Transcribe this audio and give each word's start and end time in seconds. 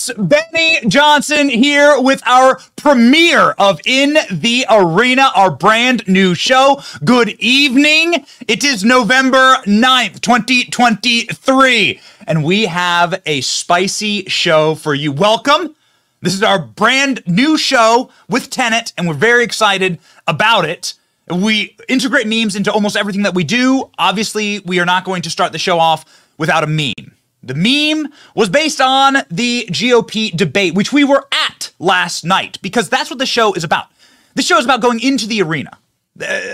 It's 0.00 0.10
Benny 0.14 0.80
Johnson 0.88 1.50
here 1.50 2.00
with 2.00 2.26
our 2.26 2.58
premiere 2.76 3.50
of 3.58 3.82
In 3.84 4.16
the 4.30 4.64
Arena, 4.70 5.30
our 5.36 5.50
brand 5.50 6.08
new 6.08 6.34
show. 6.34 6.80
Good 7.04 7.28
evening. 7.38 8.24
It 8.48 8.64
is 8.64 8.82
November 8.82 9.56
9th, 9.66 10.22
2023, 10.22 12.00
and 12.26 12.42
we 12.42 12.64
have 12.64 13.20
a 13.26 13.42
spicy 13.42 14.24
show 14.24 14.74
for 14.74 14.94
you. 14.94 15.12
Welcome. 15.12 15.76
This 16.22 16.32
is 16.32 16.42
our 16.42 16.58
brand 16.58 17.22
new 17.26 17.58
show 17.58 18.10
with 18.26 18.48
Tenet, 18.48 18.94
and 18.96 19.06
we're 19.06 19.12
very 19.12 19.44
excited 19.44 19.98
about 20.26 20.64
it. 20.64 20.94
We 21.30 21.76
integrate 21.90 22.26
memes 22.26 22.56
into 22.56 22.72
almost 22.72 22.96
everything 22.96 23.24
that 23.24 23.34
we 23.34 23.44
do. 23.44 23.90
Obviously, 23.98 24.60
we 24.60 24.80
are 24.80 24.86
not 24.86 25.04
going 25.04 25.20
to 25.20 25.30
start 25.30 25.52
the 25.52 25.58
show 25.58 25.78
off 25.78 26.06
without 26.38 26.64
a 26.64 26.66
meme. 26.66 27.19
The 27.42 27.54
meme 27.54 28.12
was 28.34 28.48
based 28.48 28.80
on 28.80 29.18
the 29.30 29.66
GOP 29.70 30.36
debate, 30.36 30.74
which 30.74 30.92
we 30.92 31.04
were 31.04 31.26
at 31.32 31.72
last 31.78 32.24
night, 32.24 32.58
because 32.60 32.88
that's 32.88 33.10
what 33.10 33.18
the 33.18 33.26
show 33.26 33.54
is 33.54 33.64
about. 33.64 33.86
The 34.34 34.42
show 34.42 34.58
is 34.58 34.64
about 34.64 34.80
going 34.82 35.00
into 35.00 35.26
the 35.26 35.42
arena. 35.42 35.78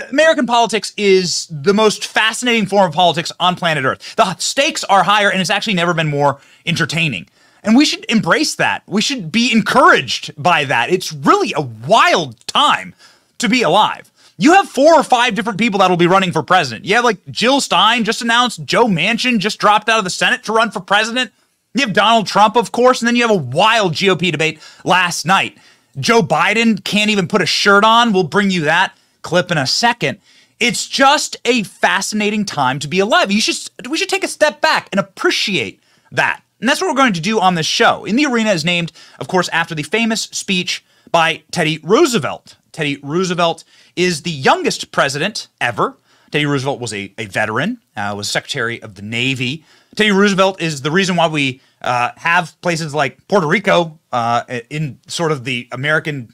American 0.09 0.45
politics 0.45 0.93
is 0.95 1.47
the 1.51 1.73
most 1.73 2.05
fascinating 2.05 2.67
form 2.67 2.87
of 2.87 2.95
politics 2.95 3.31
on 3.39 3.55
planet 3.55 3.83
Earth. 3.83 4.15
The 4.15 4.35
stakes 4.37 4.83
are 4.85 5.03
higher, 5.03 5.29
and 5.29 5.41
it's 5.41 5.49
actually 5.49 5.73
never 5.73 5.93
been 5.93 6.07
more 6.07 6.39
entertaining. 6.65 7.27
And 7.63 7.75
we 7.75 7.83
should 7.83 8.05
embrace 8.07 8.55
that. 8.55 8.83
We 8.87 9.01
should 9.01 9.31
be 9.31 9.51
encouraged 9.51 10.41
by 10.41 10.63
that. 10.65 10.89
It's 10.89 11.11
really 11.11 11.53
a 11.53 11.61
wild 11.61 12.45
time 12.47 12.95
to 13.39 13.49
be 13.49 13.61
alive. 13.61 14.09
You 14.37 14.53
have 14.53 14.69
four 14.69 14.93
or 14.93 15.03
five 15.03 15.33
different 15.33 15.57
people 15.57 15.79
that 15.79 15.89
will 15.89 15.97
be 15.97 16.07
running 16.07 16.31
for 16.31 16.43
president. 16.43 16.85
You 16.85 16.95
have 16.95 17.03
like 17.03 17.25
Jill 17.31 17.59
Stein 17.59 18.03
just 18.03 18.21
announced, 18.21 18.63
Joe 18.65 18.85
Manchin 18.85 19.39
just 19.39 19.59
dropped 19.59 19.89
out 19.89 19.97
of 19.97 20.03
the 20.03 20.11
Senate 20.11 20.43
to 20.43 20.53
run 20.53 20.69
for 20.69 20.79
president. 20.79 21.31
You 21.73 21.81
have 21.81 21.93
Donald 21.93 22.27
Trump, 22.27 22.55
of 22.55 22.71
course, 22.71 23.01
and 23.01 23.07
then 23.07 23.15
you 23.15 23.27
have 23.27 23.31
a 23.31 23.39
wild 23.39 23.93
GOP 23.93 24.31
debate 24.31 24.59
last 24.83 25.25
night. 25.25 25.57
Joe 25.99 26.21
Biden 26.21 26.83
can't 26.83 27.09
even 27.09 27.27
put 27.27 27.41
a 27.41 27.47
shirt 27.47 27.83
on. 27.83 28.13
We'll 28.13 28.23
bring 28.23 28.51
you 28.51 28.61
that 28.61 28.95
clip 29.23 29.51
in 29.51 29.57
a 29.57 29.67
second. 29.67 30.19
It's 30.59 30.87
just 30.87 31.37
a 31.45 31.63
fascinating 31.63 32.45
time 32.45 32.79
to 32.79 32.87
be 32.87 32.99
alive. 32.99 33.31
You 33.31 33.41
should 33.41 33.57
we 33.89 33.97
should 33.97 34.09
take 34.09 34.23
a 34.23 34.27
step 34.27 34.61
back 34.61 34.89
and 34.91 34.99
appreciate 34.99 35.81
that. 36.11 36.41
And 36.59 36.67
that's 36.67 36.81
what 36.81 36.87
we're 36.87 36.95
going 36.95 37.13
to 37.13 37.21
do 37.21 37.39
on 37.39 37.55
this 37.55 37.65
show. 37.65 38.05
In 38.05 38.15
the 38.15 38.25
Arena 38.25 38.51
is 38.51 38.65
named, 38.65 38.91
of 39.19 39.27
course, 39.27 39.49
after 39.49 39.75
the 39.75 39.83
famous 39.83 40.23
speech 40.23 40.83
by 41.11 41.43
Teddy 41.51 41.79
Roosevelt. 41.83 42.55
Teddy 42.71 42.97
Roosevelt 43.03 43.63
is 43.97 44.21
the 44.21 44.31
youngest 44.31 44.91
president 44.91 45.49
ever. 45.59 45.97
Teddy 46.31 46.45
Roosevelt 46.45 46.79
was 46.79 46.93
a, 46.93 47.13
a 47.17 47.25
veteran, 47.25 47.79
uh, 47.97 48.13
was 48.15 48.29
Secretary 48.29 48.81
of 48.81 48.95
the 48.95 49.01
Navy. 49.01 49.65
Teddy 49.95 50.11
Roosevelt 50.11 50.61
is 50.61 50.83
the 50.83 50.91
reason 50.91 51.15
why 51.15 51.27
we 51.27 51.59
uh, 51.81 52.11
have 52.15 52.59
places 52.61 52.93
like 52.93 53.27
Puerto 53.27 53.47
Rico 53.47 53.99
uh, 54.11 54.43
in 54.69 54.99
sort 55.07 55.31
of 55.31 55.43
the 55.43 55.67
American 55.71 56.33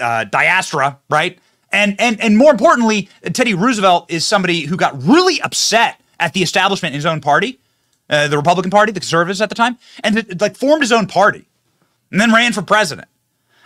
uh, 0.00 0.24
diaspora, 0.24 0.98
right? 1.10 1.38
And 1.72 2.00
and 2.00 2.20
and 2.20 2.38
more 2.38 2.52
importantly, 2.52 3.08
Teddy 3.32 3.54
Roosevelt 3.54 4.10
is 4.10 4.24
somebody 4.24 4.60
who 4.62 4.76
got 4.76 5.00
really 5.02 5.40
upset 5.42 6.00
at 6.20 6.32
the 6.32 6.42
establishment 6.42 6.94
in 6.94 6.98
his 6.98 7.06
own 7.06 7.20
party, 7.20 7.58
uh, 8.08 8.28
the 8.28 8.36
Republican 8.36 8.70
Party, 8.70 8.92
the 8.92 9.00
conservatives 9.00 9.40
at 9.40 9.48
the 9.48 9.56
time, 9.56 9.76
and 10.04 10.40
like 10.40 10.56
formed 10.56 10.82
his 10.82 10.92
own 10.92 11.06
party, 11.06 11.44
and 12.12 12.20
then 12.20 12.32
ran 12.32 12.52
for 12.52 12.62
president, 12.62 13.08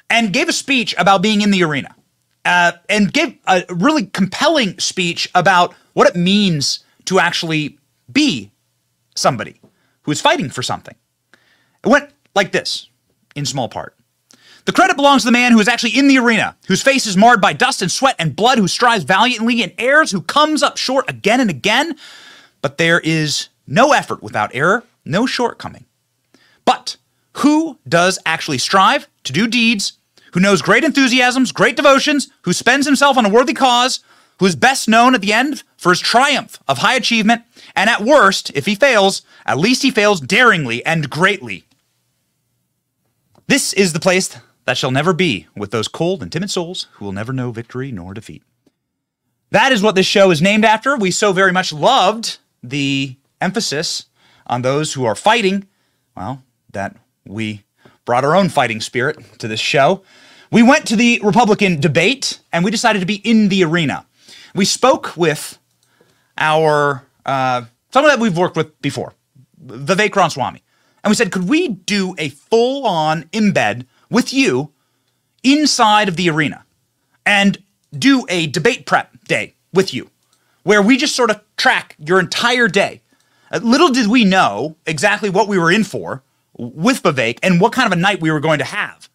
and 0.09 0.33
gave 0.33 0.49
a 0.49 0.53
speech 0.53 0.95
about 0.97 1.21
being 1.21 1.43
in 1.43 1.51
the 1.51 1.63
arena 1.63 1.95
uh, 2.45 2.73
and 2.89 3.13
gave 3.13 3.37
a 3.47 3.65
really 3.69 4.07
compelling 4.07 4.79
speech 4.79 5.31
about 5.35 5.75
what 5.93 6.09
it 6.09 6.17
means 6.17 6.81
to 7.07 7.19
actually 7.19 7.79
be 8.13 8.51
somebody 9.15 9.61
who 10.03 10.13
is 10.13 10.21
fighting 10.21 10.51
for 10.51 10.63
something. 10.63 10.95
It 11.85 11.89
went 11.89 12.11
like 12.35 12.53
this, 12.53 12.89
in 13.35 13.45
small 13.45 13.69
part. 13.69 13.95
The 14.65 14.73
credit 14.73 14.97
belongs 14.97 15.23
to 15.23 15.29
the 15.29 15.33
man 15.33 15.53
who 15.53 15.61
is 15.61 15.69
actually 15.69 15.99
in 15.99 16.09
the 16.09 16.19
arena, 16.19 16.57
whose 16.67 16.83
face 16.83 17.07
is 17.07 17.17
marred 17.17 17.41
by 17.41 17.55
dust 17.55 17.81
and 17.81 17.91
sweat 17.91 18.17
and 18.19 18.37
blood, 18.37 18.59
who 18.59 18.69
strives 18.69 19.05
valiantly 19.05 19.63
and 19.63 19.73
errs, 19.79 20.11
who 20.11 20.21
comes 20.21 20.63
up 20.63 20.77
short 20.77 21.09
again 21.09 21.41
and 21.41 21.49
again. 21.49 21.97
But 22.61 22.77
there 22.77 23.01
is 23.01 23.49
no 23.67 23.93
effort 23.93 24.23
without 24.23 24.51
error, 24.55 24.85
no 25.05 25.25
shortcoming. 25.25 25.87
But 26.65 26.97
who 27.35 27.79
does 27.89 28.19
actually 28.27 28.59
strive 28.59 29.09
to 29.25 29.33
do 29.33 29.47
deeds 29.47 29.95
who 30.39 30.43
knows 30.43 30.63
great 30.63 30.85
enthusiasms, 30.85 31.51
great 31.51 31.75
devotions, 31.75 32.29
who 32.43 32.53
spends 32.53 32.87
himself 32.87 33.17
on 33.17 33.27
a 33.27 33.29
worthy 33.29 33.53
cause, 33.53 33.99
who 34.39 34.47
is 34.47 34.55
best 34.55 34.89
known 34.89 35.13
at 35.17 35.21
the 35.21 35.33
end 35.33 35.65
for 35.77 35.91
his 35.91 35.99
triumph 35.99 36.61
of 36.69 36.79
high 36.79 36.95
achievement, 36.95 37.43
and 37.75 37.91
at 37.91 38.03
worst, 38.03 38.53
if 38.55 38.65
he 38.65 38.77
fails, 38.77 39.23
at 39.45 39.59
least 39.59 39.83
he 39.83 39.91
fails 39.91 40.21
daringly 40.21 40.87
and 40.87 41.11
greatly. 41.11 41.65
This 43.49 43.73
is 43.73 43.93
the 43.93 43.99
place 43.99 44.39
that 44.65 44.79
shall 44.79 44.93
never 44.93 45.13
be 45.13 45.49
with 45.57 45.73
those 45.73 45.89
cold 45.89 46.23
and 46.23 46.31
timid 46.31 46.53
souls 46.53 46.87
who 46.93 47.05
will 47.05 47.13
never 47.13 47.33
know 47.33 47.51
victory 47.51 47.91
nor 47.91 48.15
defeat. 48.15 48.45
That 49.51 49.73
is 49.73 49.83
what 49.83 49.97
this 49.97 50.07
show 50.07 50.31
is 50.31 50.41
named 50.41 50.65
after. 50.65 50.97
We 50.97 51.11
so 51.11 51.33
very 51.33 51.51
much 51.51 51.73
loved 51.73 52.39
the 52.63 53.17
emphasis 53.41 54.07
on 54.47 54.63
those 54.63 54.93
who 54.93 55.05
are 55.05 55.17
fighting, 55.17 55.67
well, 56.17 56.45
that 56.71 56.95
we 57.27 57.65
brought 58.05 58.25
our 58.25 58.37
own 58.37 58.49
fighting 58.49 58.81
spirit 58.81 59.19
to 59.41 59.49
this 59.49 59.59
show. 59.59 60.05
We 60.51 60.63
went 60.63 60.87
to 60.87 60.97
the 60.97 61.21
Republican 61.23 61.81
debate 61.81 62.41
and 62.53 62.65
we 62.65 62.71
decided 62.71 63.01
to 63.01 63.07
be 63.07 63.17
in 63.17 63.49
the 63.49 63.65
arena. 63.65 64.07
We 64.55 64.65
spoke 64.65 65.17
with 65.17 65.59
our, 66.39 67.05
uh, 67.27 67.63
someone 67.93 68.11
that 68.13 68.21
we've 68.21 68.37
worked 68.37 68.57
with 68.57 68.81
before, 68.81 69.13
Vivek 69.65 70.15
Ramaswamy. 70.15 70.63
And 71.05 71.11
we 71.11 71.15
said, 71.15 71.31
could 71.31 71.49
we 71.49 71.69
do 71.69 72.15
a 72.19 72.31
full 72.31 72.87
on 72.87 73.25
embed 73.25 73.87
with 74.11 74.33
you 74.33 74.73
inside 75.43 76.09
of 76.09 76.17
the 76.17 76.31
arena 76.31 76.65
and 77.27 77.59
do 77.97 78.25
a 78.29 78.47
debate 78.47 78.87
prep 78.87 79.25
day 79.25 79.55
with 79.73 79.93
you 79.93 80.11
where 80.63 80.83
we 80.83 80.97
just 80.97 81.15
sort 81.15 81.31
of 81.31 81.41
track 81.57 81.95
your 81.99 82.19
entire 82.19 82.69
day? 82.69 83.03
Uh, 83.53 83.61
little 83.63 83.91
did 83.91 84.09
we 84.09 84.25
know 84.25 84.77
exactly 84.87 85.31
what 85.31 85.49
we 85.49 85.59
were 85.59 85.71
in 85.71 85.85
for 85.85 86.23
with 86.59 87.03
Vivek 87.03 87.39
and 87.43 87.61
what 87.61 87.73
kind 87.73 87.87
of 87.87 87.97
a 87.97 88.01
night 88.01 88.21
we 88.21 88.31
were 88.31 88.41
going 88.41 88.59
to 88.59 88.65
have. 88.65 89.09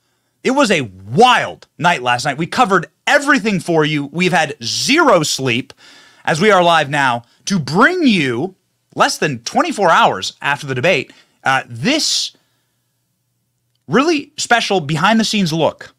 It 0.44 0.52
was 0.52 0.72
a 0.72 0.82
wild 0.82 1.68
night 1.78 2.02
last 2.02 2.26
night. 2.26 2.38
We 2.38 2.48
covered 2.48 2.88
everything 3.08 3.60
for 3.60 3.86
you. 3.86 4.08
We've 4.08 4.34
had 4.34 4.56
zero 4.64 5.24
sleep 5.24 5.74
as 6.26 6.42
we 6.42 6.52
are 6.52 6.64
live 6.64 6.90
now 6.90 7.24
to 7.46 7.60
bring 7.60 8.06
you 8.06 8.56
less 8.96 9.18
than 9.18 9.40
24 9.40 9.90
hours 9.90 10.34
after 10.42 10.68
the 10.68 10.76
debate 10.76 11.12
uh, 11.44 11.64
this 11.68 12.36
really 13.88 14.32
special 14.38 14.80
behind 14.80 15.20
the 15.20 15.26
scenes 15.26 15.52
look 15.52 15.94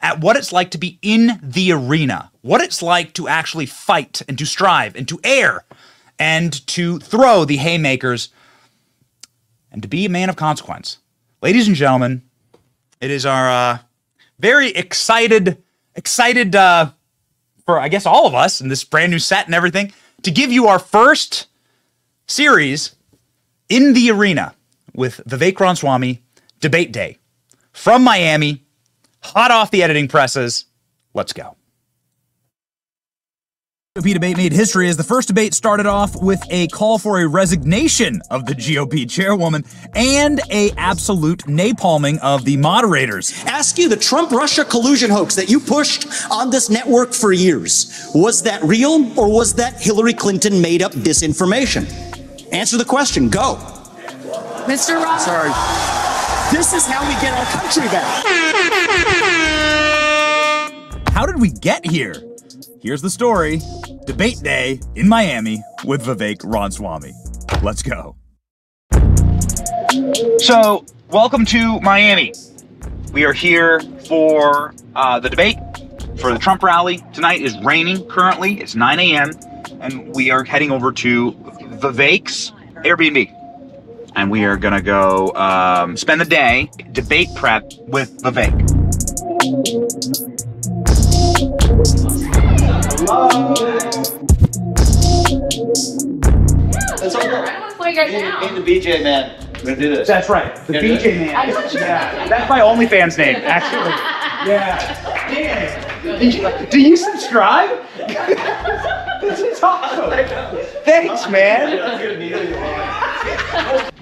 at 0.00 0.20
what 0.20 0.36
it's 0.36 0.52
like 0.52 0.70
to 0.70 0.78
be 0.78 0.98
in 1.02 1.38
the 1.42 1.72
arena, 1.72 2.30
what 2.40 2.60
it's 2.60 2.82
like 2.82 3.12
to 3.14 3.28
actually 3.28 3.66
fight 3.66 4.22
and 4.28 4.38
to 4.38 4.46
strive 4.46 4.96
and 4.96 5.06
to 5.06 5.20
air 5.22 5.64
and 6.18 6.66
to 6.66 6.98
throw 6.98 7.44
the 7.44 7.58
haymakers 7.58 8.30
and 9.70 9.82
to 9.82 9.88
be 9.88 10.04
a 10.04 10.10
man 10.10 10.28
of 10.28 10.36
consequence. 10.36 10.98
Ladies 11.42 11.68
and 11.68 11.76
gentlemen, 11.76 12.22
it 13.00 13.10
is 13.10 13.26
our 13.26 13.50
uh, 13.50 13.78
very 14.38 14.70
excited, 14.70 15.62
excited 15.94 16.54
uh, 16.54 16.92
for, 17.64 17.80
I 17.80 17.88
guess, 17.88 18.06
all 18.06 18.26
of 18.26 18.34
us 18.34 18.60
in 18.60 18.68
this 18.68 18.84
brand 18.84 19.10
new 19.12 19.18
set 19.18 19.46
and 19.46 19.54
everything 19.54 19.92
to 20.22 20.30
give 20.30 20.52
you 20.52 20.66
our 20.66 20.78
first 20.78 21.46
series 22.26 22.94
in 23.68 23.92
the 23.92 24.10
arena 24.10 24.54
with 24.94 25.20
Vivek 25.26 25.58
Ramaswamy 25.58 26.22
Debate 26.60 26.92
Day 26.92 27.18
from 27.72 28.02
Miami, 28.02 28.64
hot 29.22 29.50
off 29.50 29.70
the 29.70 29.82
editing 29.82 30.08
presses 30.08 30.66
Let's 31.12 31.32
go. 31.32 31.56
GOP 33.98 34.12
debate 34.12 34.36
made 34.36 34.52
history 34.52 34.88
as 34.88 34.96
the 34.96 35.02
first 35.02 35.26
debate 35.26 35.52
started 35.52 35.84
off 35.84 36.14
with 36.22 36.40
a 36.48 36.68
call 36.68 36.96
for 36.96 37.18
a 37.18 37.26
resignation 37.26 38.22
of 38.30 38.46
the 38.46 38.54
GOP 38.54 39.10
chairwoman 39.10 39.64
and 39.96 40.40
a 40.48 40.70
absolute 40.76 41.40
napalming 41.48 42.16
of 42.20 42.44
the 42.44 42.56
moderators. 42.56 43.34
ask 43.46 43.78
you 43.78 43.88
the 43.88 43.96
Trump 43.96 44.30
Russia 44.30 44.64
collusion 44.64 45.10
hoax 45.10 45.34
that 45.34 45.50
you 45.50 45.58
pushed 45.58 46.06
on 46.30 46.50
this 46.50 46.70
network 46.70 47.12
for 47.12 47.32
years. 47.32 48.08
Was 48.14 48.44
that 48.44 48.62
real 48.62 49.12
or 49.18 49.28
was 49.28 49.54
that 49.54 49.80
Hillary 49.80 50.14
Clinton 50.14 50.62
made 50.62 50.82
up 50.82 50.92
disinformation? 50.92 51.82
Answer 52.52 52.76
the 52.76 52.84
question. 52.84 53.28
Go. 53.28 53.56
Mr. 54.68 55.02
Ross. 55.02 55.24
Sorry. 55.24 55.50
This 56.56 56.72
is 56.72 56.86
how 56.86 57.02
we 57.08 57.20
get 57.20 57.36
our 57.36 57.44
country 57.60 57.88
back. 57.88 58.24
How 61.12 61.26
did 61.26 61.40
we 61.40 61.50
get 61.50 61.84
here? 61.84 62.29
Here's 62.82 63.02
the 63.02 63.10
story 63.10 63.60
Debate 64.06 64.38
Day 64.42 64.80
in 64.94 65.06
Miami 65.06 65.62
with 65.84 66.02
Vivek 66.02 66.40
Ramaswamy. 66.42 67.12
Let's 67.62 67.82
go. 67.82 68.16
So, 70.38 70.86
welcome 71.10 71.44
to 71.44 71.78
Miami. 71.80 72.32
We 73.12 73.24
are 73.26 73.34
here 73.34 73.80
for 74.08 74.74
uh, 74.96 75.20
the 75.20 75.28
debate 75.28 75.58
for 76.18 76.32
the 76.32 76.38
Trump 76.38 76.62
rally. 76.62 77.04
Tonight 77.12 77.42
is 77.42 77.58
raining 77.62 78.08
currently. 78.08 78.58
It's 78.62 78.74
9 78.74 78.98
a.m. 78.98 79.32
and 79.80 80.14
we 80.14 80.30
are 80.30 80.42
heading 80.42 80.70
over 80.70 80.90
to 80.90 81.32
Vivek's 81.32 82.52
Airbnb. 82.76 83.36
And 84.16 84.30
we 84.30 84.44
are 84.44 84.56
going 84.56 84.74
to 84.74 84.80
go 84.80 85.32
um, 85.34 85.98
spend 85.98 86.22
the 86.22 86.24
day 86.24 86.70
debate 86.92 87.28
prep 87.34 87.70
with 87.88 88.22
Vivek. 88.22 88.56
Let's 93.00 93.08
all 97.14 97.22
go. 97.22 97.36
I 97.44 97.58
want 97.60 97.70
to 97.70 97.76
slow 97.76 97.86
you 97.86 97.96
guys 97.96 98.12
down. 98.12 98.54
the 98.54 98.60
BJ 98.60 99.02
man. 99.02 99.36
We're 99.54 99.60
gonna 99.74 99.76
do 99.76 99.94
this. 99.94 100.06
That's 100.06 100.28
right. 100.28 100.54
The 100.66 100.74
BJ 100.74 101.16
man. 101.16 101.48
Yeah, 101.72 102.28
that's 102.28 102.50
my 102.50 102.60
OnlyFans 102.60 103.16
name, 103.16 103.36
actually. 103.36 103.94
Yeah. 104.40 105.86
Did 106.02 106.34
you, 106.34 106.66
do 106.70 106.80
you 106.80 106.96
subscribe? 106.96 107.70
this 109.20 109.40
is 109.40 109.62
awesome. 109.62 110.10
Thanks, 110.84 111.28
man. 111.28 111.76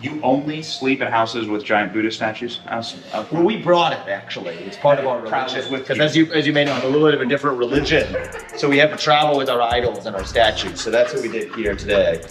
You 0.01 0.21
only 0.23 0.63
sleep 0.63 1.01
in 1.01 1.09
houses 1.09 1.49
with 1.49 1.65
giant 1.65 1.93
Buddha 1.93 2.11
statues? 2.13 2.59
House- 2.67 2.97
uh, 3.13 3.25
Well, 3.33 3.43
we 3.43 3.57
brought 3.61 3.93
it 3.93 4.09
actually. 4.09 4.55
It's 4.55 4.77
part 4.77 5.01
of 5.01 5.07
our 5.07 5.27
Travels 5.27 5.55
religion. 5.57 5.79
Because 5.81 5.99
as 5.99 6.17
you 6.17 6.33
as 6.33 6.47
you 6.47 6.53
may 6.53 6.65
know, 6.65 6.75
I'm 6.75 6.85
a 6.85 6.89
little 6.89 7.09
bit 7.09 7.15
of 7.15 7.21
a 7.21 7.27
different 7.27 7.59
religion, 7.59 8.07
so 8.57 8.69
we 8.69 8.79
have 8.79 8.91
to 8.93 8.97
travel 8.97 9.37
with 9.37 9.49
our 9.49 9.61
idols 9.61 10.07
and 10.07 10.15
our 10.15 10.25
statues. 10.25 10.81
So 10.81 10.91
that's 10.93 11.13
what 11.13 11.23
we 11.23 11.29
did 11.33 11.53
here 11.57 11.75
today. 11.75 12.23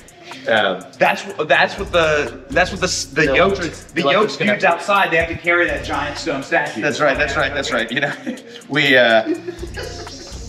Um, 0.47 0.79
That's 0.97 1.23
that's 1.45 1.77
what 1.77 1.91
the 1.91 2.41
that's 2.49 2.71
what 2.71 2.79
the 2.81 2.87
the 2.87 3.21
The 3.27 3.35
yoked 3.35 3.57
electric- 3.59 3.73
the 3.93 4.01
the 4.03 4.11
yoked 4.11 4.39
gonna- 4.39 4.51
dudes 4.53 4.63
outside 4.63 5.11
they 5.11 5.17
have 5.17 5.27
to 5.29 5.35
carry 5.37 5.67
that 5.67 5.83
giant 5.83 6.17
stone 6.17 6.41
statue. 6.43 6.81
that's 6.81 6.99
right. 7.01 7.17
That's 7.17 7.35
right. 7.35 7.53
That's 7.53 7.71
right. 7.73 7.91
You 7.91 8.01
know, 8.01 8.13
we. 8.69 8.95
Uh, 8.97 9.23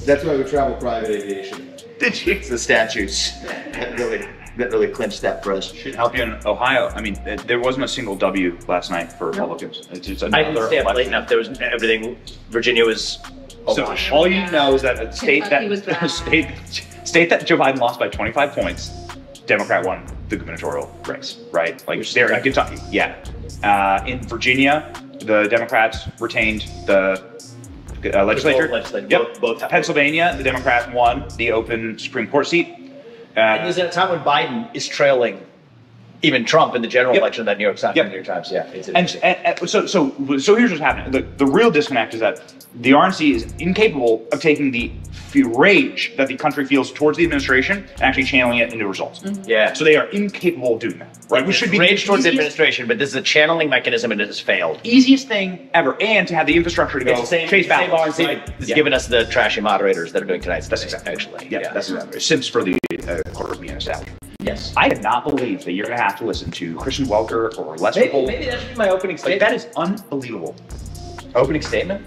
that's 0.07 0.25
why 0.25 0.37
we 0.37 0.45
travel 0.45 0.77
private 0.77 1.11
aviation. 1.11 1.75
Did 1.99 2.25
you? 2.25 2.33
It's 2.35 2.49
the 2.49 2.59
statues 2.59 3.33
that 3.73 3.99
really 3.99 4.27
that 4.57 4.71
really 4.73 4.89
clinched 4.89 5.21
that 5.23 5.43
for 5.45 5.53
us. 5.53 5.73
Should 5.73 5.95
help 5.97 6.17
you 6.17 6.23
in 6.23 6.39
Ohio. 6.47 6.89
I 6.95 7.01
mean, 7.01 7.17
there 7.47 7.61
wasn't 7.61 7.85
a 7.85 7.89
single 7.89 8.15
W 8.17 8.57
last 8.69 8.91
night 8.91 9.13
for 9.13 9.27
Republicans. 9.29 9.89
It's 9.91 10.07
just 10.07 10.23
I 10.23 10.43
didn't 10.45 10.67
stay 10.67 10.79
up 10.79 10.95
late 10.95 11.09
enough. 11.09 11.29
There 11.29 11.39
was 11.39 11.49
everything. 11.61 12.17
Virginia 12.51 12.85
was 12.85 13.19
So 13.75 13.85
awash. 13.85 14.11
all 14.13 14.27
you 14.29 14.49
know 14.51 14.75
is 14.75 14.83
that 14.83 15.03
a 15.03 15.13
state 15.13 15.43
Kentucky 15.43 15.69
was 15.69 15.83
that 15.87 16.09
state 16.11 16.49
state 17.05 17.31
that 17.31 17.47
Joe 17.47 17.57
Biden 17.59 17.79
lost 17.79 17.99
by 17.99 18.09
25 18.09 18.53
points, 18.53 18.91
Democrat 19.49 19.85
won 19.85 20.05
the 20.29 20.37
gubernatorial 20.37 20.87
race, 21.06 21.39
right? 21.50 21.83
Like 21.89 22.09
there 22.11 22.31
in 22.33 22.43
Kentucky, 22.43 22.77
yeah. 22.91 23.17
Uh, 23.65 24.05
in 24.06 24.21
Virginia, 24.29 24.93
the 25.21 25.49
Democrats 25.49 26.06
retained 26.21 26.62
the 26.87 27.21
uh, 28.15 28.25
legislature. 28.25 28.69
Both 28.69 28.73
legislative- 28.73 29.11
Yep. 29.11 29.21
both- 29.41 29.41
both 29.61 29.69
Pennsylvania, 29.71 30.35
the 30.37 30.45
Democrat 30.45 30.93
won 30.93 31.25
the 31.37 31.50
open 31.53 31.99
Supreme 31.99 32.29
Court 32.29 32.47
seat. 32.47 32.69
Uh, 33.37 33.41
And 33.41 33.65
it 33.65 33.67
was 33.67 33.79
at 33.79 33.87
a 33.87 33.91
time 33.91 34.11
when 34.11 34.21
Biden 34.21 34.69
is 34.75 34.87
trailing 34.87 35.41
even 36.23 36.44
Trump 36.44 36.75
in 36.75 36.82
the 36.82 36.88
general 36.88 37.15
Yep. 37.15 37.20
election 37.23 37.43
of 37.43 37.47
that 37.47 37.59
New 37.59 37.65
York 37.65 37.76
Times. 37.76 37.97
Yep. 37.97 38.06
New 38.09 38.15
York 38.15 38.26
Times, 38.26 38.50
yeah. 38.50 38.67
It's 38.69 38.88
And, 38.88 39.19
and, 39.23 39.59
and 39.61 39.70
so, 39.70 39.87
so, 39.87 40.11
so 40.38 40.55
here's 40.56 40.70
what's 40.70 40.82
happening. 40.82 41.11
The, 41.12 41.23
the 41.44 41.47
real 41.47 41.70
disconnect 41.70 42.15
is 42.15 42.20
that 42.20 42.43
the 42.75 42.91
RNC 42.91 43.35
is 43.35 43.52
incapable 43.59 44.26
of 44.33 44.40
taking 44.40 44.71
the 44.71 44.90
rage 45.35 46.12
that 46.16 46.26
the 46.28 46.37
country 46.37 46.64
feels 46.64 46.90
towards 46.93 47.19
the 47.19 47.25
administration 47.25 47.78
and 47.95 48.02
actually 48.02 48.25
channeling 48.25 48.59
it 48.59 48.73
into 48.73 48.87
results. 48.88 49.23
yeah. 49.47 49.73
So 49.75 49.85
they 49.85 49.97
are 49.97 50.07
incapable 50.07 50.75
of 50.75 50.81
doing 50.81 50.99
that. 50.99 51.16
Right? 51.31 51.47
We 51.47 51.52
should 51.52 51.71
be 51.71 51.78
rage 51.78 52.07
towards 52.07 52.25
the 52.25 52.31
administration, 52.31 52.88
but 52.88 52.99
this 52.99 53.11
is 53.11 53.14
a 53.14 53.23
channeling 53.23 53.69
mechanism 53.69 54.11
and 54.11 54.21
it 54.21 54.26
has 54.26 54.40
failed. 54.40 54.81
easiest 54.85 55.28
thing 55.28 55.69
ever, 55.75 55.97
and 56.00 56.26
to 56.28 56.35
have 56.35 56.47
the 56.47 56.57
infrastructure 56.57 56.99
to 56.99 57.04
go 57.04 57.12
It's 57.12 57.21
the 57.23 57.26
same, 57.26 57.49
chase 57.49 57.69
ballots. 57.69 58.19
RNC 58.19 58.26
right? 58.26 58.52
Yeah. 58.61 58.75
giving 58.75 58.93
us 58.93 59.07
the 59.07 59.26
trashy 59.26 59.61
moderators 59.61 60.12
that 60.12 60.23
are 60.23 60.26
doing 60.26 60.40
tonight's 60.40 60.69
That's 60.69 60.83
exactly 60.85 61.12
actually. 61.12 61.49
Yeah, 61.49 61.73
that's 61.73 61.90
exactly. 61.90 62.21
Sims 62.21 62.49
for 62.49 62.64
the 62.64 62.78
uh, 63.09 63.54
being 63.57 63.75
established. 63.75 64.18
Yes. 64.49 64.73
I 64.76 64.88
did 64.88 65.02
not 65.02 65.25
believe 65.25 65.64
that 65.64 65.73
you're 65.73 65.87
going 65.87 65.97
to 65.99 66.02
have 66.02 66.17
to 66.19 66.25
listen 66.25 66.50
to 66.52 66.75
Kristen 66.76 67.07
Welker 67.07 67.57
or 67.59 67.76
Les 67.76 67.95
Maybe, 67.97 68.07
People. 68.07 68.26
maybe 68.26 68.47
that 68.47 68.61
should 68.61 68.71
be 68.71 68.75
my 68.76 68.88
opening 68.88 69.17
Like, 69.17 69.21
statement. 69.21 69.40
that 69.40 69.55
is 69.55 69.67
unbelievable. 69.76 70.55
opening 71.35 71.62
statement. 71.62 72.05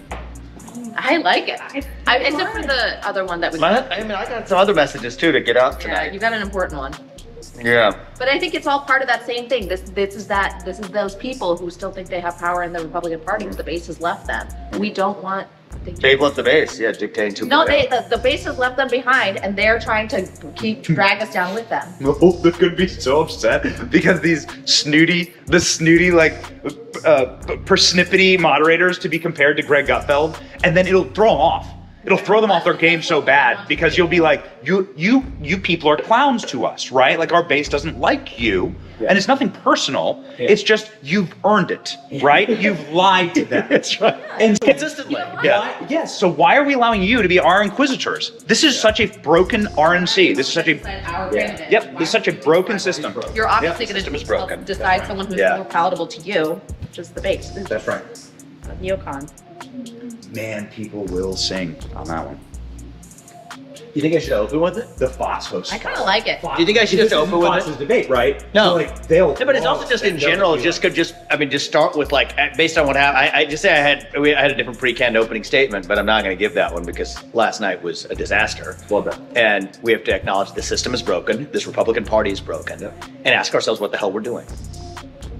I 0.96 1.16
like 1.18 1.48
it. 1.48 1.60
I, 1.60 1.82
I, 2.06 2.16
except 2.18 2.54
for 2.54 2.62
the 2.62 3.06
other 3.06 3.24
one 3.24 3.40
that 3.40 3.52
was. 3.52 3.60
My- 3.60 3.88
I 3.88 4.02
mean, 4.02 4.10
I 4.12 4.26
got 4.26 4.48
some 4.48 4.58
other 4.58 4.74
messages 4.74 5.16
too 5.16 5.32
to 5.32 5.40
get 5.40 5.56
out 5.56 5.74
Yeah, 5.74 5.78
tonight. 5.78 6.12
you 6.12 6.20
got 6.20 6.32
an 6.32 6.42
important 6.42 6.78
one. 6.78 6.92
Yeah. 7.60 7.92
But 8.18 8.28
I 8.28 8.38
think 8.38 8.54
it's 8.54 8.66
all 8.66 8.80
part 8.80 9.00
of 9.02 9.08
that 9.08 9.24
same 9.24 9.48
thing. 9.48 9.68
This 9.68 9.80
this 9.82 10.14
is 10.14 10.26
that 10.28 10.62
this 10.64 10.78
is 10.80 10.88
those 10.88 11.14
people 11.14 11.56
who 11.56 11.70
still 11.70 11.92
think 11.92 12.08
they 12.08 12.20
have 12.20 12.36
power 12.38 12.62
in 12.62 12.72
the 12.72 12.80
Republican 12.80 13.20
Party 13.20 13.44
because 13.44 13.56
the 13.56 13.64
base 13.64 13.86
has 13.86 14.00
left 14.00 14.26
them. 14.26 14.46
We 14.78 14.90
don't 14.90 15.22
want. 15.22 15.46
They, 15.84 15.92
They've 15.92 16.20
left 16.20 16.36
the 16.36 16.42
base. 16.42 16.78
Yeah, 16.78 16.92
dictating 16.92 17.34
to. 17.34 17.46
no, 17.46 17.64
they 17.66 17.86
the, 17.86 18.06
the 18.08 18.18
base 18.18 18.44
has 18.44 18.58
left 18.58 18.76
them 18.76 18.88
behind, 18.88 19.38
and 19.38 19.56
they're 19.56 19.80
trying 19.80 20.08
to 20.08 20.28
keep 20.54 20.82
drag 20.82 21.20
us 21.22 21.32
down 21.32 21.54
with 21.54 21.68
them. 21.68 21.88
Oh, 22.02 22.32
they're 22.32 22.52
gonna 22.52 22.74
be 22.74 22.86
so 22.86 23.22
upset 23.22 23.90
because 23.90 24.20
these 24.20 24.46
snooty, 24.64 25.34
the 25.46 25.60
snooty 25.60 26.10
like 26.12 26.34
uh, 27.04 27.36
persnippety 27.64 28.38
moderators 28.38 28.98
to 29.00 29.08
be 29.08 29.18
compared 29.18 29.56
to 29.56 29.62
Greg 29.62 29.86
Gutfeld, 29.86 30.40
and 30.64 30.76
then 30.76 30.86
it'll 30.86 31.04
throw 31.04 31.30
them 31.30 31.40
off. 31.40 31.68
It'll 32.04 32.18
throw 32.18 32.40
them 32.40 32.50
off 32.50 32.64
their 32.64 32.74
game 32.74 33.00
so 33.00 33.20
bad 33.22 33.68
because 33.68 33.96
you'll 33.96 34.08
be 34.08 34.20
like, 34.20 34.44
you, 34.64 34.88
you, 34.96 35.24
you 35.40 35.56
people 35.56 35.88
are 35.88 35.96
clowns 35.96 36.44
to 36.46 36.64
us, 36.66 36.90
right? 36.90 37.18
Like 37.18 37.32
our 37.32 37.44
base 37.44 37.68
doesn't 37.68 37.98
like 38.00 38.40
you, 38.40 38.74
and 39.06 39.16
it's 39.16 39.28
nothing 39.28 39.50
personal. 39.50 40.24
It's 40.38 40.62
just 40.64 40.90
you've 41.02 41.32
earned 41.44 41.70
it, 41.70 41.96
right? 42.20 42.48
You've 42.48 42.88
lied 42.90 43.34
to 43.36 43.44
them. 43.44 43.66
That's 43.70 44.00
right. 44.00 44.20
And 44.40 44.60
Consistently. 44.60 45.16
yeah. 45.44 45.86
Yes. 45.88 46.18
So 46.18 46.28
why 46.28 46.56
are 46.56 46.64
we 46.64 46.74
allowing 46.74 47.02
you 47.02 47.22
to 47.22 47.28
be 47.28 47.38
our 47.38 47.62
inquisitors? 47.62 48.32
This 48.46 48.64
is 48.64 48.78
such 48.80 48.98
a 49.00 49.06
broken 49.20 49.66
RNC. 49.66 50.34
This 50.36 50.48
is 50.48 50.52
such 50.54 50.68
a 50.68 50.72
Yep, 51.70 51.98
this 51.98 52.02
is 52.08 52.10
such 52.10 52.26
a 52.28 52.32
broken 52.32 52.78
system. 52.78 53.14
You're 53.34 53.48
obviously 53.48 53.86
system 53.86 54.12
going 54.12 54.16
is 54.16 54.22
to 54.22 54.26
broken. 54.28 54.64
decide 54.64 55.06
someone 55.06 55.26
who's 55.26 55.36
Yeah. 55.38 55.56
more 55.56 55.64
palatable 55.66 56.06
to 56.08 56.20
you, 56.22 56.60
which 56.80 56.98
is 56.98 57.10
the 57.10 57.20
base. 57.20 57.50
That's 57.50 57.86
right. 57.86 58.02
Neocon. 58.80 59.30
Man, 60.34 60.68
people 60.68 61.04
will 61.04 61.36
sing 61.36 61.76
on 61.94 62.06
that 62.08 62.26
one. 62.26 62.38
You 63.94 64.00
think 64.00 64.14
I 64.14 64.20
should 64.20 64.32
open 64.32 64.60
with 64.60 64.78
it? 64.78 64.96
The 64.96 65.08
Foss 65.08 65.52
I 65.70 65.78
kind 65.78 65.94
of 65.94 66.06
like 66.06 66.26
it. 66.26 66.40
Do 66.40 66.48
you 66.58 66.64
think 66.64 66.78
I 66.78 66.86
should 66.86 66.98
just 66.98 67.12
open 67.12 67.38
with 67.38 67.68
it? 67.68 67.78
debate, 67.78 68.08
right? 68.08 68.42
No. 68.54 68.64
So, 68.64 68.74
like 68.76 69.06
they'll. 69.06 69.36
Yeah, 69.38 69.44
but 69.44 69.54
it's 69.54 69.66
also 69.66 69.86
just 69.86 70.04
in 70.04 70.18
general. 70.18 70.56
Just 70.56 70.80
could 70.80 70.94
just 70.94 71.14
I 71.30 71.36
mean, 71.36 71.50
just 71.50 71.66
start 71.66 71.94
with 71.94 72.10
like 72.10 72.36
uh, 72.38 72.48
based 72.56 72.78
on 72.78 72.86
what 72.86 72.96
happened. 72.96 73.30
I, 73.34 73.40
I 73.40 73.44
just 73.44 73.62
say 73.62 73.70
I 73.70 73.76
had 73.76 74.08
we, 74.18 74.34
I 74.34 74.40
had 74.40 74.50
a 74.50 74.54
different 74.54 74.78
pre-canned 74.78 75.16
opening 75.18 75.44
statement, 75.44 75.86
but 75.88 75.98
I'm 75.98 76.06
not 76.06 76.24
going 76.24 76.34
to 76.34 76.40
give 76.40 76.54
that 76.54 76.72
one 76.72 76.86
because 76.86 77.22
last 77.34 77.60
night 77.60 77.82
was 77.82 78.06
a 78.06 78.14
disaster. 78.14 78.78
Well 78.88 79.02
done. 79.02 79.26
And 79.36 79.78
we 79.82 79.92
have 79.92 80.04
to 80.04 80.14
acknowledge 80.14 80.52
the 80.52 80.62
system 80.62 80.94
is 80.94 81.02
broken. 81.02 81.50
This 81.52 81.66
Republican 81.66 82.04
Party 82.04 82.30
is 82.30 82.40
broken, 82.40 82.82
and 82.84 83.28
ask 83.28 83.54
ourselves 83.54 83.78
what 83.78 83.92
the 83.92 83.98
hell 83.98 84.10
we're 84.10 84.20
doing. 84.20 84.46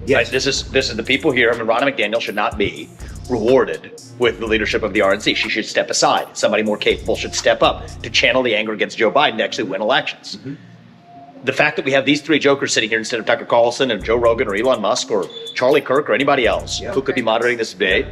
Yes. 0.05 0.17
Right? 0.17 0.31
This 0.31 0.47
is 0.47 0.69
this 0.71 0.89
is 0.89 0.95
the 0.95 1.03
people 1.03 1.31
here. 1.31 1.51
I 1.51 1.57
mean, 1.57 1.67
Ronna 1.67 1.93
McDaniel 1.93 2.21
should 2.21 2.35
not 2.35 2.57
be 2.57 2.89
rewarded 3.29 4.01
with 4.19 4.39
the 4.39 4.45
leadership 4.45 4.83
of 4.83 4.93
the 4.93 4.99
RNC. 4.99 5.35
She 5.35 5.49
should 5.49 5.65
step 5.65 5.89
aside. 5.89 6.35
Somebody 6.37 6.63
more 6.63 6.77
capable 6.77 7.15
should 7.15 7.33
step 7.33 7.63
up 7.63 7.87
to 8.01 8.09
channel 8.09 8.43
the 8.43 8.55
anger 8.55 8.73
against 8.73 8.97
Joe 8.97 9.11
Biden 9.11 9.37
to 9.37 9.43
actually 9.43 9.69
win 9.69 9.81
elections. 9.81 10.37
Mm-hmm. 10.37 10.55
The 11.45 11.53
fact 11.53 11.75
that 11.75 11.85
we 11.85 11.91
have 11.91 12.05
these 12.05 12.21
three 12.21 12.39
jokers 12.39 12.73
sitting 12.73 12.89
here 12.89 12.99
instead 12.99 13.19
of 13.19 13.25
Tucker 13.25 13.45
Carlson 13.45 13.91
and 13.91 14.03
Joe 14.03 14.15
Rogan 14.15 14.47
or 14.47 14.55
Elon 14.55 14.81
Musk 14.81 15.11
or 15.11 15.27
Charlie 15.53 15.81
Kirk 15.81 16.09
or 16.09 16.13
anybody 16.13 16.45
else 16.45 16.79
who 16.79 17.01
could 17.01 17.15
be 17.15 17.21
moderating 17.21 17.57
this 17.57 17.73
debate, 17.73 18.05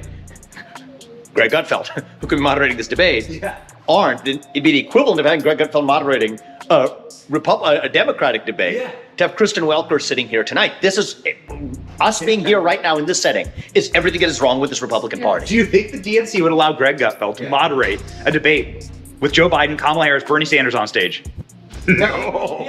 Greg 1.34 1.52
Gutfeld, 1.52 1.88
who 2.20 2.28
could 2.28 2.38
be 2.38 2.44
moderating 2.44 2.76
this 2.76 2.90
debate, 2.90 3.42
aren't, 3.88 4.28
it'd 4.28 4.64
be 4.64 4.72
the 4.72 4.80
equivalent 4.80 5.20
of 5.20 5.26
having 5.26 5.40
Greg 5.42 5.60
Gutfeld 5.60 5.86
moderating 5.86 6.40
a, 6.72 7.04
Repub- 7.30 7.62
a, 7.64 7.82
a 7.82 7.90
Democratic 7.90 8.46
debate. 8.46 8.90
To 9.18 9.28
have 9.28 9.36
Kristen 9.36 9.66
Welker 9.66 10.02
sitting 10.02 10.28
here 10.28 10.44
tonight, 10.44 10.74
this 10.82 10.98
is 10.98 11.22
eh, 11.26 11.34
us 12.00 12.22
being 12.22 12.40
here 12.40 12.60
right 12.60 12.82
now 12.82 12.98
in 12.98 13.06
this 13.06 13.22
setting 13.22 13.48
is 13.76 13.92
everything 13.94 14.22
that 14.22 14.30
is 14.30 14.42
wrong 14.42 14.60
with 14.60 14.70
this 14.70 14.82
Republican 14.82 15.22
Party. 15.22 15.46
Do 15.46 15.56
you 15.56 15.66
think 15.66 15.92
the 15.92 16.00
DNC 16.00 16.42
would 16.42 16.52
allow 16.52 16.74
Greg 16.74 16.98
Gutfeld 16.98 17.36
to 17.38 17.50
moderate 17.50 18.02
a 18.26 18.32
debate 18.32 18.90
with 19.20 19.34
Joe 19.34 19.50
Biden, 19.50 19.78
Kamala 19.78 20.06
Harris, 20.06 20.24
Bernie 20.24 20.46
Sanders 20.46 20.74
on 20.74 20.88
stage? 20.88 21.24
No. 21.88 22.66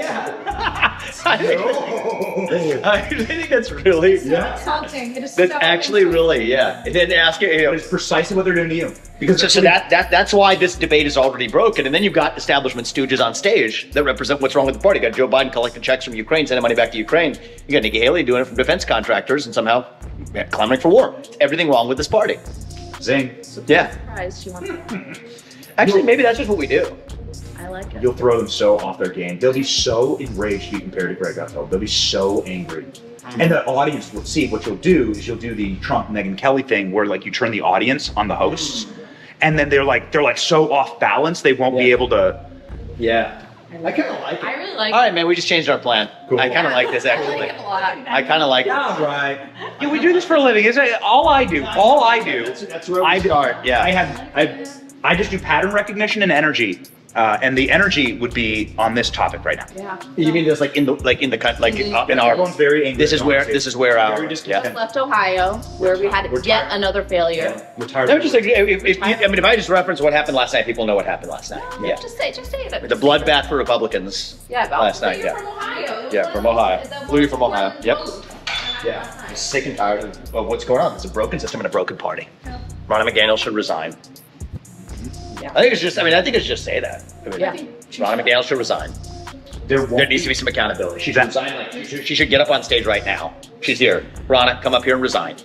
I 1.24 1.36
think, 1.38 1.60
I 2.84 3.08
think 3.08 3.50
that's 3.50 3.70
really 3.70 4.14
Insulting. 4.14 5.16
It 5.16 5.24
is 5.24 5.36
That's 5.36 5.52
so 5.52 5.58
actually 5.60 6.04
really 6.04 6.44
yeah. 6.44 6.82
And 6.84 6.94
then 6.94 7.12
ask 7.12 7.40
you, 7.40 7.48
you 7.48 7.62
know, 7.62 7.72
It's 7.72 7.88
precisely 7.88 8.36
what 8.36 8.44
they're 8.44 8.54
doing 8.54 8.70
to 8.70 8.74
you. 8.74 8.94
because 9.20 9.40
so, 9.40 9.48
so 9.48 9.60
that, 9.60 9.90
that 9.90 10.10
that's 10.10 10.32
why 10.32 10.54
this 10.54 10.74
debate 10.76 11.06
is 11.06 11.16
already 11.16 11.48
broken. 11.48 11.86
And 11.86 11.94
then 11.94 12.02
you've 12.02 12.12
got 12.12 12.36
establishment 12.36 12.86
stooges 12.86 13.24
on 13.24 13.34
stage 13.34 13.90
that 13.92 14.04
represent 14.04 14.40
what's 14.40 14.54
wrong 14.54 14.66
with 14.66 14.76
the 14.76 14.80
party. 14.80 15.00
You 15.00 15.08
got 15.08 15.16
Joe 15.16 15.28
Biden 15.28 15.52
collecting 15.52 15.82
checks 15.82 16.04
from 16.04 16.14
Ukraine, 16.14 16.46
sending 16.46 16.62
money 16.62 16.74
back 16.74 16.90
to 16.92 16.98
Ukraine. 16.98 17.34
You 17.66 17.72
got 17.72 17.82
Nikki 17.82 18.00
Haley 18.00 18.22
doing 18.22 18.42
it 18.42 18.46
from 18.46 18.56
defense 18.56 18.84
contractors 18.84 19.46
and 19.46 19.54
somehow 19.54 19.86
yeah, 20.34 20.44
clamoring 20.44 20.80
for 20.80 20.88
war. 20.88 21.20
Everything 21.40 21.68
wrong 21.68 21.88
with 21.88 21.98
this 21.98 22.08
party. 22.08 22.38
Zing. 23.00 23.34
Yeah. 23.66 23.90
surprised 23.90 24.42
she 24.42 24.50
wants 24.50 24.70
Actually, 25.78 26.02
maybe 26.02 26.22
that's 26.22 26.38
just 26.38 26.48
what 26.48 26.58
we 26.58 26.66
do. 26.66 26.96
I 27.72 27.80
like 27.80 27.94
it. 27.94 28.02
You'll 28.02 28.12
throw 28.12 28.38
them 28.38 28.48
so 28.48 28.78
off 28.78 28.98
their 28.98 29.10
game. 29.12 29.38
They'll 29.38 29.52
be 29.52 29.62
so 29.62 30.16
enraged 30.16 30.70
to 30.70 30.76
be 30.76 30.80
compared 30.80 31.16
to 31.16 31.22
Greg 31.22 31.36
Gutfeld. 31.36 31.70
They'll 31.70 31.80
be 31.80 31.86
so 31.86 32.42
angry. 32.42 32.84
Hmm. 33.24 33.40
And 33.40 33.50
the 33.52 33.64
audience 33.66 34.12
will 34.12 34.24
see 34.24 34.48
what 34.48 34.66
you'll 34.66 34.76
do 34.76 35.10
is 35.12 35.26
you'll 35.26 35.36
do 35.36 35.54
the 35.54 35.76
Trump 35.76 36.08
Megyn 36.08 36.36
Kelly 36.36 36.62
thing 36.62 36.92
where 36.92 37.06
like 37.06 37.24
you 37.24 37.30
turn 37.30 37.50
the 37.50 37.60
audience 37.60 38.10
on 38.16 38.28
the 38.28 38.34
hosts 38.36 38.86
and 39.40 39.58
then 39.58 39.68
they're 39.68 39.84
like 39.84 40.12
they're 40.12 40.22
like 40.22 40.38
so 40.38 40.72
off 40.72 40.98
balance 41.00 41.40
they 41.42 41.52
won't 41.52 41.76
be 41.76 41.90
able 41.90 42.08
to 42.10 42.44
Yeah. 42.98 43.46
I 43.84 43.90
kind 43.90 44.14
of 44.14 44.20
like 44.20 44.38
it. 44.38 44.44
I 44.44 44.54
really 44.54 44.76
like 44.76 44.90
it. 44.90 44.94
All 44.94 45.00
right, 45.00 45.14
man. 45.14 45.26
We 45.26 45.34
just 45.34 45.48
changed 45.48 45.70
our 45.70 45.78
plan. 45.78 46.10
Cool. 46.28 46.38
I 46.38 46.50
kind 46.50 46.66
of 46.66 46.74
like 46.74 46.90
this 46.90 47.06
I 47.06 47.10
actually. 47.10 47.38
like 47.38 47.50
it 47.50 47.58
a 47.58 47.62
lot. 47.62 47.82
I 47.82 48.22
kind 48.22 48.42
of 48.42 48.50
like 48.50 48.66
it. 48.66 48.70
right. 48.70 49.48
Yeah, 49.80 49.90
we 49.90 49.98
do 49.98 50.12
this 50.12 50.26
for 50.26 50.34
a 50.34 50.40
living. 50.42 50.66
Is 50.66 50.76
it 50.76 51.00
all 51.00 51.28
I 51.28 51.44
do? 51.46 51.64
All 51.64 52.04
I 52.04 52.22
do. 52.22 52.44
That's 52.44 52.88
where 52.88 53.00
we 53.02 53.06
I 53.06 53.18
start. 53.18 53.64
Yeah. 53.64 53.82
I 53.82 53.90
have 53.90 54.30
I 54.34 54.66
I 55.04 55.16
just 55.16 55.30
do 55.30 55.38
pattern 55.38 55.72
recognition 55.72 56.22
and 56.22 56.30
energy. 56.30 56.82
Uh, 57.14 57.38
and 57.42 57.58
the 57.58 57.70
energy 57.70 58.16
would 58.18 58.32
be 58.32 58.74
on 58.78 58.94
this 58.94 59.10
topic 59.10 59.44
right 59.44 59.58
now. 59.58 59.66
Yeah. 59.76 60.00
You 60.16 60.32
mean 60.32 60.46
just 60.46 60.62
like 60.62 60.76
in 60.76 60.86
the 60.86 60.94
like 60.94 61.20
in 61.20 61.28
the 61.28 61.36
cut 61.36 61.60
like 61.60 61.74
in, 61.76 61.94
uh, 61.94 62.06
in 62.06 62.18
our 62.18 62.30
Everyone's 62.32 62.56
very 62.56 62.86
angry. 62.86 62.96
This 63.04 63.12
is 63.12 63.22
where 63.22 63.44
this 63.44 63.66
is 63.66 63.76
where 63.76 63.98
our 63.98 64.12
Very 64.16 64.22
yeah. 64.24 64.28
discontent. 64.30 64.74
Left 64.74 64.96
Ohio, 64.96 65.58
where 65.78 65.98
we 65.98 66.06
had 66.06 66.30
We're 66.32 66.42
yet 66.42 66.68
tired. 66.68 66.72
another 66.78 67.04
failure. 67.04 67.68
We're 67.76 67.86
tired. 67.86 68.08
No, 68.08 68.18
just 68.18 68.32
like 68.32 68.44
if, 68.44 68.84
if, 68.84 69.02
I 69.02 69.14
mean, 69.26 69.38
if 69.38 69.44
I 69.44 69.56
just 69.56 69.68
reference 69.68 70.00
what 70.00 70.14
happened 70.14 70.36
last 70.36 70.54
night, 70.54 70.64
people 70.64 70.86
know 70.86 70.94
what 70.94 71.04
happened 71.04 71.30
last 71.30 71.50
night. 71.50 71.62
Yeah, 71.82 71.96
Just 71.96 72.16
say, 72.16 72.32
just 72.32 72.50
say 72.50 72.64
it. 72.64 72.88
the 72.88 72.94
bloodbath 72.94 73.46
for 73.46 73.56
Republicans. 73.56 74.38
Yeah, 74.48 74.66
last 74.70 75.02
night, 75.02 75.16
say 75.16 75.24
yeah. 75.24 75.36
from 75.36 75.46
Ohio. 75.48 76.06
It 76.06 76.12
Yeah, 76.14 76.22
was 76.24 76.32
from 76.34 76.44
like- 76.44 76.54
Ohio. 76.54 76.86
that 76.88 77.12
Louis 77.12 77.26
from 77.26 77.42
Ohio. 77.42 77.74
Yep. 77.82 77.98
Yeah, 78.86 79.24
I'm 79.28 79.36
sick 79.36 79.66
and 79.66 79.76
tired 79.76 80.04
of, 80.04 80.34
of 80.34 80.46
what's 80.46 80.64
going 80.64 80.80
on. 80.80 80.94
It's 80.94 81.04
a 81.04 81.08
broken 81.10 81.38
system 81.38 81.60
and 81.60 81.66
a 81.66 81.70
broken 81.70 81.96
party. 81.96 82.28
Ronna 82.88 83.08
McDaniel 83.08 83.36
should 83.38 83.54
resign. 83.54 83.94
I 85.50 85.60
think 85.60 85.72
it's 85.72 85.82
just. 85.82 85.98
I 85.98 86.04
mean, 86.04 86.14
I 86.14 86.22
think 86.22 86.36
it's 86.36 86.46
just 86.46 86.64
say 86.64 86.80
that. 86.80 87.04
I 87.26 87.28
mean, 87.28 87.40
Yeah. 87.40 87.56
Ronna 87.92 88.20
McDaniel 88.20 88.42
should 88.42 88.58
resign. 88.58 88.92
There 89.66 89.86
There 89.86 90.06
needs 90.06 90.22
to 90.22 90.28
be 90.28 90.34
some 90.34 90.48
accountability. 90.48 91.00
She 91.00 91.12
should 91.12 91.26
resign. 91.26 91.54
Like, 91.54 91.72
she, 91.72 91.84
should, 91.84 92.06
she 92.06 92.14
should 92.14 92.30
get 92.30 92.40
up 92.40 92.50
on 92.50 92.62
stage 92.62 92.86
right 92.86 93.04
now. 93.04 93.34
She's 93.60 93.78
here. 93.78 94.04
Ronna, 94.28 94.60
come 94.62 94.74
up 94.74 94.84
here 94.84 94.94
and 94.94 95.02
resign. 95.02 95.36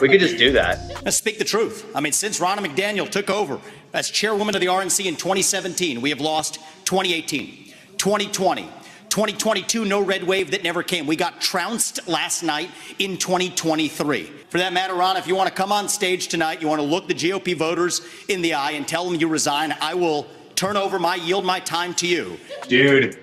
We 0.00 0.08
could 0.08 0.20
just 0.20 0.38
do 0.38 0.52
that. 0.52 1.02
Let's 1.04 1.16
speak 1.16 1.38
the 1.38 1.44
truth. 1.44 1.84
I 1.94 2.00
mean, 2.00 2.12
since 2.12 2.38
Ronna 2.40 2.58
McDaniel 2.58 3.08
took 3.08 3.28
over 3.28 3.60
as 3.92 4.08
chairwoman 4.08 4.54
of 4.54 4.60
the 4.60 4.68
RNC 4.68 5.06
in 5.06 5.16
2017, 5.16 6.00
we 6.00 6.10
have 6.10 6.20
lost 6.20 6.54
2018, 6.84 7.72
2020, 7.98 8.62
2022, 9.08 9.84
no 9.84 10.00
red 10.00 10.22
wave 10.24 10.52
that 10.52 10.62
never 10.62 10.82
came. 10.82 11.06
We 11.06 11.16
got 11.16 11.40
trounced 11.40 12.06
last 12.08 12.42
night 12.42 12.70
in 12.98 13.18
2023. 13.18 14.30
For 14.50 14.58
that 14.58 14.72
matter, 14.72 14.94
Ron, 14.94 15.16
if 15.16 15.28
you 15.28 15.36
want 15.36 15.48
to 15.48 15.54
come 15.54 15.70
on 15.70 15.88
stage 15.88 16.26
tonight, 16.26 16.60
you 16.60 16.66
want 16.66 16.80
to 16.80 16.86
look 16.86 17.06
the 17.06 17.14
GOP 17.14 17.56
voters 17.56 18.00
in 18.26 18.42
the 18.42 18.54
eye 18.54 18.72
and 18.72 18.86
tell 18.86 19.08
them 19.08 19.18
you 19.20 19.28
resign, 19.28 19.72
I 19.80 19.94
will 19.94 20.26
turn 20.56 20.76
over 20.76 20.98
my, 20.98 21.14
yield 21.14 21.44
my 21.44 21.60
time 21.60 21.94
to 21.94 22.06
you. 22.06 22.36
dude. 22.66 23.16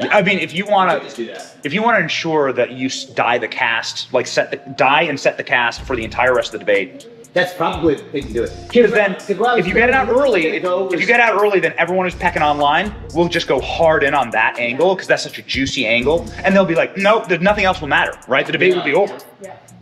I 0.00 0.22
mean, 0.22 0.38
if 0.40 0.52
you 0.54 0.66
want 0.66 0.90
to, 1.14 1.40
if 1.62 1.72
you 1.72 1.82
want 1.82 1.98
to 1.98 2.02
ensure 2.02 2.52
that 2.54 2.72
you 2.72 2.88
die 3.14 3.38
the 3.38 3.46
cast, 3.46 4.12
like 4.12 4.26
set 4.26 4.50
the 4.50 4.56
die 4.74 5.02
and 5.02 5.20
set 5.20 5.36
the 5.36 5.44
cast 5.44 5.82
for 5.82 5.94
the 5.94 6.02
entire 6.02 6.34
rest 6.34 6.52
of 6.54 6.60
the 6.60 6.64
debate. 6.64 7.06
That's 7.34 7.54
probably 7.54 7.94
the 7.94 8.02
thing 8.04 8.26
to 8.26 8.32
do 8.32 8.42
it. 8.44 8.52
Because 8.72 8.90
then, 8.92 9.16
if 9.16 9.66
you 9.66 9.74
get 9.74 9.88
it 9.88 9.94
out 9.94 10.08
early, 10.08 10.46
if, 10.46 10.64
if 10.64 11.00
you 11.00 11.06
get 11.06 11.20
out 11.20 11.40
early, 11.40 11.60
then 11.60 11.74
everyone 11.78 12.06
who's 12.06 12.14
pecking 12.14 12.42
online 12.42 12.92
will 13.14 13.28
just 13.28 13.46
go 13.46 13.60
hard 13.60 14.02
in 14.02 14.14
on 14.14 14.30
that 14.30 14.58
angle 14.58 14.94
because 14.94 15.08
that's 15.08 15.22
such 15.22 15.38
a 15.38 15.42
juicy 15.42 15.86
angle, 15.86 16.26
and 16.42 16.54
they'll 16.54 16.64
be 16.64 16.74
like, 16.74 16.96
nope, 16.96 17.28
there's 17.28 17.40
nothing 17.40 17.64
else 17.64 17.80
will 17.80 17.88
matter, 17.88 18.18
right? 18.26 18.44
The 18.44 18.52
debate 18.52 18.74
will 18.74 18.84
be 18.84 18.94
over. 18.94 19.16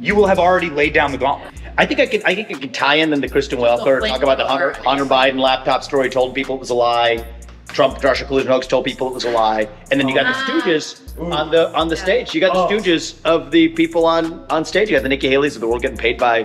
You 0.00 0.14
will 0.14 0.26
have 0.26 0.38
already 0.38 0.70
laid 0.70 0.94
down 0.94 1.12
the 1.12 1.18
gauntlet. 1.18 1.52
I 1.76 1.84
think 1.84 2.00
I 2.00 2.06
could. 2.06 2.22
I 2.24 2.34
think 2.34 2.50
I 2.50 2.54
could 2.54 2.72
tie 2.72 2.94
in 2.96 3.10
then 3.10 3.20
the 3.20 3.28
Kristen 3.28 3.58
Welker, 3.58 4.06
talk 4.06 4.22
about 4.22 4.38
the 4.38 4.46
Hunter, 4.46 4.72
Hunter 4.82 5.04
Biden 5.04 5.38
laptop 5.38 5.84
story, 5.84 6.08
told 6.08 6.34
people 6.34 6.56
it 6.56 6.58
was 6.58 6.70
a 6.70 6.74
lie. 6.74 7.24
Trump 7.68 8.02
Russia 8.02 8.24
collusion 8.24 8.50
hoax 8.50 8.66
told 8.66 8.84
people 8.84 9.06
it 9.08 9.14
was 9.14 9.24
a 9.24 9.30
lie, 9.30 9.68
and 9.90 10.00
then 10.00 10.08
you 10.08 10.14
got 10.14 10.24
the 10.24 10.52
Stooges 10.52 11.20
on 11.32 11.50
the 11.50 11.72
on 11.76 11.88
the 11.88 11.96
stage. 11.96 12.34
You 12.34 12.40
got 12.40 12.54
the 12.54 12.60
oh. 12.60 12.68
Stooges 12.68 13.22
of 13.24 13.50
the 13.50 13.68
people 13.68 14.06
on 14.06 14.44
on 14.50 14.64
stage. 14.64 14.88
You 14.88 14.96
got 14.96 15.02
the 15.02 15.08
Nikki 15.08 15.28
Haley's 15.28 15.54
of 15.54 15.60
the 15.60 15.68
world 15.68 15.82
getting 15.82 15.98
paid 15.98 16.18
by 16.18 16.44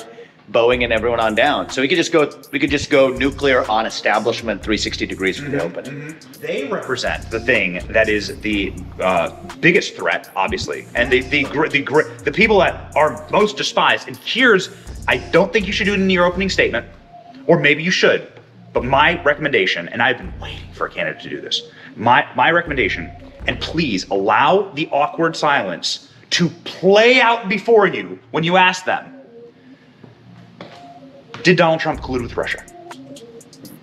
Boeing 0.51 0.83
and 0.83 0.93
everyone 0.93 1.19
on 1.19 1.33
down. 1.33 1.69
So 1.69 1.81
we 1.81 1.87
could 1.87 1.97
just 1.97 2.11
go. 2.11 2.29
We 2.51 2.59
could 2.59 2.69
just 2.69 2.89
go 2.89 3.09
nuclear 3.09 3.69
on 3.69 3.85
establishment, 3.85 4.61
360 4.61 5.05
degrees 5.07 5.39
from 5.39 5.51
the 5.51 5.63
open. 5.63 6.15
They 6.39 6.67
represent 6.67 7.29
the 7.31 7.39
thing 7.39 7.81
that 7.89 8.09
is 8.09 8.39
the 8.41 8.71
uh, 9.01 9.31
biggest 9.59 9.95
threat, 9.95 10.29
obviously, 10.35 10.85
and 10.93 11.11
the 11.11 11.21
the 11.21 11.43
gr- 11.45 11.67
the 11.67 11.81
gr- 11.81 12.09
the 12.23 12.31
people 12.31 12.59
that 12.59 12.95
are 12.95 13.27
most 13.31 13.57
despised. 13.57 14.07
And 14.07 14.17
here's, 14.17 14.69
I 15.07 15.17
don't 15.17 15.51
think 15.51 15.65
you 15.65 15.73
should 15.73 15.85
do 15.85 15.93
it 15.93 15.99
in 15.99 16.09
your 16.09 16.25
opening 16.25 16.49
statement, 16.49 16.85
or 17.47 17.59
maybe 17.59 17.81
you 17.81 17.91
should. 17.91 18.31
But 18.71 18.83
my 18.83 19.21
recommendation, 19.23 19.87
and 19.89 20.01
I've 20.01 20.17
been 20.17 20.33
waiting 20.39 20.71
for 20.73 20.85
a 20.85 20.89
candidate 20.91 21.23
to 21.23 21.29
do 21.29 21.41
this. 21.41 21.63
My 21.95 22.27
my 22.35 22.51
recommendation, 22.51 23.09
and 23.47 23.59
please 23.59 24.07
allow 24.09 24.69
the 24.73 24.87
awkward 24.91 25.35
silence 25.35 26.11
to 26.31 26.49
play 26.65 27.19
out 27.19 27.49
before 27.49 27.87
you 27.87 28.19
when 28.31 28.43
you 28.43 28.57
ask 28.57 28.85
them. 28.85 29.14
Did 31.45 31.57
Donald 31.57 31.79
Trump 31.79 32.01
collude 32.01 32.23
with 32.23 32.35
Russia? 32.37 32.65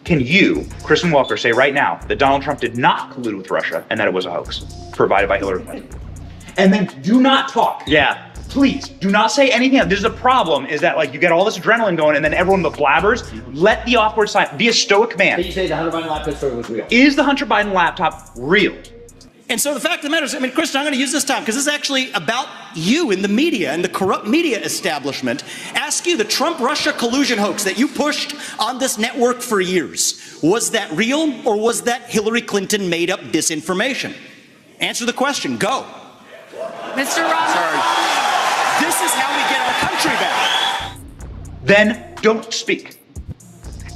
Can 0.03 0.19
you, 0.19 0.67
Kristen 0.83 1.13
Welker, 1.13 1.39
say 1.39 1.53
right 1.53 1.73
now 1.73 2.01
that 2.09 2.19
Donald 2.19 2.43
Trump 2.43 2.59
did 2.59 2.77
not 2.77 3.13
collude 3.13 3.39
with 3.39 3.53
Russia 3.53 3.87
and 3.89 4.01
that 4.01 4.09
it 4.09 4.13
was 4.13 4.27
a 4.27 4.33
hoax 4.33 4.65
provided 4.91 5.29
by 5.29 5.39
Hillary 5.39 5.63
Clinton? 5.63 6.01
And 6.57 6.73
then 6.73 6.87
do 7.03 7.23
not 7.23 7.51
talk. 7.51 7.85
Yeah. 7.87 8.35
Please 8.49 8.89
do 8.89 9.13
not 9.13 9.31
say 9.31 9.49
anything. 9.53 9.79
else. 9.79 9.89
This 9.89 9.99
is 10.01 10.03
the 10.03 10.11
problem: 10.11 10.67
is 10.67 10.81
that 10.81 10.97
like 10.97 11.15
you 11.15 11.21
get 11.21 11.31
all 11.31 11.45
this 11.45 11.57
adrenaline 11.57 11.97
going, 11.97 12.17
and 12.17 12.25
then 12.25 12.35
everyone 12.35 12.63
the 12.63 12.71
blabbers. 12.71 13.23
Let 13.55 13.87
the 13.87 13.95
awkward 13.95 14.29
silence 14.29 14.59
be 14.59 14.67
a 14.67 14.73
stoic 14.73 15.17
man. 15.17 15.39
But 15.39 15.47
you 15.47 15.53
say 15.53 15.69
the 15.69 15.77
Hunter 15.77 15.97
Biden 15.97 16.11
laptop 16.11 16.35
story 16.35 16.57
was 16.57 16.69
real? 16.69 16.85
Is 16.91 17.15
the 17.15 17.23
Hunter 17.23 17.47
Biden 17.47 17.73
laptop 17.73 18.29
real? 18.37 18.77
And 19.53 19.61
so 19.61 19.75
the 19.75 19.81
fact 19.81 19.97
of 19.97 20.05
the 20.05 20.09
matter 20.09 20.25
is, 20.25 20.35
I 20.35 20.39
mean, 20.39 20.53
Kristen, 20.53 20.79
I'm 20.79 20.87
going 20.87 20.95
to 20.95 20.99
use 20.99 21.13
this 21.13 21.25
time 21.25 21.43
because 21.43 21.57
this 21.57 21.67
is 21.67 21.69
actually 21.69 22.11
about 22.13 22.49
you 22.75 23.11
in 23.11 23.21
the 23.21 23.29
media 23.29 23.71
and 23.71 23.85
the 23.85 23.89
corrupt 23.91 24.27
media 24.27 24.59
establishment. 24.59 25.45
Ask 25.75 26.07
you 26.07 26.17
the 26.17 26.25
Trump 26.25 26.59
Russia 26.59 26.91
collusion 26.91 27.39
hoax 27.39 27.63
that 27.65 27.79
you 27.79 27.87
pushed 27.87 28.35
on 28.59 28.79
this 28.79 28.97
network 28.97 29.43
for 29.43 29.61
years. 29.61 30.39
Was 30.43 30.71
that 30.71 30.91
real 30.93 31.47
or 31.47 31.59
was 31.59 31.83
that 31.83 32.09
Hillary 32.09 32.41
Clinton 32.41 32.89
made 32.89 33.11
up 33.11 33.21
disinformation? 33.21 34.17
Answer 34.81 35.05
the 35.05 35.13
question. 35.13 35.59
Go. 35.59 35.85
Mr. 36.95 37.23
Ross. 37.23 37.53
This 38.81 39.03
is 39.03 39.13
how 39.13 39.37
we 39.37 39.43
get 39.51 39.61
our 39.61 39.75
country 39.87 40.13
back. 40.13 40.97
Then 41.63 42.15
don't 42.23 42.55
speak. 42.55 42.99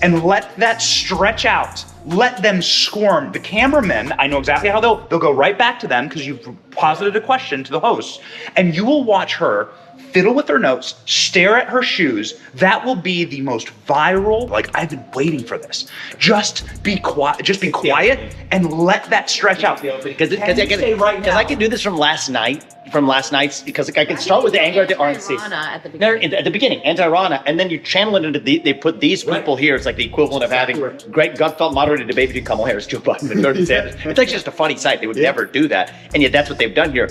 And 0.02 0.22
let 0.22 0.54
that 0.58 0.82
stretch 0.82 1.46
out. 1.46 1.82
Let 2.06 2.40
them 2.40 2.62
squirm. 2.62 3.32
The 3.32 3.40
cameramen, 3.40 4.12
I 4.18 4.28
know 4.28 4.38
exactly 4.38 4.68
how 4.68 4.80
they'll 4.80 5.06
they'll 5.08 5.18
go 5.18 5.32
right 5.32 5.58
back 5.58 5.80
to 5.80 5.88
them 5.88 6.08
because 6.08 6.24
you've 6.24 6.48
posited 6.70 7.16
a 7.16 7.20
question 7.20 7.64
to 7.64 7.72
the 7.72 7.80
host. 7.80 8.20
And 8.56 8.74
you 8.76 8.84
will 8.84 9.02
watch 9.02 9.34
her 9.34 9.68
fiddle 10.16 10.32
with 10.32 10.48
her 10.48 10.58
notes, 10.58 10.94
stare 11.04 11.58
at 11.58 11.68
her 11.68 11.82
shoes. 11.82 12.40
That 12.54 12.82
will 12.86 12.96
be 12.96 13.24
the 13.26 13.42
most 13.42 13.66
viral. 13.86 14.48
Like 14.48 14.70
I've 14.74 14.88
been 14.88 15.04
waiting 15.14 15.44
for 15.44 15.58
this. 15.58 15.90
Just 16.18 16.64
be 16.82 16.96
quiet. 16.96 17.42
Just 17.44 17.60
be 17.60 17.70
quiet 17.70 18.34
and 18.50 18.72
let 18.72 19.04
that 19.10 19.28
stretch 19.28 19.62
out. 19.62 19.82
Because 19.82 20.30
Can 20.30 20.40
I 20.42 20.54
can 20.54 20.78
say 20.78 20.94
right 20.94 21.18
because 21.18 21.34
now- 21.34 21.38
I 21.38 21.44
can 21.44 21.58
do 21.58 21.68
this 21.68 21.82
from 21.82 21.98
last 21.98 22.30
night, 22.30 22.64
from 22.90 23.06
last 23.06 23.30
night's 23.30 23.60
because 23.60 23.90
I 23.90 24.06
can 24.06 24.16
start 24.16 24.42
with 24.42 24.54
the 24.54 24.62
anger 24.62 24.80
at 24.84 24.88
the 24.88 24.94
RNC. 24.94 25.36
At 25.52 25.82
the 25.82 25.90
beginning. 25.90 26.22
in- 26.22 26.32
at 26.34 26.44
the 26.44 26.50
beginning, 26.50 26.80
anti-Ronna, 26.82 27.42
and 27.44 27.60
then 27.60 27.68
you 27.68 27.78
channel 27.78 28.16
it 28.16 28.24
into 28.24 28.38
the, 28.40 28.56
they 28.60 28.72
put 28.72 29.00
these 29.00 29.22
people 29.22 29.56
here. 29.56 29.74
It's 29.74 29.84
like 29.84 29.96
the 29.96 30.06
equivalent 30.06 30.44
of 30.44 30.50
having 30.50 30.78
Greg 31.10 31.34
Gutfeld 31.34 31.74
moderated 31.74 32.06
debate 32.06 32.30
between 32.30 32.46
Kamala 32.46 32.68
Harris, 32.68 32.86
Joe 32.86 33.00
Biden, 33.00 33.30
and 33.32 33.42
Bernie 33.42 33.66
Sanders. 33.70 33.96
It's 34.02 34.16
like 34.18 34.28
just 34.28 34.48
a 34.48 34.50
funny 34.62 34.76
sight. 34.78 35.02
They 35.02 35.08
would 35.08 35.16
never 35.18 35.44
do 35.44 35.68
that, 35.68 35.92
and 36.14 36.22
yet 36.22 36.32
that's 36.32 36.48
what 36.48 36.58
they've 36.58 36.74
done 36.74 36.90
here. 36.92 37.10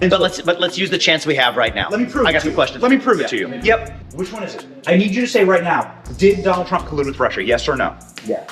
But 0.00 0.20
let's 0.20 0.40
but 0.40 0.60
let's 0.60 0.78
use 0.78 0.88
the 0.88 0.98
chance 0.98 1.26
we 1.26 1.34
have 1.36 1.56
right 1.56 1.74
now. 1.74 1.88
Let 1.90 2.00
me 2.00 2.06
prove 2.06 2.24
it. 2.24 2.28
I 2.28 2.32
got 2.32 2.38
to 2.38 2.40
some 2.42 2.50
you. 2.50 2.54
questions. 2.54 2.82
Let 2.82 2.90
me 2.90 2.98
prove 2.98 3.20
it 3.20 3.28
to 3.28 3.36
you. 3.36 3.48
Yep. 3.62 4.14
Which 4.14 4.32
one 4.32 4.42
is 4.42 4.54
it? 4.54 4.66
I 4.86 4.96
need 4.96 5.14
you 5.14 5.20
to 5.20 5.26
say 5.26 5.44
right 5.44 5.62
now, 5.62 5.94
did 6.16 6.42
Donald 6.42 6.66
Trump 6.66 6.86
collude 6.86 7.06
with 7.06 7.20
Russia? 7.20 7.42
Yes 7.42 7.68
or 7.68 7.76
no? 7.76 7.96
Yeah. 8.24 8.46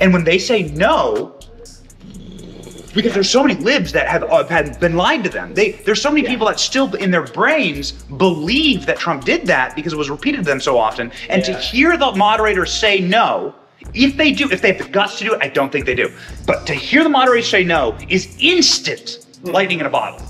And 0.00 0.12
when 0.12 0.24
they 0.24 0.38
say 0.38 0.62
no, 0.62 1.38
because 2.94 3.14
there's 3.14 3.30
so 3.30 3.42
many 3.42 3.54
libs 3.60 3.92
that 3.92 4.08
have, 4.08 4.24
uh, 4.24 4.46
had 4.46 4.78
been 4.80 4.96
lied 4.96 5.24
to 5.24 5.30
them. 5.30 5.54
They 5.54 5.72
there's 5.72 6.00
so 6.00 6.10
many 6.10 6.26
people 6.26 6.46
that 6.46 6.58
still 6.58 6.94
in 6.94 7.10
their 7.10 7.24
brains 7.24 7.92
believe 7.92 8.86
that 8.86 8.98
Trump 8.98 9.24
did 9.24 9.46
that 9.46 9.76
because 9.76 9.92
it 9.92 9.96
was 9.96 10.10
repeated 10.10 10.38
to 10.38 10.44
them 10.44 10.60
so 10.60 10.78
often. 10.78 11.12
And 11.28 11.44
to 11.44 11.54
hear 11.58 11.96
the 11.96 12.12
moderator 12.12 12.66
say 12.66 13.00
no, 13.00 13.54
if 13.94 14.16
they 14.16 14.32
do, 14.32 14.50
if 14.50 14.62
they 14.62 14.72
have 14.72 14.86
the 14.86 14.90
guts 14.90 15.18
to 15.18 15.24
do 15.24 15.34
it, 15.34 15.42
I 15.42 15.48
don't 15.48 15.70
think 15.70 15.86
they 15.86 15.94
do. 15.94 16.10
But 16.46 16.66
to 16.66 16.74
hear 16.74 17.02
the 17.02 17.10
moderator 17.10 17.46
say 17.46 17.64
no 17.64 17.96
is 18.08 18.36
instant 18.40 19.26
lightning 19.42 19.80
in 19.80 19.86
a 19.86 19.90
bottle. 19.90 20.24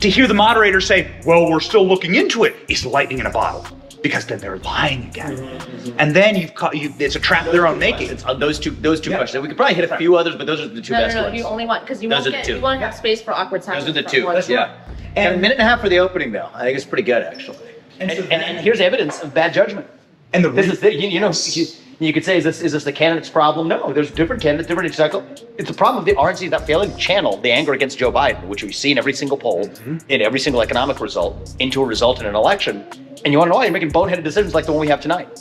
To 0.00 0.08
hear 0.08 0.26
the 0.26 0.34
moderator 0.34 0.80
say, 0.80 1.10
"Well, 1.26 1.50
we're 1.50 1.60
still 1.60 1.86
looking 1.86 2.14
into 2.14 2.44
it," 2.44 2.56
is 2.68 2.86
lightning 2.86 3.18
in 3.18 3.26
a 3.26 3.30
bottle 3.30 3.66
because 4.02 4.24
then 4.26 4.38
they're 4.38 4.58
lying 4.58 5.04
again. 5.04 5.60
And 5.98 6.16
then 6.16 6.36
you've 6.36 6.54
caught 6.54 6.76
you. 6.76 6.92
It's 6.98 7.16
a 7.16 7.20
trap 7.20 7.46
of 7.46 7.52
their 7.52 7.66
own 7.66 7.78
making. 7.78 8.10
It's 8.10 8.24
on 8.24 8.40
those 8.40 8.58
two 8.58 8.70
those 8.70 9.00
two 9.00 9.10
questions. 9.10 9.42
We 9.42 9.48
could 9.48 9.56
probably 9.58 9.74
hit 9.74 9.90
a 9.90 9.96
few 9.96 10.16
others, 10.16 10.36
but 10.36 10.46
those 10.46 10.60
are 10.60 10.68
the 10.68 10.80
two 10.80 10.94
No, 10.94 11.00
best 11.00 11.14
no, 11.14 11.22
no. 11.22 11.28
ones. 11.28 11.38
You 11.38 11.44
only 11.44 11.66
want 11.66 11.82
because 11.82 12.02
you 12.02 12.08
Those 12.08 12.20
won't 12.24 12.28
are 12.28 12.30
the 12.30 12.36
get. 12.38 12.44
two. 12.46 12.54
You 12.56 12.60
want 12.60 12.80
to 12.80 12.86
have 12.86 12.94
space 12.94 13.20
for 13.20 13.32
awkward 13.32 13.62
silence. 13.62 13.84
Those 13.84 13.96
are 13.96 14.02
the 14.02 14.08
two. 14.08 14.24
one. 14.26 14.42
Yeah. 14.48 14.74
And 15.16 15.34
a 15.34 15.38
minute 15.38 15.58
and 15.58 15.66
a 15.66 15.70
half 15.70 15.80
for 15.80 15.88
the 15.88 15.98
opening, 15.98 16.32
though. 16.32 16.48
I 16.54 16.64
think 16.64 16.76
it's 16.76 16.86
pretty 16.86 17.02
good, 17.02 17.22
actually. 17.22 17.58
And, 17.98 18.10
and, 18.10 18.32
and, 18.32 18.58
here's 18.60 18.80
evidence 18.80 19.20
of 19.22 19.34
bad 19.34 19.52
judgment. 19.52 19.86
And 20.32 20.44
the 20.44 20.50
this 20.50 20.68
is 20.68 20.80
the, 20.80 20.94
you, 20.94 21.08
you 21.08 21.20
know 21.20 21.32
you, 21.52 21.66
you 22.06 22.12
could 22.12 22.24
say 22.24 22.38
is 22.38 22.44
this 22.44 22.60
is 22.62 22.72
this 22.72 22.84
the 22.84 22.92
candidate's 22.92 23.28
problem? 23.28 23.68
No, 23.68 23.92
there's 23.92 24.10
different 24.10 24.42
candidates, 24.42 24.66
different 24.68 24.94
cycle. 24.94 25.24
It's 25.58 25.70
a 25.70 25.74
problem 25.74 25.98
of 26.00 26.06
the 26.06 26.14
RNC 26.14 26.50
that 26.50 26.66
failing 26.66 26.90
to 26.90 26.96
channel 26.96 27.36
the 27.36 27.52
anger 27.52 27.72
against 27.72 27.98
Joe 27.98 28.10
Biden, 28.10 28.44
which 28.46 28.62
we 28.62 28.72
see 28.72 28.90
in 28.90 28.98
every 28.98 29.12
single 29.12 29.36
poll, 29.36 29.66
mm-hmm. 29.66 29.98
in 30.08 30.22
every 30.22 30.40
single 30.40 30.62
economic 30.62 31.00
result, 31.00 31.54
into 31.58 31.82
a 31.82 31.84
result 31.84 32.20
in 32.20 32.26
an 32.26 32.34
election. 32.34 32.86
And 33.24 33.32
you 33.32 33.38
want 33.38 33.48
to 33.48 33.50
know 33.50 33.56
why 33.56 33.64
you're 33.64 33.72
making 33.72 33.92
boneheaded 33.92 34.24
decisions 34.24 34.54
like 34.54 34.64
the 34.64 34.72
one 34.72 34.80
we 34.80 34.88
have 34.88 35.00
tonight? 35.00 35.38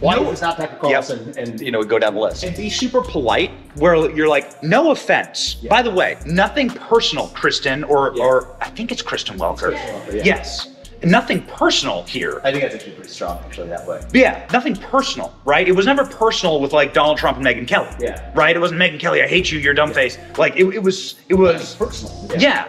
Why 0.00 0.16
No. 0.16 0.32
is 0.32 0.40
not 0.40 0.56
Tucker 0.56 0.76
Carlson 0.80 1.32
and 1.38 1.60
you 1.60 1.70
know 1.70 1.84
go 1.84 1.96
down 2.00 2.14
the 2.14 2.20
list? 2.20 2.42
and 2.42 2.56
be 2.56 2.68
super 2.68 3.02
polite 3.02 3.52
where 3.76 4.10
you're 4.10 4.26
like 4.28 4.60
no 4.60 4.90
offense 4.90 5.54
by 5.54 5.80
the 5.80 5.90
way 5.90 6.18
nothing 6.26 6.68
personal 6.68 7.28
kristen 7.28 7.84
or 7.84 8.18
or 8.18 8.48
i 8.60 8.68
think 8.68 8.90
it's 8.90 9.00
kristen 9.00 9.38
welker 9.38 9.72
Welker, 9.76 10.14
yeah. 10.14 10.22
yes 10.24 10.71
nothing 11.04 11.42
personal 11.42 12.02
here 12.04 12.40
I 12.44 12.50
think 12.50 12.62
that's 12.62 12.74
actually 12.74 12.92
pretty 12.92 13.10
strong, 13.10 13.38
actually, 13.44 13.68
that 13.68 13.86
way. 13.86 14.00
But 14.02 14.14
yeah 14.14 14.46
nothing 14.52 14.76
personal 14.76 15.34
right 15.44 15.66
it 15.66 15.72
was 15.72 15.86
never 15.86 16.04
personal 16.04 16.60
with 16.60 16.72
like 16.72 16.92
donald 16.94 17.18
trump 17.18 17.36
and 17.38 17.46
megyn 17.46 17.66
kelly 17.66 17.88
Yeah. 18.00 18.30
right 18.34 18.54
it 18.54 18.58
wasn't 18.58 18.80
megyn 18.80 19.00
kelly 19.00 19.22
i 19.22 19.26
hate 19.26 19.50
you 19.50 19.58
you're 19.58 19.74
dumb 19.74 19.92
face 19.92 20.18
like 20.38 20.56
it, 20.56 20.66
it 20.74 20.82
was 20.82 21.16
it 21.28 21.34
was 21.34 21.74
personal. 21.76 22.28
yeah. 22.38 22.68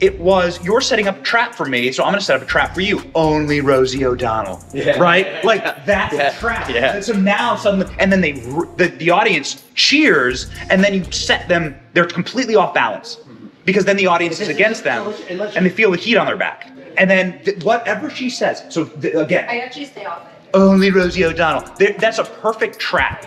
It 0.00 0.18
was 0.18 0.64
you're 0.64 0.80
setting 0.80 1.08
up 1.08 1.18
a 1.18 1.22
trap 1.22 1.54
for 1.54 1.66
me, 1.66 1.92
so 1.92 2.02
I'm 2.02 2.12
gonna 2.12 2.22
set 2.22 2.36
up 2.36 2.42
a 2.42 2.46
trap 2.46 2.74
for 2.74 2.80
you. 2.80 3.02
Only 3.14 3.60
Rosie 3.60 4.02
O'Donnell, 4.06 4.64
Yeah. 4.72 4.98
right? 4.98 5.44
Like 5.44 5.62
that's 5.84 6.14
Yeah. 6.14 6.34
a 6.34 6.40
trap. 6.40 6.70
Yeah. 6.70 6.94
And 6.94 7.04
so 7.04 7.12
now 7.12 7.54
suddenly, 7.56 7.86
and 7.98 8.10
then 8.10 8.22
they 8.22 8.32
the, 8.32 8.94
the 8.96 9.10
audience 9.10 9.62
cheers, 9.74 10.50
and 10.70 10.82
then 10.82 10.94
you 10.94 11.04
set 11.12 11.48
them. 11.48 11.78
They're 11.92 12.06
completely 12.06 12.56
off 12.56 12.72
balance 12.72 13.16
mm-hmm. 13.16 13.48
because 13.66 13.84
then 13.84 13.98
the 13.98 14.06
audience 14.06 14.40
is 14.40 14.48
against 14.48 14.84
them, 14.84 15.12
and 15.28 15.66
they 15.66 15.70
feel 15.70 15.90
the 15.90 15.98
heat 15.98 16.16
on 16.16 16.24
their 16.26 16.38
back. 16.38 16.70
And 17.00 17.10
then 17.10 17.42
th- 17.44 17.64
whatever 17.64 18.10
she 18.10 18.28
says. 18.30 18.62
So 18.68 18.84
th- 18.84 19.14
again, 19.14 19.46
I 19.48 19.58
actually 19.60 19.86
stay 19.86 20.04
off 20.04 20.22
it. 20.26 20.50
only 20.54 20.90
Rosie 20.90 21.24
O'Donnell. 21.24 21.62
There- 21.78 21.94
That's 21.98 22.18
a 22.18 22.24
perfect 22.24 22.78
trap 22.78 23.24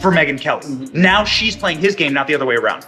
for 0.00 0.12
Megyn 0.12 0.40
Kelly. 0.40 0.62
Mm-hmm. 0.62 1.02
Now 1.02 1.24
she's 1.24 1.56
playing 1.56 1.80
his 1.80 1.94
game, 1.96 2.12
not 2.14 2.28
the 2.28 2.34
other 2.36 2.46
way 2.46 2.54
around. 2.54 2.86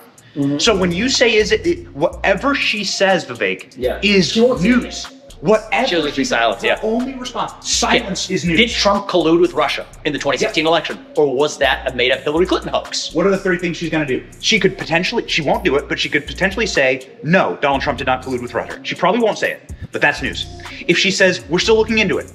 So 0.59 0.77
when 0.77 0.93
you 0.93 1.09
say 1.09 1.35
is 1.35 1.51
it, 1.51 1.67
it 1.67 1.89
whatever 1.97 2.55
she 2.55 2.85
says, 2.85 3.25
Vivek, 3.25 3.75
Yeah. 3.77 3.99
is 4.05 4.37
news. 4.37 5.09
Whatever 5.41 5.87
She 5.87 5.95
doesn't 5.95 6.13
speak 6.13 6.27
silence, 6.27 6.61
her 6.61 6.69
yeah. 6.69 6.81
Only 6.83 7.15
response. 7.15 7.69
Silence 7.69 8.29
is 8.31 8.45
news. 8.45 8.59
Did 8.59 8.69
Trump 8.69 9.09
collude 9.09 9.41
with 9.41 9.55
Russia 9.55 9.87
in 10.05 10.13
the 10.13 10.19
2016 10.19 10.67
election, 10.67 11.07
or 11.17 11.35
was 11.35 11.57
that 11.59 11.91
a 11.91 11.95
made-up 11.95 12.21
Hillary 12.21 12.45
Clinton 12.45 12.71
hoax? 12.71 13.15
what 13.15 13.27
are 13.27 13.31
the 13.31 13.39
three 13.39 13.57
things 13.57 13.79
she's 13.79 13.89
going 13.89 14.07
to 14.07 14.21
do? 14.21 14.27
She 14.41 14.61
could 14.61 14.77
potentially, 14.77 15.27
she 15.29 15.41
won't 15.41 15.65
do 15.65 15.77
it, 15.77 15.89
but 15.89 15.99
she 15.99 16.11
could 16.11 16.27
potentially 16.27 16.67
say, 16.67 17.11
no, 17.23 17.57
Donald 17.63 17.81
Trump 17.81 17.99
did 17.99 18.07
not 18.07 18.23
collude 18.23 18.43
with 18.43 18.53
Russia. 18.53 18.81
She 18.83 18.95
probably 18.95 19.23
won't 19.23 19.39
say 19.39 19.53
it, 19.53 19.73
but 19.93 20.03
that's 20.03 20.21
news. 20.21 20.47
If 20.87 20.99
she 20.99 21.11
says, 21.11 21.43
we're 21.49 21.59
still 21.59 21.77
looking 21.77 21.99
into 21.99 22.19
it, 22.19 22.31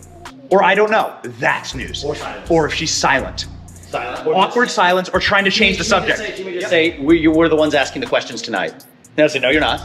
or 0.50 0.64
I 0.64 0.74
don't 0.74 0.92
know, 0.92 1.16
that's 1.24 1.76
news. 1.76 2.04
Or 2.04 2.16
silence. 2.16 2.50
Or 2.50 2.66
if 2.66 2.74
she's 2.74 2.92
silent. 2.92 3.46
Silent. 3.68 4.28
Awkward 4.28 4.70
silence 4.72 5.10
or 5.10 5.20
trying 5.20 5.46
to 5.46 5.52
change 5.52 5.78
the 5.78 5.84
subject. 5.84 6.20
She 6.36 6.44
may 6.44 6.56
just 6.56 6.70
say, 6.70 7.00
we, 7.00 7.20
you 7.20 7.32
were 7.32 7.50
the 7.50 7.56
ones 7.56 7.76
asking 7.76 8.02
the 8.02 8.08
questions 8.08 8.42
tonight. 8.42 8.84
No, 9.18 9.28
say, 9.28 9.40
no, 9.40 9.50
you're 9.50 9.62
not. 9.62 9.82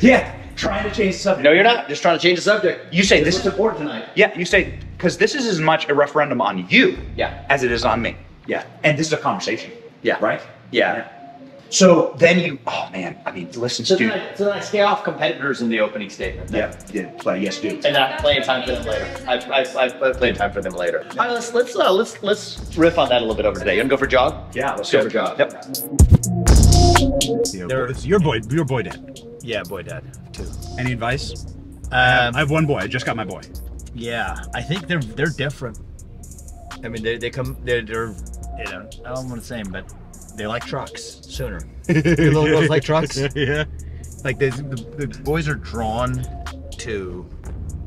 Yeah, 0.00 0.34
trying 0.58 0.84
to 0.88 0.94
change 0.94 1.14
the 1.14 1.20
subject. 1.20 1.44
no, 1.44 1.52
you're 1.52 1.64
not. 1.64 1.88
Just 1.88 2.02
trying 2.02 2.18
to 2.18 2.22
change 2.22 2.38
the 2.38 2.42
subject. 2.42 2.92
You 2.92 3.02
say 3.04 3.18
this 3.22 3.36
This 3.36 3.36
is 3.36 3.40
is 3.46 3.52
important 3.52 3.78
tonight. 3.80 4.08
Yeah, 4.14 4.36
you 4.38 4.44
say 4.44 4.78
because 4.96 5.16
this 5.16 5.34
is 5.34 5.46
as 5.46 5.60
much 5.60 5.88
a 5.88 5.94
referendum 5.94 6.40
on 6.40 6.66
you 6.68 6.98
Yeah. 7.16 7.44
as 7.48 7.62
it 7.62 7.70
is 7.72 7.84
on 7.84 8.02
me. 8.02 8.16
Yeah. 8.46 8.64
And 8.84 8.98
this 8.98 9.06
is 9.06 9.12
a 9.12 9.16
conversation. 9.16 9.70
Yeah. 10.02 10.18
Right? 10.20 10.40
Yeah. 10.72 11.08
So 11.70 12.14
then 12.18 12.38
you 12.40 12.58
oh 12.66 12.88
man, 12.92 13.18
I 13.26 13.30
mean 13.30 13.48
listen, 13.52 13.84
So 13.84 13.96
dude. 13.98 14.10
then, 14.10 14.20
I, 14.20 14.34
so 14.34 14.44
then 14.46 14.54
I 14.54 14.60
stay 14.60 14.80
off 14.80 15.04
competitors 15.04 15.60
in 15.60 15.68
the 15.68 15.80
opening 15.80 16.08
statement. 16.08 16.50
Yeah, 16.50 16.74
yeah, 16.94 17.12
but 17.22 17.42
yes, 17.42 17.60
dude. 17.60 17.84
And 17.84 17.94
I 17.94 18.16
play 18.16 18.38
in 18.38 18.42
time 18.42 18.64
for 18.66 18.72
them 18.72 18.84
later. 18.86 19.06
I, 19.28 19.34
I, 19.36 19.84
I 20.08 20.12
play 20.14 20.30
in 20.30 20.34
time 20.34 20.50
for 20.50 20.62
them 20.62 20.72
later. 20.72 21.06
All 21.10 21.16
right, 21.16 21.30
let's 21.30 21.52
let's 21.52 21.76
uh, 21.76 21.92
let's 21.92 22.22
let's 22.22 22.74
riff 22.76 22.96
on 22.98 23.10
that 23.10 23.18
a 23.18 23.20
little 23.20 23.34
bit 23.36 23.44
over 23.44 23.58
today. 23.58 23.74
You 23.74 23.80
wanna 23.80 23.90
go 23.90 23.98
for 23.98 24.06
a 24.06 24.08
jog? 24.08 24.54
Yeah, 24.56 24.74
let's 24.76 24.90
go 24.90 24.98
go. 24.98 25.02
for 25.02 25.08
a 25.08 25.12
jog. 25.12 25.38
Yep. 25.38 25.50
There- 27.68 27.86
it's 27.86 28.06
your 28.06 28.18
boy, 28.20 28.40
your 28.48 28.64
boy 28.64 28.82
dad. 28.84 29.27
Yeah, 29.48 29.62
boy, 29.62 29.82
dad, 29.82 30.04
too. 30.34 30.44
Any 30.78 30.92
advice? 30.92 31.46
Um, 31.90 32.34
I 32.36 32.38
have 32.40 32.50
one 32.50 32.66
boy. 32.66 32.76
I 32.80 32.86
just 32.86 33.06
got 33.06 33.16
my 33.16 33.24
boy. 33.24 33.40
yeah, 33.94 34.36
I 34.54 34.60
think 34.60 34.86
they're 34.86 35.00
they're 35.00 35.30
different. 35.30 35.78
I 36.84 36.88
mean, 36.88 37.02
they, 37.02 37.16
they 37.16 37.30
come 37.30 37.56
they're, 37.64 37.80
they're 37.80 38.14
you 38.58 38.64
know 38.64 38.86
I 39.06 39.14
don't 39.14 39.30
want 39.30 39.40
to 39.40 39.46
say 39.46 39.60
'em, 39.60 39.70
but 39.72 39.90
they 40.36 40.46
like 40.46 40.66
trucks 40.66 41.02
sooner. 41.22 41.60
Your 41.88 42.04
little 42.04 42.44
girls 42.44 42.68
like 42.68 42.82
trucks. 42.82 43.16
yeah. 43.34 43.64
Like 44.22 44.38
the, 44.38 44.50
the 44.50 45.06
the 45.06 45.18
boys 45.22 45.48
are 45.48 45.54
drawn 45.54 46.22
to 46.72 47.26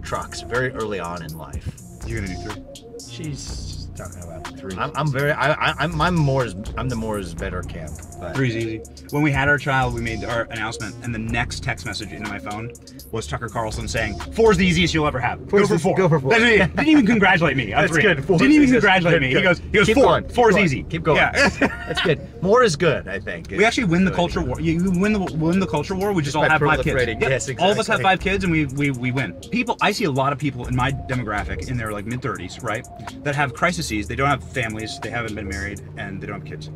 trucks 0.02 0.42
very 0.42 0.72
early 0.72 1.00
on 1.00 1.22
in 1.24 1.38
life. 1.38 1.70
You're 2.08 2.22
gonna 2.22 2.36
do 2.36 2.50
three. 2.50 3.26
She's 3.26 3.71
talking 3.96 4.24
about 4.24 4.48
three. 4.58 4.76
I'm, 4.78 4.92
I'm 4.96 5.12
very 5.12 5.32
I, 5.32 5.54
I 5.54 5.74
I'm 5.80 6.00
I'm 6.02 6.16
more 6.16 6.46
as 6.46 6.56
I'm 6.78 6.90
the 6.90 6.96
more 6.96 7.20
is 7.20 7.34
better 7.34 7.62
camp. 7.64 7.92
But 8.20 8.36
Three's 8.36 8.56
easy. 8.56 8.82
When 9.12 9.24
we 9.24 9.32
had 9.32 9.48
our 9.50 9.58
child, 9.58 9.94
we 9.96 10.02
made 10.02 10.24
our 10.24 10.44
announcement, 10.52 10.96
and 11.04 11.14
the 11.14 11.20
next 11.20 11.64
text 11.64 11.86
message 11.86 12.12
into 12.12 12.30
my 12.30 12.38
phone 12.40 12.72
was 13.12 13.26
Tucker 13.28 13.50
Carlson 13.50 13.88
saying, 13.88 14.18
Four's 14.34 14.58
the 14.58 14.66
easiest 14.66 14.94
you'll 14.94 15.08
ever 15.08 15.20
have. 15.20 15.40
Go 15.48 15.58
Four's 15.58 15.68
for 15.68 15.74
the- 15.74 15.80
four. 15.80 15.96
go 15.98 16.08
for 16.08 16.20
four." 16.20 16.32
Didn't 16.32 16.88
even 16.88 17.06
congratulate 17.06 17.58
me. 17.58 17.74
on 17.74 17.82
That's 17.82 17.94
three. 17.94 18.04
good. 18.04 18.24
Four's 18.24 18.40
Didn't 18.40 18.56
even 18.56 18.70
congratulate 18.72 19.22
me. 19.22 19.34
He 19.34 19.42
goes, 19.42 19.60
he 19.60 19.70
goes, 19.70 19.88
Keep 19.88 19.96
four. 19.96 20.04
going, 20.06 20.24
keep 20.26 20.32
Four's 20.36 20.54
going, 20.54 20.66
easy. 20.66 20.84
Keep 20.84 21.04
going. 21.04 21.18
Yeah. 21.18 21.32
That's 21.60 22.02
good. 22.02 22.42
More 22.44 22.64
is 22.64 22.76
good, 22.76 23.08
I 23.08 23.20
think. 23.20 23.50
We 23.50 23.66
actually 23.66 23.86
win 23.86 24.06
the 24.06 24.12
culture 24.12 24.42
war. 24.42 24.62
You 24.62 24.92
win 24.92 25.14
the 25.14 25.20
win 25.20 25.60
the 25.60 25.68
culture 25.68 25.96
war. 25.96 26.14
We 26.14 26.22
just, 26.22 26.34
Just 26.36 26.38
all 26.44 26.50
have 26.50 26.62
five 26.62 26.84
kids. 26.84 27.06
Yep. 27.06 27.18
Yes, 27.22 27.50
All 27.60 27.72
of 27.72 27.80
us 27.80 27.88
have 27.88 28.02
five 28.02 28.20
kids, 28.20 28.44
and 28.44 28.52
we, 28.54 28.66
we 28.66 28.92
we 28.92 29.12
win. 29.12 29.34
People, 29.52 29.78
I 29.82 29.92
see 29.92 30.06
a 30.06 30.12
lot 30.12 30.32
of 30.32 30.40
people 30.40 30.68
in 30.68 30.76
my 30.76 30.92
demographic 30.92 31.70
in 31.70 31.78
their 31.78 31.92
like 31.92 32.06
mid 32.06 32.22
thirties, 32.22 32.62
right, 32.64 32.88
that 33.24 33.36
have 33.36 33.54
crises. 33.82 34.08
They 34.08 34.16
don't 34.16 34.30
have 34.30 34.44
families. 34.44 35.00
They 35.00 35.10
haven't 35.10 35.36
been 35.36 35.48
married, 35.48 35.82
and 35.98 36.22
they 36.22 36.28
don't 36.28 36.40
have 36.42 36.48
kids. 36.48 36.68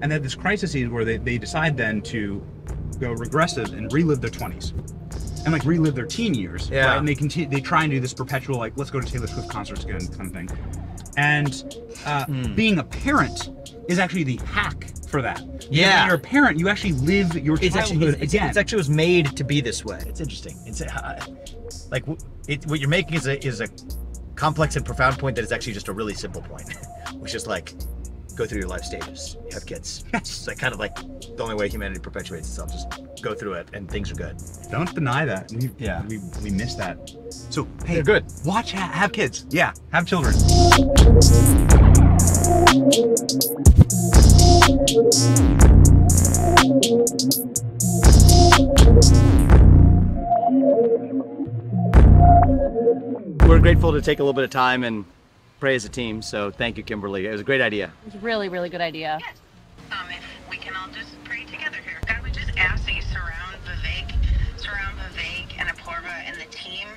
And 0.00 0.10
they 0.10 0.14
have 0.14 0.22
this 0.22 0.34
crises 0.34 0.74
where 0.88 1.04
they, 1.04 1.16
they 1.16 1.38
decide 1.38 1.76
then 1.76 2.02
to 2.02 2.44
go 3.00 3.12
regressive 3.12 3.72
and 3.72 3.92
relive 3.92 4.20
their 4.20 4.30
twenties. 4.30 4.72
And 5.44 5.52
like 5.52 5.64
relive 5.64 5.94
their 5.94 6.04
teen 6.06 6.34
years, 6.34 6.68
Yeah. 6.68 6.86
right? 6.86 6.98
And 6.98 7.06
they 7.06 7.14
continue. 7.14 7.48
They 7.48 7.60
try 7.60 7.82
and 7.84 7.90
do 7.92 8.00
this 8.00 8.12
perpetual 8.12 8.58
like, 8.58 8.72
let's 8.76 8.90
go 8.90 9.00
to 9.00 9.06
Taylor 9.06 9.26
Swift 9.28 9.48
concerts 9.48 9.84
again, 9.84 10.06
kind 10.08 10.26
of 10.26 10.32
thing. 10.32 10.48
And 11.16 11.82
uh, 12.04 12.24
Hmm. 12.26 12.54
being 12.54 12.78
a 12.78 12.84
parent 12.84 13.50
is 13.88 13.98
actually 13.98 14.24
the 14.24 14.36
hack 14.46 14.86
for 15.08 15.22
that. 15.22 15.40
Yeah. 15.70 16.00
when 16.00 16.06
you're 16.08 16.16
a 16.16 16.20
parent, 16.20 16.58
you 16.58 16.68
actually 16.68 16.92
live 16.92 17.34
your 17.36 17.56
it's 17.62 17.74
childhood 17.74 17.78
actually 17.78 18.06
it's, 18.08 18.22
it's, 18.22 18.34
again. 18.34 18.48
it's 18.48 18.58
actually 18.58 18.78
was 18.78 18.90
made 18.90 19.36
to 19.36 19.44
be 19.44 19.60
this 19.60 19.84
way. 19.84 20.02
It's 20.06 20.20
interesting. 20.20 20.56
It's 20.66 20.82
uh, 20.82 21.24
like 21.90 22.04
it, 22.46 22.66
what 22.66 22.78
you're 22.80 22.88
making 22.90 23.14
is 23.14 23.26
a 23.26 23.44
is 23.46 23.60
a 23.60 23.68
complex 24.38 24.76
and 24.76 24.86
profound 24.86 25.18
point 25.18 25.34
that 25.36 25.42
is 25.44 25.50
actually 25.50 25.72
just 25.72 25.88
a 25.88 25.92
really 25.92 26.14
simple 26.14 26.40
point, 26.42 26.72
which 27.18 27.34
is 27.34 27.46
like 27.46 27.74
go 28.36 28.46
through 28.46 28.60
your 28.60 28.68
life 28.68 28.84
stages, 28.84 29.36
you 29.44 29.52
have 29.52 29.66
kids. 29.66 30.04
It's 30.14 30.46
like 30.46 30.58
kind 30.58 30.72
of 30.72 30.78
like 30.78 30.94
the 30.94 31.42
only 31.42 31.56
way 31.56 31.68
humanity 31.68 32.00
perpetuates 32.00 32.46
itself. 32.48 32.70
Just 32.70 32.88
go 33.20 33.34
through 33.34 33.54
it 33.54 33.68
and 33.72 33.90
things 33.90 34.12
are 34.12 34.14
good. 34.14 34.36
Don't 34.70 34.94
deny 34.94 35.24
that. 35.24 35.50
We, 35.52 35.70
Yeah. 35.78 36.06
we 36.06 36.18
we 36.42 36.50
miss 36.50 36.76
that. 36.76 36.96
So 37.30 37.66
hey, 37.84 37.94
They're 37.94 38.04
good. 38.04 38.24
Watch, 38.44 38.72
ha- 38.72 38.92
have 38.92 39.10
kids. 39.12 39.44
Yeah, 39.50 39.72
have 39.90 40.06
children 40.06 40.34
we're 53.48 53.58
grateful 53.58 53.92
to 53.92 54.02
take 54.02 54.18
a 54.18 54.22
little 54.22 54.34
bit 54.34 54.44
of 54.44 54.50
time 54.50 54.84
and 54.84 55.06
pray 55.58 55.74
as 55.74 55.86
a 55.86 55.88
team. 55.88 56.20
So 56.20 56.50
thank 56.50 56.76
you, 56.76 56.82
Kimberly. 56.82 57.24
It 57.24 57.32
was 57.32 57.40
a 57.40 57.44
great 57.44 57.62
idea. 57.62 57.94
It 58.02 58.12
was 58.12 58.14
a 58.16 58.18
really, 58.18 58.50
really 58.50 58.68
good 58.68 58.82
idea. 58.82 59.18
Yes. 59.22 59.38
Um, 59.90 60.06
if 60.10 60.22
we 60.50 60.58
can 60.58 60.76
all 60.76 60.88
just 60.88 61.16
pray 61.24 61.44
together 61.44 61.78
here. 61.78 61.98
God, 62.06 62.22
we 62.22 62.30
just 62.30 62.50
ask 62.58 62.84
that 62.84 62.94
you 62.94 63.00
surround 63.00 63.56
Vivek, 63.64 64.12
surround 64.60 64.98
Vivek 64.98 65.58
and 65.58 65.66
Apoorva 65.70 66.12
and 66.26 66.36
the 66.36 66.44
team. 66.54 66.88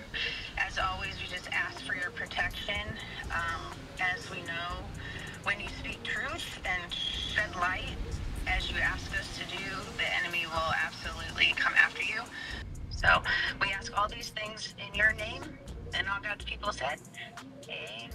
As 0.58 0.78
always, 0.78 1.16
we 1.22 1.34
just 1.34 1.50
ask 1.54 1.80
for 1.86 1.96
your 1.96 2.12
protection. 2.12 2.98
Um, 3.32 3.72
as 4.02 4.30
we 4.30 4.42
know, 4.42 4.84
when 5.44 5.58
you 5.62 5.70
speak 5.80 6.04
truth 6.04 6.60
and 6.66 6.94
shed 6.94 7.56
light, 7.56 7.96
as 8.46 8.70
you 8.70 8.78
ask 8.78 9.18
us 9.18 9.38
to 9.38 9.46
do, 9.58 9.64
the 9.96 10.16
enemy 10.22 10.46
will 10.48 10.74
absolutely 10.86 11.54
come 11.56 11.74
after 11.76 12.04
you. 12.04 12.22
So 12.90 13.24
we 13.62 13.72
ask 13.72 13.98
all 13.98 14.10
these 14.10 14.30
things 14.30 14.76
in 14.86 14.94
your 14.94 15.14
name. 15.14 15.44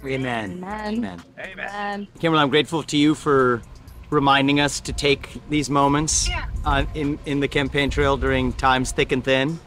Amen. 0.05 0.63
Amen. 0.63 1.21
Amen. 1.39 2.07
Cameron, 2.19 2.41
I'm 2.41 2.49
grateful 2.49 2.83
to 2.83 2.97
you 2.97 3.15
for 3.15 3.61
reminding 4.09 4.59
us 4.59 4.79
to 4.81 4.93
take 4.93 5.41
these 5.49 5.69
moments 5.69 6.29
uh, 6.65 6.85
in 6.93 7.19
in 7.25 7.39
the 7.39 7.47
campaign 7.47 7.89
trail 7.89 8.17
during 8.17 8.53
times 8.53 8.91
thick 8.91 9.11
and 9.11 9.23
thin. 9.23 9.59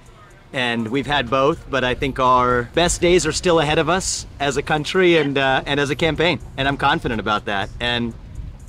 And 0.52 0.88
we've 0.88 1.06
had 1.06 1.30
both, 1.30 1.70
but 1.70 1.84
I 1.84 1.94
think 1.94 2.18
our 2.18 2.64
best 2.74 3.00
days 3.00 3.24
are 3.24 3.32
still 3.32 3.60
ahead 3.60 3.78
of 3.78 3.88
us 3.88 4.26
as 4.40 4.56
a 4.56 4.62
country 4.62 5.16
and 5.16 5.38
uh, 5.38 5.62
and 5.66 5.78
as 5.78 5.90
a 5.90 5.96
campaign. 5.96 6.40
And 6.56 6.66
I'm 6.66 6.76
confident 6.76 7.20
about 7.20 7.44
that. 7.44 7.70
And 7.78 8.14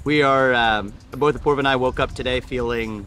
we 0.04 0.21
are 0.21 0.54
um, 0.54 0.93
both 1.12 1.41
Apoorv 1.41 1.60
and 1.60 1.67
I 1.67 1.75
woke 1.75 1.99
up 1.99 2.13
today 2.13 2.39
feeling 2.39 3.06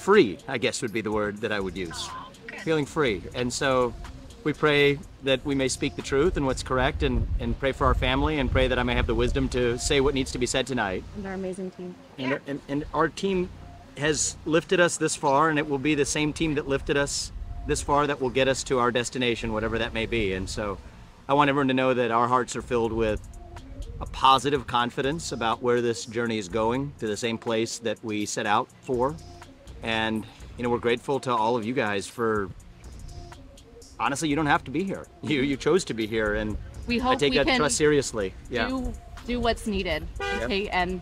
free. 0.00 0.38
I 0.46 0.58
guess 0.58 0.82
would 0.82 0.92
be 0.92 1.00
the 1.00 1.12
word 1.12 1.38
that 1.38 1.52
I 1.52 1.58
would 1.58 1.76
use. 1.76 2.08
Feeling 2.62 2.86
free. 2.86 3.22
And 3.34 3.52
so 3.52 3.94
we 4.46 4.52
pray 4.52 4.96
that 5.24 5.44
we 5.44 5.56
may 5.56 5.66
speak 5.66 5.96
the 5.96 6.02
truth 6.02 6.36
and 6.36 6.46
what's 6.46 6.62
correct 6.62 7.02
and, 7.02 7.26
and 7.40 7.58
pray 7.58 7.72
for 7.72 7.84
our 7.84 7.94
family 7.94 8.38
and 8.38 8.48
pray 8.48 8.68
that 8.68 8.78
I 8.78 8.84
may 8.84 8.94
have 8.94 9.08
the 9.08 9.14
wisdom 9.14 9.48
to 9.48 9.76
say 9.76 10.00
what 10.00 10.14
needs 10.14 10.30
to 10.30 10.38
be 10.38 10.46
said 10.46 10.68
tonight. 10.68 11.02
And 11.16 11.26
our 11.26 11.32
amazing 11.32 11.72
team. 11.72 11.96
And, 12.16 12.38
and, 12.46 12.60
and 12.68 12.84
our 12.94 13.08
team 13.08 13.50
has 13.96 14.36
lifted 14.46 14.78
us 14.78 14.98
this 14.98 15.16
far, 15.16 15.50
and 15.50 15.58
it 15.58 15.68
will 15.68 15.78
be 15.78 15.96
the 15.96 16.04
same 16.04 16.32
team 16.32 16.54
that 16.54 16.68
lifted 16.68 16.96
us 16.96 17.32
this 17.66 17.82
far 17.82 18.06
that 18.06 18.20
will 18.20 18.30
get 18.30 18.46
us 18.46 18.62
to 18.64 18.78
our 18.78 18.92
destination, 18.92 19.52
whatever 19.52 19.78
that 19.78 19.92
may 19.92 20.06
be. 20.06 20.34
And 20.34 20.48
so 20.48 20.78
I 21.28 21.34
want 21.34 21.50
everyone 21.50 21.66
to 21.66 21.74
know 21.74 21.92
that 21.92 22.12
our 22.12 22.28
hearts 22.28 22.54
are 22.54 22.62
filled 22.62 22.92
with 22.92 23.26
a 24.00 24.06
positive 24.06 24.68
confidence 24.68 25.32
about 25.32 25.60
where 25.60 25.80
this 25.80 26.06
journey 26.06 26.38
is 26.38 26.48
going 26.48 26.92
to 27.00 27.08
the 27.08 27.16
same 27.16 27.36
place 27.36 27.78
that 27.80 27.98
we 28.04 28.24
set 28.24 28.46
out 28.46 28.68
for. 28.82 29.16
And, 29.82 30.24
you 30.56 30.62
know, 30.62 30.70
we're 30.70 30.78
grateful 30.78 31.18
to 31.20 31.34
all 31.34 31.56
of 31.56 31.64
you 31.64 31.74
guys 31.74 32.06
for 32.06 32.48
honestly, 33.98 34.28
you 34.28 34.36
don't 34.36 34.46
have 34.46 34.64
to 34.64 34.70
be 34.70 34.84
here. 34.84 35.06
You 35.22 35.42
you 35.42 35.56
chose 35.56 35.84
to 35.86 35.94
be 35.94 36.06
here, 36.06 36.34
and 36.34 36.56
We 36.86 37.00
I 37.00 37.14
take 37.16 37.32
we 37.32 37.38
that 37.38 37.46
can 37.46 37.58
trust 37.58 37.76
seriously. 37.76 38.32
Yeah. 38.50 38.68
Do 38.68 38.92
do 39.26 39.40
what's 39.40 39.66
needed, 39.66 40.06
Yep. 40.20 40.42
okay, 40.42 40.68
and 40.68 41.00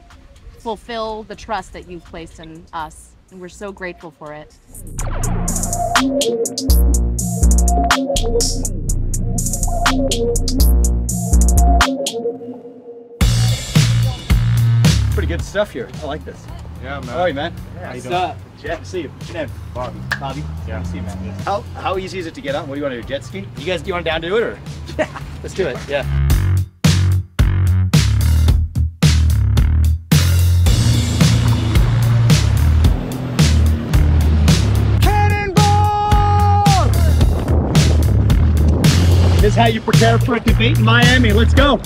fulfill 0.59 1.25
the 1.25 1.37
trust 1.37 1.73
that 1.75 1.89
you've 1.91 2.05
placed 2.05 2.41
in 2.41 2.65
us. 2.73 3.11
And 3.31 3.41
we're 3.41 3.49
so 3.49 3.73
grateful 3.73 4.11
for 4.11 4.33
it. 4.33 4.55
Pretty 15.13 15.29
good 15.29 15.43
stuff 15.43 15.71
here. 15.71 15.89
I 16.03 16.07
like 16.07 16.25
this. 16.25 16.45
Yeah, 16.83 16.99
man. 17.01 17.09
How 17.09 17.21
are 17.23 17.33
man? 17.33 17.55
Yeah, 17.77 17.81
how 17.81 17.87
you 17.89 17.95
What's 17.95 18.03
doing? 18.05 18.15
up? 18.15 18.37
Jet, 18.65 18.87
see 18.87 19.03
you. 19.03 19.09
What's 19.11 19.29
your 19.29 19.47
name? 19.47 19.51
Bobby. 19.75 20.01
Bobby. 20.19 20.43
Yeah. 20.67 20.83
See 20.85 20.97
you, 20.97 21.03
man. 21.03 21.19
How 21.41 21.61
how 21.75 21.99
easy 21.99 22.19
is 22.19 22.25
it 22.25 22.33
to 22.33 22.41
get 22.41 22.55
on? 22.55 22.67
What 22.67 22.77
do 22.77 22.81
you 22.81 22.87
want 22.87 22.95
to 22.95 23.03
do? 23.03 23.07
Jet 23.07 23.23
ski? 23.23 23.47
You 23.59 23.67
guys, 23.67 23.83
do 23.83 23.89
you 23.89 23.93
want 23.93 24.07
down 24.07 24.23
to 24.23 24.29
do 24.29 24.37
it 24.39 24.43
or? 24.43 24.59
Yeah. 24.99 25.21
Let's 25.43 25.53
do 25.55 25.67
it. 25.67 25.77
Yeah. 25.87 26.03
Cannonball! 35.03 36.65
This 39.43 39.53
is 39.53 39.57
how 39.57 39.67
you 39.67 39.83
prepare 39.83 40.19
for 40.19 40.37
a 40.37 40.41
debate 40.41 40.79
in 40.79 40.85
Miami. 40.85 41.33
Let's 41.33 41.53
go. 41.53 41.83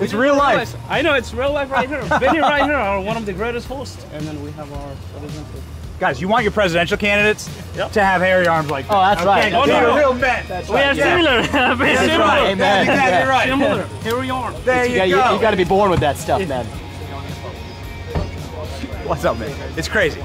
It's 0.00 0.12
real 0.14 0.36
life. 0.36 0.76
I 0.88 1.02
know 1.02 1.14
it's 1.14 1.34
real 1.34 1.52
life 1.52 1.70
right 1.70 1.88
here. 1.88 2.02
Vinny 2.20 2.38
right 2.38 2.64
here 2.64 2.74
are 2.74 3.00
one 3.00 3.16
of 3.16 3.26
the 3.26 3.32
greatest 3.32 3.66
hosts, 3.66 4.04
and 4.12 4.24
then 4.26 4.40
we 4.42 4.50
have 4.52 4.72
our 4.72 4.94
presidential. 5.18 5.60
Guys, 5.98 6.20
you 6.20 6.28
want 6.28 6.44
your 6.44 6.52
presidential 6.52 6.96
candidates 6.96 7.46
to 7.74 8.04
have 8.04 8.20
hairy 8.20 8.46
arms 8.46 8.70
like 8.70 8.86
oh, 8.88 8.92
that. 8.92 9.18
Oh, 9.20 9.24
that's 9.24 9.26
right. 9.26 9.38
Okay, 9.46 9.50
That's 9.50 9.66
they're 9.66 9.88
right. 9.88 9.98
real 9.98 10.14
men. 10.14 10.44
That's 10.46 10.68
We 10.68 10.76
are 10.76 10.94
similar. 10.94 11.42
Very 11.42 11.94
That's 11.94 12.00
similar. 12.00 12.18
right. 12.20 12.42
Amen. 12.50 12.58
That's 12.58 12.88
exactly 12.88 13.18
Yeah. 13.18 13.28
right. 13.28 13.48
Similar. 13.48 13.86
Here 14.04 14.20
we 14.20 14.30
are. 14.30 14.52
There 14.60 14.84
you, 14.86 14.92
you, 14.92 14.98
gotta, 15.16 15.30
go. 15.30 15.34
you 15.34 15.40
gotta 15.40 15.56
be 15.56 15.64
born 15.64 15.90
with 15.90 15.98
that 16.00 16.16
stuff, 16.16 16.46
man. 16.48 16.64
What's 19.08 19.24
up, 19.24 19.38
man? 19.38 19.50
It's 19.76 19.88
crazy. 19.88 20.22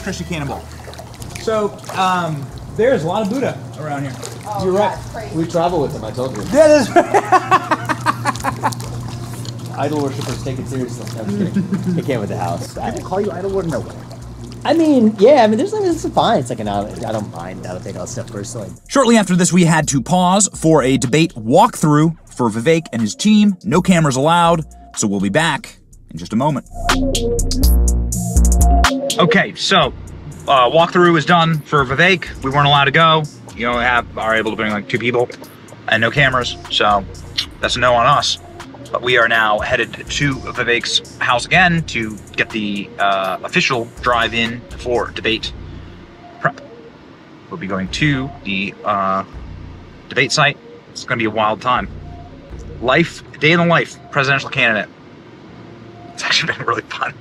Chris 0.00 0.18
Christie 0.18 0.34
Cannonball. 0.34 0.60
So, 1.40 1.78
um, 1.94 2.44
there's 2.76 3.04
a 3.04 3.06
lot 3.06 3.22
of 3.22 3.30
Buddha 3.30 3.58
around 3.80 4.02
here. 4.02 4.12
You're 4.62 4.72
right. 4.72 5.32
We 5.34 5.46
travel 5.46 5.80
with 5.80 5.92
them, 5.92 6.04
I 6.04 6.10
told 6.10 6.36
you. 6.36 6.42
That 6.44 6.70
is 6.70 6.88
Idol 9.78 10.02
worshippers 10.02 10.42
take 10.42 10.58
it 10.58 10.66
seriously. 10.66 11.06
No, 11.14 11.22
I'm 11.22 11.30
just 11.30 11.54
kidding. 11.54 11.94
they 11.94 12.02
came 12.02 12.20
with 12.20 12.30
the 12.30 12.36
house. 12.36 12.74
People 12.74 13.00
call 13.08 13.20
you 13.20 13.30
idol 13.30 13.50
word? 13.52 13.70
No 13.70 13.80
way. 13.80 13.94
I 14.64 14.72
mean, 14.74 15.14
yeah, 15.18 15.44
I 15.44 15.46
mean, 15.46 15.58
there's, 15.58 15.72
I 15.74 15.80
mean, 15.80 15.90
it's 15.90 16.08
fine. 16.08 16.40
It's 16.40 16.50
like 16.50 16.60
an 16.60 16.68
out. 16.68 17.04
I 17.04 17.12
don't 17.12 17.30
mind. 17.30 17.66
I 17.66 17.72
don't 17.72 17.84
take 17.84 17.94
all 17.94 18.06
that 18.06 18.10
stuff 18.10 18.30
personally. 18.30 18.70
Shortly 18.88 19.16
after 19.16 19.36
this, 19.36 19.52
we 19.52 19.64
had 19.64 19.86
to 19.88 20.00
pause 20.02 20.48
for 20.54 20.82
a 20.82 20.96
debate 20.96 21.34
walkthrough 21.34 22.16
for 22.34 22.48
Vivek 22.50 22.86
and 22.92 23.00
his 23.00 23.14
team. 23.14 23.56
No 23.64 23.80
cameras 23.80 24.16
allowed, 24.16 24.64
so 24.96 25.06
we'll 25.06 25.20
be 25.20 25.28
back 25.28 25.78
in 26.10 26.18
just 26.18 26.32
a 26.32 26.36
moment. 26.36 26.66
Okay, 29.18 29.54
so 29.54 29.94
uh, 30.46 30.68
walkthrough 30.68 31.16
is 31.16 31.24
done 31.24 31.60
for 31.60 31.82
Vivek. 31.86 32.44
We 32.44 32.50
weren't 32.50 32.66
allowed 32.66 32.84
to 32.84 32.90
go. 32.90 33.22
You 33.56 33.68
only 33.68 33.84
have 33.84 34.18
are 34.18 34.36
able 34.36 34.50
to 34.50 34.56
bring 34.56 34.72
like 34.72 34.88
two 34.88 34.98
people 34.98 35.30
and 35.88 36.02
no 36.02 36.10
cameras, 36.10 36.54
so 36.70 37.02
that's 37.60 37.76
a 37.76 37.78
no 37.78 37.94
on 37.94 38.06
us. 38.06 38.36
But 38.92 39.00
we 39.00 39.16
are 39.16 39.26
now 39.26 39.58
headed 39.60 39.94
to 39.94 40.34
Vivek's 40.34 41.16
house 41.16 41.46
again 41.46 41.84
to 41.84 42.18
get 42.36 42.50
the 42.50 42.90
uh, 42.98 43.38
official 43.42 43.86
drive-in 44.02 44.60
for 44.78 45.10
debate 45.12 45.50
prep. 46.40 46.60
We'll 47.48 47.58
be 47.58 47.66
going 47.66 47.88
to 47.88 48.30
the 48.44 48.74
uh, 48.84 49.24
debate 50.10 50.30
site. 50.30 50.58
It's 50.90 51.04
going 51.04 51.18
to 51.18 51.22
be 51.22 51.26
a 51.26 51.34
wild 51.34 51.62
time. 51.62 51.88
Life, 52.82 53.22
day 53.40 53.52
in 53.52 53.60
the 53.60 53.66
life, 53.66 53.98
presidential 54.10 54.50
candidate. 54.50 54.90
It's 56.12 56.22
actually 56.22 56.52
been 56.52 56.66
really 56.66 56.82
fun. 56.82 57.14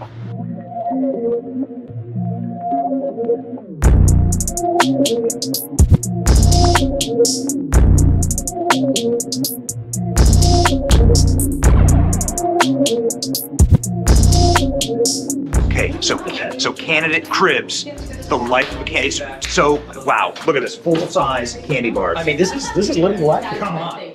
Okay, 15.65 15.93
so 16.01 16.17
so 16.57 16.71
candidate 16.71 17.29
cribs, 17.29 17.83
the 18.29 18.35
life 18.37 18.71
of 18.73 18.81
a 18.81 18.83
candidate. 18.83 19.43
So 19.43 19.75
wow, 20.05 20.33
look 20.47 20.55
at 20.55 20.61
this 20.61 20.75
full 20.75 20.95
size 20.95 21.55
candy 21.65 21.91
bars. 21.91 22.17
I 22.17 22.23
mean, 22.23 22.37
this 22.37 22.53
is 22.53 22.71
this 22.73 22.89
is 22.89 22.97
living 22.97 23.21
life. 23.21 23.43
Come 23.57 23.77
on. 23.77 24.13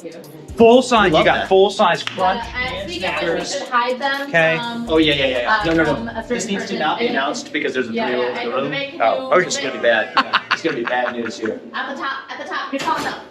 Full 0.57 0.83
size. 0.83 1.07
You 1.13 1.25
got 1.25 1.25
that. 1.25 1.49
full 1.49 1.71
size 1.71 2.03
front. 2.03 2.41
we 2.87 2.99
should. 3.01 3.63
Okay. 4.29 4.57
um, 4.57 4.87
Oh 4.89 4.99
yeah, 4.99 5.15
yeah, 5.15 5.27
yeah. 5.27 5.39
yeah. 5.39 5.57
uh, 5.57 5.65
No, 5.65 5.85
no, 5.85 6.05
no. 6.05 6.23
This 6.29 6.45
certain 6.45 6.57
needs 6.57 6.71
to 6.71 6.79
not 6.79 6.99
be 6.99 7.07
announced 7.07 7.53
because 7.53 7.75
there's 7.75 7.89
a 7.89 7.93
Yeah, 7.93 8.07
three-year-old 8.09 8.37
yeah, 8.37 8.43
in 8.43 8.51
the 8.51 8.57
room. 8.57 8.73
Vivek, 8.73 9.01
Oh, 9.01 9.29
you- 9.29 9.35
okay, 9.37 9.47
it's 9.47 9.57
gonna 9.57 9.73
be 9.73 9.79
bad. 9.79 10.40
Yeah, 10.63 10.71
It's 10.73 10.77
gonna 10.77 10.77
be 10.77 10.85
bad 10.85 11.15
news 11.17 11.39
here. 11.39 11.61
At 11.75 11.95
the 11.95 12.01
top, 12.01 12.31
at 12.31 12.39
the 12.43 12.49
top, 12.49 12.73
you're 12.73 12.81
calling 12.81 13.07
up. 13.07 13.25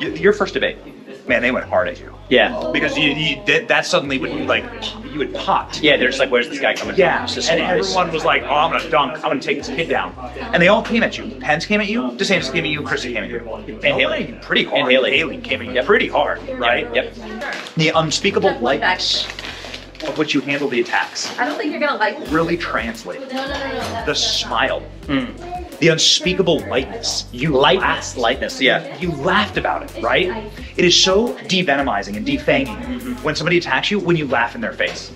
Y- 0.00 0.06
Your 0.16 0.32
first 0.32 0.54
debate, 0.54 0.76
man, 1.28 1.40
they 1.42 1.50
went 1.50 1.66
hard 1.66 1.88
at 1.88 1.98
you 2.00 2.12
Yeah. 2.28 2.70
because 2.72 2.96
you, 2.98 3.10
you 3.10 3.42
that, 3.46 3.68
that 3.68 3.86
suddenly 3.86 4.18
would 4.18 4.32
like 4.46 4.64
you 5.04 5.18
would 5.18 5.32
pop. 5.34 5.72
Yeah, 5.80 5.96
they're 5.96 6.08
just 6.08 6.18
like, 6.18 6.30
where's 6.30 6.48
this 6.48 6.60
guy 6.60 6.74
coming 6.74 6.96
Yeah, 6.96 7.16
from? 7.18 7.24
It's 7.24 7.34
just 7.34 7.50
and 7.50 7.60
everyone 7.60 8.12
was 8.12 8.24
like, 8.24 8.42
"Oh, 8.42 8.50
I'm 8.54 8.72
gonna 8.72 8.90
dunk. 8.90 9.14
I'm 9.16 9.22
gonna 9.22 9.40
take 9.40 9.58
this 9.58 9.68
kid 9.68 9.88
down," 9.88 10.14
and 10.52 10.62
they 10.62 10.68
all 10.68 10.82
came 10.82 11.02
at 11.02 11.16
you. 11.16 11.30
Pence 11.40 11.64
came 11.64 11.80
at 11.80 11.88
you. 11.88 12.02
DeSantis 12.12 12.52
came 12.52 12.64
at 12.64 12.70
you. 12.70 12.82
Christie 12.82 13.12
came 13.14 13.24
at 13.24 13.30
you. 13.30 13.38
And 13.66 13.82
Haley. 13.82 14.38
pretty 14.42 14.64
hard. 14.64 14.80
And 14.82 14.90
Haley. 14.90 15.16
Haley 15.16 15.38
came 15.38 15.62
at 15.62 15.74
you 15.74 15.82
pretty 15.84 16.08
hard, 16.08 16.40
right? 16.58 16.92
Yep. 16.94 17.14
The 17.76 17.90
unspeakable 17.90 18.50
Check 18.50 18.60
lightness 18.60 19.26
of 20.06 20.16
which 20.18 20.34
you 20.34 20.40
handle 20.40 20.68
the 20.68 20.80
attacks 20.80 21.36
I 21.38 21.44
don't 21.44 21.56
think 21.58 21.70
you're 21.72 21.80
gonna 21.80 21.98
like 21.98 22.18
this. 22.20 22.28
really 22.30 22.56
translate. 22.56 23.20
No, 23.20 23.26
no, 23.26 23.46
no, 23.48 23.58
no. 23.58 24.04
The 24.06 24.14
smile, 24.14 24.82
mm. 25.06 25.78
the 25.78 25.88
unspeakable 25.88 26.60
lightness. 26.68 27.26
You 27.32 27.50
Lightness, 27.50 27.84
laughed. 27.84 28.16
lightness, 28.16 28.60
yeah. 28.60 28.96
You 28.98 29.10
laughed 29.12 29.56
about 29.56 29.82
it, 29.82 30.02
right? 30.02 30.50
It 30.76 30.84
is 30.84 31.00
so 31.02 31.34
devenomizing 31.48 32.16
and 32.16 32.26
defanging 32.26 32.76
mm-hmm. 32.82 33.12
when 33.24 33.34
somebody 33.34 33.58
attacks 33.58 33.90
you 33.90 33.98
when 33.98 34.16
you 34.16 34.26
laugh 34.28 34.54
in 34.54 34.60
their 34.60 34.72
face. 34.72 35.10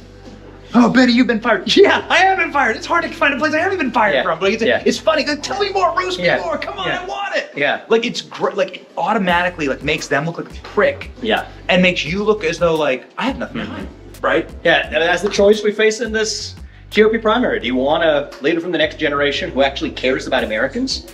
Oh, 0.74 0.90
Benny, 0.90 1.12
you've 1.12 1.26
been 1.26 1.38
fired. 1.40 1.64
Yeah, 1.76 2.04
I 2.08 2.16
have 2.16 2.38
been 2.38 2.50
fired. 2.50 2.76
It's 2.76 2.86
hard 2.86 3.04
to 3.04 3.10
find 3.10 3.34
a 3.34 3.36
place 3.38 3.52
I 3.52 3.58
haven't 3.58 3.76
been 3.76 3.90
fired 3.92 4.14
Yeah, 4.14 4.22
from. 4.22 4.38
But 4.40 4.54
it's, 4.54 4.62
yeah. 4.62 4.82
it's 4.86 4.96
funny. 4.98 5.24
Like, 5.26 5.42
Tell 5.42 5.60
me 5.60 5.70
more. 5.70 5.94
Roast 5.94 6.18
me 6.18 6.24
Yeah, 6.24 6.38
more. 6.40 6.56
Come 6.56 6.78
on, 6.78 6.88
yeah. 6.88 7.02
I 7.02 7.06
want 7.06 7.36
it. 7.36 7.50
Yeah. 7.54 7.84
Like 7.88 8.06
it's 8.06 8.22
great. 8.22 8.56
Like 8.56 8.76
it 8.78 8.90
automatically 8.96 9.68
like 9.68 9.82
makes 9.82 10.08
them 10.08 10.24
look 10.24 10.38
like 10.38 10.50
a 10.50 10.60
prick 10.62 11.10
Yeah. 11.20 11.46
and 11.68 11.82
makes 11.82 12.06
you 12.06 12.24
look 12.24 12.42
as 12.42 12.58
though 12.58 12.74
like 12.74 13.04
I 13.18 13.24
have 13.26 13.36
nothing 13.38 13.58
to 13.58 13.66
hide. 13.66 13.84
Mm-hmm. 13.84 14.01
Right? 14.22 14.48
Yeah, 14.64 14.86
and 14.86 14.94
that's 14.94 15.22
the 15.22 15.28
choice 15.28 15.62
we 15.62 15.72
face 15.72 16.00
in 16.00 16.12
this 16.12 16.54
GOP 16.90 17.20
primary. 17.20 17.60
Do 17.60 17.66
you 17.66 17.74
want 17.74 18.04
a 18.04 18.30
leader 18.40 18.60
from 18.60 18.72
the 18.72 18.78
next 18.78 18.98
generation 18.98 19.50
who 19.50 19.62
actually 19.62 19.90
cares 19.90 20.26
about 20.26 20.44
Americans? 20.44 21.06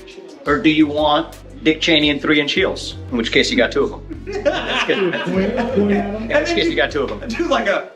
Or 0.46 0.58
do 0.58 0.70
you 0.70 0.86
want 0.86 1.38
Dick 1.64 1.80
Cheney 1.80 2.10
and 2.10 2.20
three 2.20 2.40
inch 2.40 2.52
heels? 2.52 2.94
In 3.10 3.16
which 3.16 3.32
case 3.32 3.50
you 3.50 3.56
got 3.56 3.72
two 3.72 3.84
of 3.84 3.90
them. 3.90 4.24
That's 4.44 4.86
good. 4.86 4.98
In 4.98 6.28
which 6.28 6.48
case 6.48 6.68
you 6.68 6.76
got 6.76 6.90
two 6.90 7.02
of 7.02 7.08
them. 7.08 7.28
Do 7.28 7.48
like 7.48 7.66
a. 7.66 7.90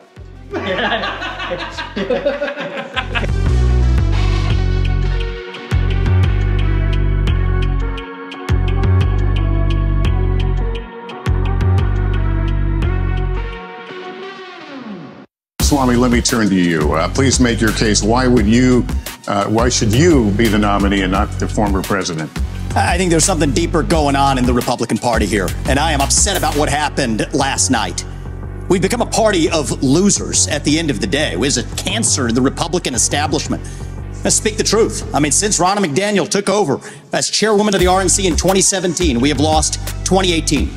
Swami, 15.73 15.95
let 15.95 16.11
me 16.11 16.21
turn 16.21 16.49
to 16.49 16.55
you. 16.55 16.93
Uh, 16.93 17.11
please 17.11 17.39
make 17.39 17.59
your 17.59 17.71
case. 17.71 18.03
Why 18.03 18.27
would 18.27 18.45
you? 18.45 18.85
Uh, 19.27 19.47
why 19.47 19.69
should 19.69 19.91
you 19.91 20.29
be 20.33 20.47
the 20.47 20.59
nominee 20.59 21.01
and 21.01 21.11
not 21.11 21.31
the 21.39 21.47
former 21.47 21.81
president? 21.81 22.29
I 22.75 22.95
think 22.95 23.09
there's 23.09 23.25
something 23.25 23.49
deeper 23.49 23.81
going 23.81 24.15
on 24.15 24.37
in 24.37 24.45
the 24.45 24.53
Republican 24.53 24.99
Party 24.99 25.25
here, 25.25 25.47
and 25.67 25.79
I 25.79 25.91
am 25.91 25.99
upset 25.99 26.37
about 26.37 26.55
what 26.55 26.69
happened 26.69 27.27
last 27.33 27.71
night. 27.71 28.05
We've 28.69 28.83
become 28.83 29.01
a 29.01 29.07
party 29.07 29.49
of 29.49 29.81
losers 29.81 30.47
at 30.47 30.63
the 30.63 30.77
end 30.77 30.91
of 30.91 31.01
the 31.01 31.07
day. 31.07 31.31
It 31.31 31.39
was 31.39 31.57
a 31.57 31.63
cancer 31.75 32.27
in 32.27 32.35
the 32.35 32.41
Republican 32.41 32.93
establishment. 32.93 33.63
Let's 34.23 34.35
speak 34.35 34.57
the 34.57 34.63
truth. 34.63 35.03
I 35.15 35.19
mean, 35.19 35.31
since 35.31 35.57
Ronna 35.57 35.77
McDaniel 35.77 36.29
took 36.29 36.49
over 36.49 36.79
as 37.13 37.31
chairwoman 37.31 37.73
of 37.73 37.79
the 37.79 37.87
RNC 37.87 38.25
in 38.25 38.35
2017, 38.35 39.19
we 39.19 39.29
have 39.29 39.39
lost 39.39 39.79
2018, 40.05 40.69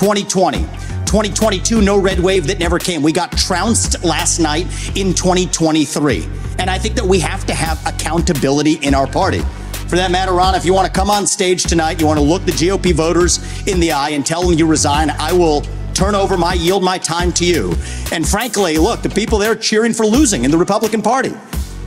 2020, 0.00 0.60
2022, 1.04 1.82
no 1.82 2.00
red 2.00 2.18
wave 2.18 2.46
that 2.46 2.58
never 2.58 2.78
came. 2.78 3.02
We 3.02 3.12
got 3.12 3.36
trounced 3.36 4.02
last 4.02 4.38
night 4.38 4.64
in 4.96 5.12
2023. 5.12 6.26
And 6.58 6.70
I 6.70 6.78
think 6.78 6.94
that 6.94 7.04
we 7.04 7.20
have 7.20 7.44
to 7.44 7.52
have 7.52 7.86
accountability 7.86 8.76
in 8.76 8.94
our 8.94 9.06
party. 9.06 9.40
For 9.88 9.96
that 9.96 10.10
matter, 10.10 10.32
Ron, 10.32 10.54
if 10.54 10.64
you 10.64 10.72
want 10.72 10.86
to 10.86 10.92
come 10.92 11.10
on 11.10 11.26
stage 11.26 11.64
tonight, 11.64 12.00
you 12.00 12.06
want 12.06 12.18
to 12.18 12.24
look 12.24 12.46
the 12.46 12.52
GOP 12.52 12.94
voters 12.94 13.40
in 13.68 13.78
the 13.78 13.92
eye 13.92 14.10
and 14.10 14.24
tell 14.24 14.40
them 14.40 14.58
you 14.58 14.66
resign, 14.66 15.10
I 15.10 15.34
will 15.34 15.66
turn 15.92 16.14
over 16.14 16.38
my 16.38 16.54
yield 16.54 16.82
my 16.82 16.96
time 16.96 17.30
to 17.34 17.44
you. 17.44 17.74
And 18.10 18.26
frankly, 18.26 18.78
look, 18.78 19.02
the 19.02 19.10
people 19.10 19.36
there 19.36 19.54
cheering 19.54 19.92
for 19.92 20.06
losing 20.06 20.44
in 20.44 20.50
the 20.50 20.56
Republican 20.56 21.02
Party. 21.02 21.34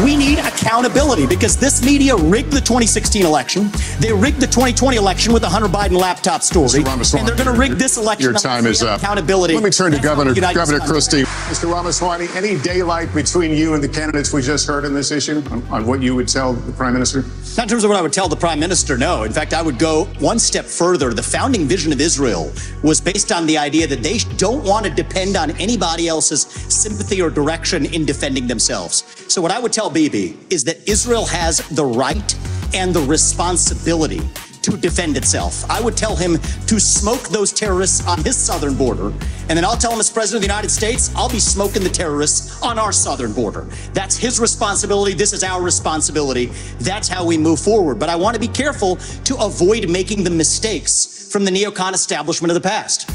We 0.00 0.16
need 0.16 0.38
accountability 0.38 1.26
because 1.26 1.54
this 1.58 1.84
media 1.84 2.16
rigged 2.16 2.50
the 2.50 2.62
2016 2.62 3.26
election. 3.26 3.70
They 4.00 4.10
rigged 4.10 4.40
the 4.40 4.46
2020 4.46 4.96
election 4.96 5.34
with 5.34 5.42
the 5.42 5.50
Hunter 5.50 5.68
Biden 5.68 5.98
laptop 5.98 6.42
story. 6.42 6.82
And 6.82 7.28
they're 7.28 7.36
going 7.36 7.44
to 7.44 7.52
rig 7.52 7.72
this 7.72 7.98
election. 7.98 8.30
Your 8.30 8.40
time 8.40 8.64
is 8.64 8.82
up. 8.82 9.02
Accountability. 9.02 9.52
Let 9.52 9.62
me 9.62 9.68
turn 9.68 9.92
to 9.92 9.98
That's 9.98 10.06
Governor 10.06 10.34
Governor. 10.34 10.80
Christie. 10.80 11.24
Mr. 11.24 11.70
Ramaswamy, 11.70 12.28
any 12.34 12.58
daylight 12.62 13.12
between 13.12 13.50
you 13.50 13.74
and 13.74 13.84
the 13.84 13.88
candidates 13.88 14.32
we 14.32 14.40
just 14.40 14.66
heard 14.66 14.86
in 14.86 14.94
this 14.94 15.10
issue 15.10 15.42
on, 15.50 15.62
on 15.64 15.86
what 15.86 16.00
you 16.00 16.14
would 16.14 16.28
tell 16.28 16.54
the 16.54 16.72
prime 16.72 16.94
minister? 16.94 17.22
Not 17.58 17.64
in 17.64 17.68
terms 17.68 17.84
of 17.84 17.90
what 17.90 17.98
I 17.98 18.02
would 18.02 18.14
tell 18.14 18.28
the 18.28 18.36
prime 18.36 18.60
minister, 18.60 18.96
no. 18.96 19.24
In 19.24 19.32
fact, 19.32 19.52
I 19.52 19.60
would 19.60 19.78
go 19.78 20.06
one 20.20 20.38
step 20.38 20.64
further. 20.64 21.12
The 21.12 21.22
founding 21.22 21.66
vision 21.66 21.92
of 21.92 22.00
Israel 22.00 22.50
was 22.82 22.98
based 22.98 23.30
on 23.30 23.44
the 23.46 23.58
idea 23.58 23.86
that 23.88 24.02
they 24.02 24.18
don't 24.38 24.64
want 24.64 24.86
to 24.86 24.90
depend 24.90 25.36
on 25.36 25.50
anybody 25.60 26.08
else's 26.08 26.42
sympathy 26.42 27.20
or 27.20 27.28
direction 27.28 27.84
in 27.84 28.06
defending 28.06 28.46
themselves. 28.46 29.04
So, 29.28 29.42
what 29.42 29.50
I 29.50 29.58
would 29.58 29.72
tell 29.72 29.81
Bibi 29.90 30.36
is 30.50 30.64
that 30.64 30.88
Israel 30.88 31.26
has 31.26 31.58
the 31.70 31.84
right 31.84 32.36
and 32.74 32.94
the 32.94 33.02
responsibility 33.02 34.20
to 34.62 34.76
defend 34.76 35.16
itself. 35.16 35.68
I 35.68 35.80
would 35.80 35.96
tell 35.96 36.16
him 36.16 36.38
to 36.66 36.80
smoke 36.80 37.28
those 37.28 37.52
terrorists 37.52 38.06
on 38.06 38.22
his 38.22 38.36
southern 38.36 38.74
border, 38.74 39.08
and 39.48 39.56
then 39.56 39.64
I'll 39.64 39.76
tell 39.76 39.92
him 39.92 40.00
as 40.00 40.08
president 40.08 40.44
of 40.44 40.48
the 40.48 40.54
United 40.54 40.70
States, 40.70 41.12
I'll 41.16 41.28
be 41.28 41.40
smoking 41.40 41.82
the 41.82 41.90
terrorists 41.90 42.62
on 42.62 42.78
our 42.78 42.92
southern 42.92 43.32
border. 43.32 43.66
That's 43.92 44.16
his 44.16 44.40
responsibility. 44.40 45.14
This 45.14 45.32
is 45.32 45.42
our 45.42 45.60
responsibility. 45.60 46.46
That's 46.78 47.08
how 47.08 47.24
we 47.24 47.36
move 47.36 47.60
forward. 47.60 47.98
But 47.98 48.08
I 48.08 48.16
want 48.16 48.34
to 48.34 48.40
be 48.40 48.48
careful 48.48 48.96
to 48.96 49.36
avoid 49.38 49.90
making 49.90 50.24
the 50.24 50.30
mistakes 50.30 51.28
from 51.30 51.44
the 51.44 51.50
neocon 51.50 51.92
establishment 51.92 52.50
of 52.50 52.54
the 52.54 52.68
past. 52.68 53.10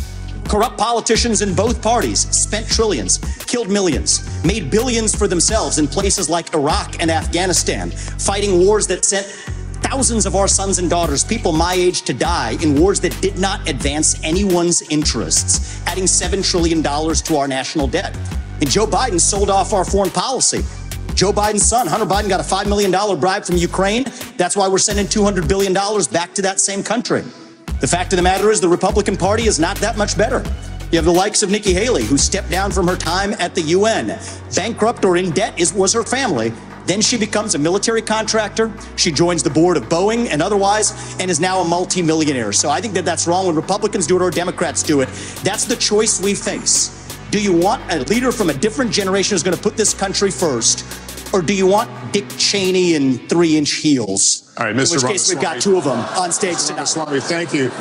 Corrupt 0.47 0.77
politicians 0.77 1.41
in 1.41 1.53
both 1.53 1.81
parties 1.81 2.21
spent 2.35 2.67
trillions, 2.69 3.17
killed 3.45 3.69
millions, 3.69 4.23
made 4.45 4.71
billions 4.71 5.13
for 5.13 5.27
themselves 5.27 5.77
in 5.77 5.87
places 5.87 6.29
like 6.29 6.53
Iraq 6.53 7.01
and 7.01 7.11
Afghanistan, 7.11 7.91
fighting 7.91 8.65
wars 8.65 8.87
that 8.87 9.03
sent 9.03 9.25
thousands 9.83 10.25
of 10.25 10.37
our 10.37 10.47
sons 10.47 10.79
and 10.79 10.89
daughters, 10.89 11.23
people 11.23 11.51
my 11.51 11.73
age, 11.73 12.03
to 12.03 12.13
die 12.13 12.57
in 12.61 12.79
wars 12.79 13.01
that 13.01 13.19
did 13.21 13.37
not 13.37 13.67
advance 13.67 14.23
anyone's 14.23 14.83
interests, 14.83 15.85
adding 15.85 16.05
$7 16.05 16.49
trillion 16.49 16.81
to 16.81 17.35
our 17.35 17.47
national 17.47 17.87
debt. 17.87 18.17
And 18.61 18.69
Joe 18.69 18.87
Biden 18.87 19.19
sold 19.19 19.49
off 19.49 19.73
our 19.73 19.83
foreign 19.83 20.11
policy. 20.11 20.59
Joe 21.13 21.33
Biden's 21.33 21.65
son, 21.65 21.87
Hunter 21.87 22.05
Biden, 22.05 22.29
got 22.29 22.39
a 22.39 22.43
$5 22.43 22.67
million 22.67 22.91
bribe 23.19 23.43
from 23.43 23.57
Ukraine. 23.57 24.05
That's 24.37 24.55
why 24.55 24.69
we're 24.69 24.77
sending 24.77 25.07
$200 25.07 25.47
billion 25.47 25.73
back 25.73 26.33
to 26.35 26.41
that 26.43 26.61
same 26.61 26.83
country. 26.83 27.23
The 27.79 27.87
fact 27.87 28.11
of 28.11 28.17
the 28.17 28.23
matter 28.23 28.49
is, 28.49 28.59
the 28.59 28.67
Republican 28.67 29.15
Party 29.15 29.45
is 29.45 29.59
not 29.59 29.77
that 29.77 29.97
much 29.97 30.17
better. 30.17 30.43
You 30.91 30.97
have 30.97 31.05
the 31.05 31.11
likes 31.11 31.43
of 31.43 31.51
Nikki 31.51 31.73
Haley, 31.73 32.03
who 32.03 32.17
stepped 32.17 32.49
down 32.49 32.71
from 32.71 32.87
her 32.87 32.95
time 32.95 33.33
at 33.33 33.53
the 33.53 33.61
UN. 33.61 34.17
Bankrupt 34.55 35.05
or 35.05 35.15
in 35.15 35.29
debt 35.29 35.59
is, 35.59 35.73
was 35.73 35.93
her 35.93 36.01
family. 36.01 36.51
Then 36.87 37.01
she 37.01 37.17
becomes 37.17 37.53
a 37.53 37.59
military 37.59 38.01
contractor. 38.01 38.73
She 38.95 39.11
joins 39.11 39.43
the 39.43 39.51
board 39.51 39.77
of 39.77 39.83
Boeing 39.83 40.27
and 40.31 40.41
otherwise, 40.41 41.15
and 41.19 41.29
is 41.29 41.39
now 41.39 41.59
a 41.59 41.67
multimillionaire. 41.67 42.51
So 42.51 42.69
I 42.69 42.81
think 42.81 42.95
that 42.95 43.05
that's 43.05 43.27
wrong 43.27 43.45
when 43.45 43.55
Republicans 43.55 44.07
do 44.07 44.15
it 44.15 44.23
or 44.23 44.31
Democrats 44.31 44.81
do 44.81 45.01
it. 45.01 45.09
That's 45.43 45.65
the 45.65 45.75
choice 45.75 46.19
we 46.19 46.33
face. 46.33 46.93
Do 47.29 47.39
you 47.39 47.53
want 47.53 47.83
a 47.91 47.99
leader 48.05 48.31
from 48.31 48.49
a 48.49 48.53
different 48.53 48.91
generation 48.91 49.35
who's 49.35 49.43
going 49.43 49.55
to 49.55 49.61
put 49.61 49.77
this 49.77 49.93
country 49.93 50.31
first? 50.31 50.83
Or 51.33 51.41
do 51.41 51.53
you 51.53 51.67
want 51.67 51.89
Dick 52.13 52.25
Cheney 52.37 52.95
in 52.95 53.17
three 53.27 53.57
inch 53.57 53.71
heels? 53.73 54.51
All 54.57 54.65
right, 54.65 54.75
Mr. 54.75 54.79
In 54.79 54.83
Mr. 54.85 55.03
which 55.03 55.11
case, 55.11 55.29
we've 55.29 55.41
got 55.41 55.61
two 55.61 55.77
of 55.77 55.83
them 55.83 55.99
on 55.99 56.31
stage 56.31 56.57
tonight. 56.65 56.77
Ramaswamy, 56.95 57.19
thank 57.21 57.53
you. 57.53 57.71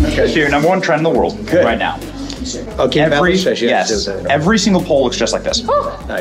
Okay, 0.00 0.26
so 0.32 0.38
you're 0.38 0.48
number 0.48 0.68
one 0.68 0.80
trend 0.80 1.00
in 1.06 1.12
the 1.12 1.16
world 1.18 1.38
right 1.52 1.78
now. 1.78 1.96
Okay, 2.78 3.00
every, 3.00 3.10
Valley 3.10 3.36
says 3.36 3.60
you 3.60 3.68
yes, 3.68 4.08
every 4.08 4.58
single 4.58 4.82
poll 4.82 5.04
looks 5.04 5.16
just 5.16 5.32
like 5.32 5.42
this. 5.42 5.68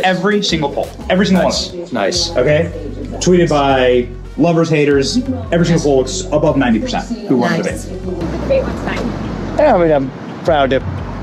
Every 0.03 0.43
single 0.43 0.69
poll, 0.71 0.89
every 1.09 1.25
single 1.25 1.45
Nice. 1.45 1.71
one. 1.71 1.93
Nice. 1.93 2.29
Okay, 2.31 2.86
tweeted 3.19 3.49
by 3.49 4.07
lovers, 4.37 4.69
haters. 4.69 5.17
Every 5.51 5.65
single 5.65 5.83
poll 5.83 5.97
looks 5.97 6.21
above 6.25 6.57
ninety 6.57 6.79
percent 6.79 7.05
who 7.27 7.37
won 7.37 7.51
the 7.51 7.63
debate. 7.63 7.83
Yeah, 9.57 9.75
I 9.75 9.77
mean, 9.81 9.91
I'm 9.91 10.43
proud 10.43 10.69
to 10.69 10.79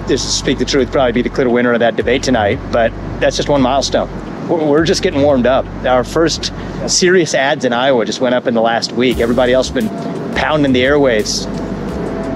just 0.08 0.38
speak 0.38 0.58
the 0.58 0.64
truth, 0.64 0.90
probably 0.92 1.12
be 1.12 1.22
the 1.22 1.30
clear 1.30 1.48
winner 1.48 1.72
of 1.72 1.80
that 1.80 1.96
debate 1.96 2.22
tonight, 2.22 2.58
but 2.70 2.90
that's 3.20 3.36
just 3.36 3.48
one 3.48 3.62
milestone. 3.62 4.08
We're 4.48 4.64
we're 4.66 4.84
just 4.84 5.02
getting 5.02 5.22
warmed 5.22 5.46
up. 5.46 5.64
Our 5.86 6.04
first 6.04 6.52
serious 6.86 7.32
ads 7.34 7.64
in 7.64 7.72
Iowa 7.72 8.04
just 8.04 8.20
went 8.20 8.34
up 8.34 8.46
in 8.46 8.54
the 8.54 8.60
last 8.60 8.92
week. 8.92 9.18
Everybody 9.18 9.52
else 9.52 9.70
has 9.70 9.74
been 9.74 9.88
pounding 10.34 10.72
the 10.72 10.82
airwaves. 10.82 11.46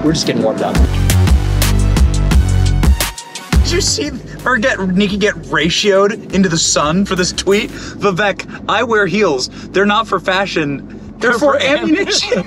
We're 0.03 0.13
just 0.13 0.25
getting 0.25 0.41
warmed 0.41 0.61
up. 0.61 0.75
Did 3.63 3.71
you 3.71 3.81
see 3.81 4.09
her 4.41 4.57
get 4.57 4.79
Nikki 4.79 5.17
get 5.17 5.35
ratioed 5.35 6.33
into 6.33 6.49
the 6.49 6.57
sun 6.57 7.05
for 7.05 7.15
this 7.15 7.31
tweet? 7.31 7.69
Vivek, 7.69 8.65
I 8.69 8.83
wear 8.83 9.05
heels. 9.07 9.49
They're 9.69 9.85
not 9.85 10.07
for 10.07 10.19
fashion. 10.19 10.95
They're 11.19 11.33
for 11.33 11.57
ammunition. 11.61 12.43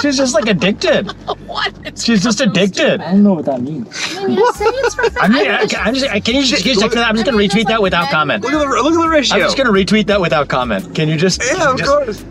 She's 0.00 0.16
just 0.16 0.34
like 0.34 0.46
addicted. 0.46 1.10
what? 1.46 1.98
She's 1.98 2.22
just 2.22 2.40
addicted. 2.40 3.00
I 3.00 3.12
don't 3.12 3.24
know 3.24 3.34
what 3.34 3.46
that 3.46 3.60
means. 3.60 3.88
I 4.16 4.26
mean, 4.26 4.38
I, 5.50 5.66
I'm 5.80 5.94
just, 5.94 6.06
I, 6.06 6.20
can 6.20 6.36
you 6.36 6.44
just, 6.44 6.62
can 6.62 6.74
you 6.74 6.80
just 6.80 6.96
I'm 6.96 7.16
just 7.16 7.26
gonna 7.26 7.36
retweet 7.38 7.66
that 7.66 7.82
without 7.82 8.10
comment. 8.10 8.44
Look 8.44 8.52
at 8.52 8.58
the 8.58 8.82
look 8.82 8.92
at 8.94 9.00
the 9.00 9.08
ratio. 9.08 9.36
I'm 9.36 9.42
just 9.42 9.56
gonna 9.56 9.70
retweet 9.70 10.06
that 10.06 10.20
without 10.20 10.48
comment. 10.48 10.94
Can 10.94 11.08
you 11.08 11.16
just? 11.16 11.42
Yeah, 11.42 11.72
of 11.72 11.78
just- 11.78 11.90
course. 11.90 12.24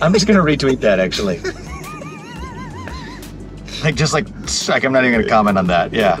I'm 0.00 0.12
just 0.12 0.26
gonna 0.26 0.42
retweet 0.42 0.80
that 0.80 1.00
actually. 1.00 1.40
Like 3.82 3.94
just 3.94 4.12
like 4.12 4.26
like 4.68 4.84
I'm 4.84 4.92
not 4.92 5.04
even 5.04 5.20
gonna 5.20 5.28
comment 5.28 5.56
on 5.56 5.68
that. 5.68 5.92
Yeah. 5.92 6.16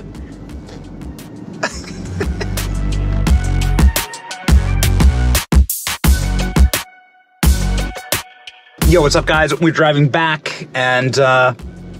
Yo, 8.88 9.02
what's 9.02 9.16
up, 9.16 9.26
guys? 9.26 9.58
We're 9.58 9.72
driving 9.72 10.08
back 10.08 10.68
and 10.72 11.18
uh, 11.18 11.52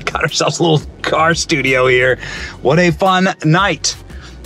got 0.05 0.23
ourselves 0.23 0.61
a 0.61 0.63
little 0.63 0.81
car 1.03 1.35
studio 1.35 1.89
here. 1.89 2.17
What 2.63 2.79
a 2.79 2.93
fun 2.93 3.29
night! 3.45 3.97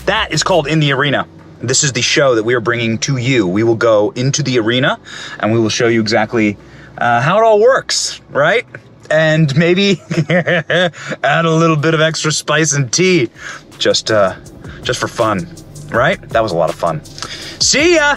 That 0.06 0.32
is 0.32 0.42
called 0.42 0.66
In 0.66 0.80
the 0.80 0.92
Arena. 0.92 1.28
This 1.60 1.84
is 1.84 1.92
the 1.92 2.02
show 2.02 2.34
that 2.34 2.42
we 2.42 2.54
are 2.54 2.60
bringing 2.60 2.98
to 3.00 3.18
you. 3.18 3.46
We 3.46 3.62
will 3.62 3.76
go 3.76 4.10
into 4.12 4.42
the 4.42 4.58
arena 4.58 4.98
and 5.38 5.52
we 5.52 5.60
will 5.60 5.68
show 5.68 5.86
you 5.86 6.00
exactly 6.00 6.56
uh, 6.98 7.20
how 7.20 7.38
it 7.38 7.44
all 7.44 7.60
works, 7.60 8.20
right? 8.30 8.66
And 9.12 9.54
maybe 9.58 10.00
add 10.30 11.44
a 11.44 11.50
little 11.50 11.76
bit 11.76 11.92
of 11.92 12.00
extra 12.00 12.32
spice 12.32 12.72
and 12.72 12.90
tea, 12.90 13.28
just 13.78 14.10
uh, 14.10 14.36
just 14.82 14.98
for 14.98 15.06
fun, 15.06 15.46
right? 15.90 16.18
That 16.30 16.42
was 16.42 16.52
a 16.52 16.56
lot 16.56 16.70
of 16.70 16.76
fun. 16.76 17.04
See 17.04 17.96
ya. 17.96 18.16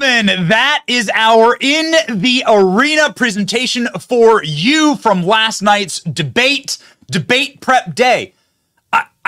Gentlemen, 0.00 0.48
that 0.48 0.82
is 0.86 1.10
our 1.14 1.56
in 1.60 1.92
the 2.08 2.42
arena 2.48 3.12
presentation 3.12 3.86
for 3.98 4.42
you 4.42 4.96
from 4.96 5.24
last 5.26 5.62
night's 5.62 6.00
debate, 6.00 6.78
debate 7.10 7.60
prep 7.60 7.94
day. 7.94 8.32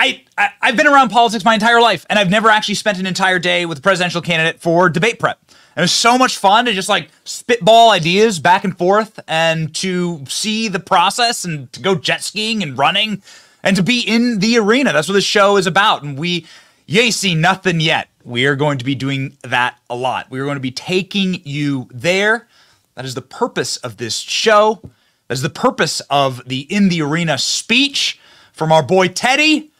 I, 0.03 0.21
I, 0.37 0.49
I've 0.61 0.75
been 0.75 0.87
around 0.87 1.11
politics 1.11 1.45
my 1.45 1.53
entire 1.53 1.79
life, 1.79 2.05
and 2.09 2.19
I've 2.19 2.29
never 2.29 2.49
actually 2.49 2.75
spent 2.75 2.99
an 2.99 3.05
entire 3.05 3.39
day 3.39 3.65
with 3.65 3.77
a 3.77 3.81
presidential 3.81 4.21
candidate 4.21 4.59
for 4.59 4.89
debate 4.89 5.17
prep. 5.17 5.39
It 5.77 5.79
was 5.79 5.93
so 5.93 6.17
much 6.17 6.37
fun 6.37 6.65
to 6.65 6.73
just 6.73 6.89
like 6.89 7.09
spitball 7.23 7.89
ideas 7.89 8.37
back 8.37 8.65
and 8.65 8.77
forth, 8.77 9.17
and 9.29 9.73
to 9.75 10.25
see 10.27 10.67
the 10.67 10.81
process, 10.81 11.45
and 11.45 11.71
to 11.71 11.81
go 11.81 11.95
jet 11.95 12.21
skiing 12.21 12.61
and 12.61 12.77
running, 12.77 13.23
and 13.63 13.77
to 13.77 13.83
be 13.83 14.01
in 14.01 14.39
the 14.39 14.57
arena. 14.57 14.91
That's 14.91 15.07
what 15.07 15.13
this 15.13 15.23
show 15.23 15.55
is 15.55 15.67
about. 15.67 16.03
And 16.03 16.17
we, 16.17 16.45
you 16.85 16.99
ain't 16.99 17.13
seen 17.13 17.39
nothing 17.39 17.79
yet. 17.79 18.09
We 18.25 18.45
are 18.45 18.57
going 18.57 18.79
to 18.79 18.85
be 18.85 18.95
doing 18.95 19.37
that 19.43 19.79
a 19.89 19.95
lot. 19.95 20.29
We 20.29 20.41
are 20.41 20.43
going 20.43 20.57
to 20.57 20.61
be 20.61 20.71
taking 20.71 21.41
you 21.45 21.87
there. 21.93 22.49
That 22.95 23.05
is 23.05 23.15
the 23.15 23.21
purpose 23.21 23.77
of 23.77 23.95
this 23.95 24.17
show. 24.17 24.81
That 25.29 25.35
is 25.35 25.43
the 25.43 25.49
purpose 25.49 26.01
of 26.09 26.45
the 26.45 26.61
In 26.69 26.89
the 26.89 27.01
Arena 27.01 27.37
speech 27.37 28.19
from 28.51 28.73
our 28.73 28.83
boy 28.83 29.07
Teddy, 29.07 29.71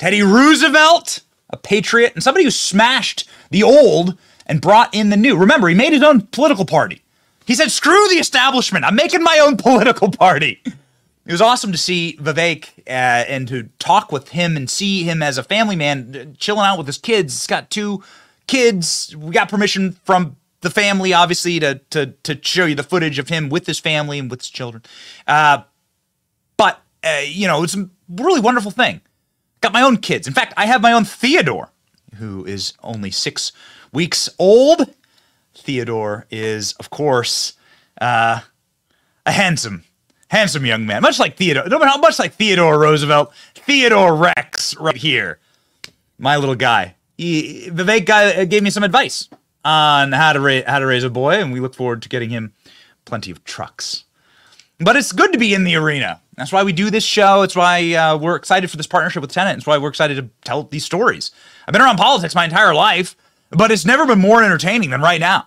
Teddy 0.00 0.22
Roosevelt, 0.22 1.20
a 1.50 1.58
patriot 1.58 2.14
and 2.14 2.22
somebody 2.22 2.44
who 2.44 2.50
smashed 2.50 3.28
the 3.50 3.62
old 3.62 4.16
and 4.46 4.58
brought 4.58 4.94
in 4.94 5.10
the 5.10 5.16
new. 5.16 5.36
Remember, 5.36 5.68
he 5.68 5.74
made 5.74 5.92
his 5.92 6.02
own 6.02 6.22
political 6.22 6.64
party. 6.64 7.02
He 7.44 7.54
said, 7.54 7.70
screw 7.70 8.08
the 8.08 8.14
establishment. 8.14 8.86
I'm 8.86 8.94
making 8.94 9.22
my 9.22 9.38
own 9.42 9.56
political 9.58 10.10
party. 10.10 10.62
It 10.64 11.32
was 11.32 11.42
awesome 11.42 11.70
to 11.72 11.76
see 11.76 12.16
Vivek 12.18 12.70
uh, 12.86 13.28
and 13.28 13.46
to 13.48 13.64
talk 13.78 14.10
with 14.10 14.30
him 14.30 14.56
and 14.56 14.70
see 14.70 15.02
him 15.02 15.22
as 15.22 15.36
a 15.36 15.42
family 15.42 15.76
man 15.76 16.16
uh, 16.16 16.34
chilling 16.38 16.64
out 16.64 16.78
with 16.78 16.86
his 16.86 16.96
kids. 16.96 17.34
He's 17.34 17.46
got 17.46 17.68
two 17.68 18.02
kids. 18.46 19.14
We 19.14 19.32
got 19.34 19.50
permission 19.50 19.92
from 20.04 20.36
the 20.62 20.70
family, 20.70 21.12
obviously, 21.12 21.60
to 21.60 21.74
to 21.90 22.06
to 22.22 22.38
show 22.40 22.64
you 22.64 22.74
the 22.74 22.82
footage 22.82 23.18
of 23.18 23.28
him 23.28 23.50
with 23.50 23.66
his 23.66 23.78
family 23.78 24.18
and 24.18 24.30
with 24.30 24.40
his 24.40 24.48
children. 24.48 24.82
Uh, 25.26 25.64
but 26.56 26.80
uh, 27.04 27.20
you 27.26 27.46
know, 27.46 27.62
it's 27.62 27.76
a 27.76 27.90
really 28.08 28.40
wonderful 28.40 28.70
thing. 28.70 29.02
Got 29.60 29.72
my 29.72 29.82
own 29.82 29.98
kids. 29.98 30.26
In 30.26 30.32
fact, 30.32 30.54
I 30.56 30.66
have 30.66 30.80
my 30.80 30.92
own 30.92 31.04
Theodore, 31.04 31.70
who 32.16 32.44
is 32.46 32.72
only 32.82 33.10
six 33.10 33.52
weeks 33.92 34.28
old. 34.38 34.94
Theodore 35.54 36.26
is, 36.30 36.72
of 36.74 36.90
course, 36.90 37.54
uh, 38.00 38.40
a 39.26 39.32
handsome, 39.32 39.84
handsome 40.28 40.64
young 40.64 40.86
man, 40.86 41.02
much 41.02 41.18
like 41.18 41.36
Theodore, 41.36 41.68
much 41.98 42.18
like 42.18 42.32
Theodore 42.34 42.78
Roosevelt, 42.78 43.32
Theodore 43.54 44.16
Rex, 44.16 44.76
right 44.78 44.96
here, 44.96 45.38
my 46.18 46.36
little 46.36 46.54
guy. 46.54 46.94
He, 47.18 47.68
Vivek 47.70 48.06
guy 48.06 48.44
gave 48.46 48.62
me 48.62 48.70
some 48.70 48.82
advice 48.82 49.28
on 49.62 50.12
how 50.12 50.32
to 50.32 50.40
ra- 50.40 50.62
how 50.66 50.78
to 50.78 50.86
raise 50.86 51.04
a 51.04 51.10
boy, 51.10 51.34
and 51.34 51.52
we 51.52 51.60
look 51.60 51.74
forward 51.74 52.00
to 52.02 52.08
getting 52.08 52.30
him 52.30 52.54
plenty 53.04 53.30
of 53.30 53.44
trucks. 53.44 54.04
But 54.80 54.96
it's 54.96 55.12
good 55.12 55.32
to 55.32 55.38
be 55.38 55.52
in 55.54 55.64
the 55.64 55.76
arena. 55.76 56.20
That's 56.36 56.52
why 56.52 56.62
we 56.62 56.72
do 56.72 56.90
this 56.90 57.04
show. 57.04 57.42
It's 57.42 57.54
why 57.54 57.92
uh, 57.94 58.16
we're 58.16 58.36
excited 58.36 58.70
for 58.70 58.78
this 58.78 58.86
partnership 58.86 59.20
with 59.20 59.30
Tenet. 59.30 59.58
It's 59.58 59.66
why 59.66 59.76
we're 59.76 59.90
excited 59.90 60.16
to 60.16 60.28
tell 60.42 60.62
these 60.64 60.84
stories. 60.86 61.30
I've 61.66 61.72
been 61.72 61.82
around 61.82 61.98
politics 61.98 62.34
my 62.34 62.44
entire 62.44 62.74
life, 62.74 63.14
but 63.50 63.70
it's 63.70 63.84
never 63.84 64.06
been 64.06 64.18
more 64.20 64.42
entertaining 64.42 64.88
than 64.90 65.02
right 65.02 65.20
now. 65.20 65.46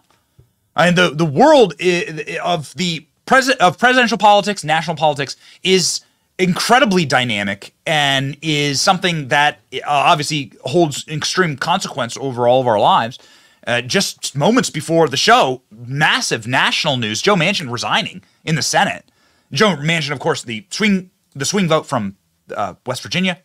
And 0.76 0.96
the 0.96 1.10
the 1.10 1.26
world 1.26 1.74
i- 1.82 2.38
of 2.44 2.74
the 2.76 3.06
president 3.26 3.62
of 3.62 3.78
presidential 3.80 4.18
politics, 4.18 4.64
national 4.64 4.98
politics, 4.98 5.36
is 5.64 6.02
incredibly 6.38 7.06
dynamic 7.06 7.74
and 7.86 8.38
is 8.42 8.82
something 8.82 9.30
that 9.30 9.60
uh, 9.74 9.80
obviously 9.88 10.52
holds 10.66 11.08
extreme 11.08 11.56
consequence 11.58 12.18
over 12.18 12.48
all 12.48 12.62
of 12.62 12.68
our 12.68 12.80
lives. 12.80 13.18
Uh, 13.66 13.82
just 13.82 14.36
moments 14.36 14.70
before 14.70 15.08
the 15.08 15.18
show, 15.18 15.62
massive 15.72 16.46
national 16.46 16.98
news: 16.98 17.22
Joe 17.22 17.36
Manchin 17.36 17.72
resigning 17.72 18.22
in 18.46 18.56
the 18.56 18.62
Senate. 18.62 19.06
Joe 19.54 19.76
Manchin, 19.76 20.12
of 20.12 20.20
course, 20.20 20.44
the 20.44 20.66
swing 20.70 21.12
the 21.36 21.46
swing 21.46 21.68
vote 21.68 21.86
from 21.86 22.18
uh, 22.56 22.76
West 22.86 23.02
Virginia, 23.02 23.40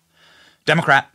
Democrat, 0.65 1.11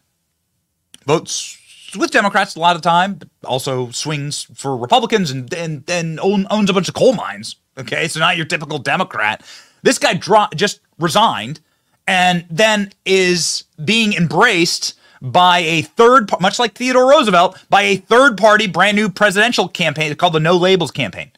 votes 1.06 1.58
with 1.97 2.12
Democrats 2.12 2.56
a 2.56 2.60
lot 2.60 2.75
of 2.75 2.82
the 2.82 2.89
time, 2.89 3.15
but 3.15 3.27
also 3.43 3.91
swings 3.91 4.43
for 4.56 4.77
Republicans 4.77 5.32
and 5.32 5.51
and, 5.53 5.89
and 5.89 6.19
own, 6.19 6.47
owns 6.49 6.69
a 6.69 6.74
bunch 6.74 6.88
of 6.88 6.93
coal 6.93 7.13
mines. 7.13 7.55
Okay, 7.78 8.07
so 8.07 8.20
not 8.20 8.38
your 8.38 8.45
typical 8.45 8.78
Democrat. 8.78 9.43
This 9.82 9.97
guy 9.97 10.13
dro- 10.13 10.47
just 10.55 10.80
resigned 10.99 11.59
and 12.07 12.45
then 12.49 12.91
is 13.05 13.63
being 13.84 14.13
embraced 14.13 14.95
by 15.22 15.59
a 15.59 15.82
third, 15.82 16.30
much 16.41 16.59
like 16.59 16.74
Theodore 16.76 17.09
Roosevelt, 17.09 17.57
by 17.70 17.84
a 17.84 17.95
third 17.95 18.38
party 18.38 18.67
brand 18.67 18.95
new 18.95 19.09
presidential 19.09 19.67
campaign 19.67 20.13
called 20.15 20.34
the 20.34 20.39
No 20.39 20.57
Labels 20.57 20.91
campaign, 20.91 21.32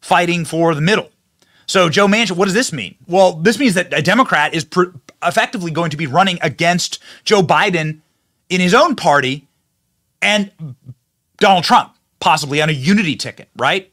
fighting 0.00 0.44
for 0.44 0.74
the 0.74 0.80
middle. 0.80 1.10
So 1.66 1.88
Joe 1.88 2.06
Manchin, 2.06 2.32
what 2.36 2.44
does 2.46 2.54
this 2.54 2.72
mean? 2.72 2.94
Well, 3.06 3.32
this 3.32 3.58
means 3.58 3.74
that 3.74 3.92
a 3.92 4.02
Democrat 4.02 4.54
is 4.54 4.64
pr- 4.64 4.84
effectively 5.22 5.70
going 5.70 5.90
to 5.90 5.96
be 5.96 6.06
running 6.06 6.38
against 6.42 7.00
Joe 7.24 7.42
Biden 7.42 8.00
in 8.48 8.60
his 8.60 8.74
own 8.74 8.94
party 8.94 9.46
and 10.22 10.50
Donald 11.38 11.64
Trump, 11.64 11.94
possibly 12.20 12.62
on 12.62 12.68
a 12.68 12.72
unity 12.72 13.16
ticket, 13.16 13.48
right? 13.56 13.92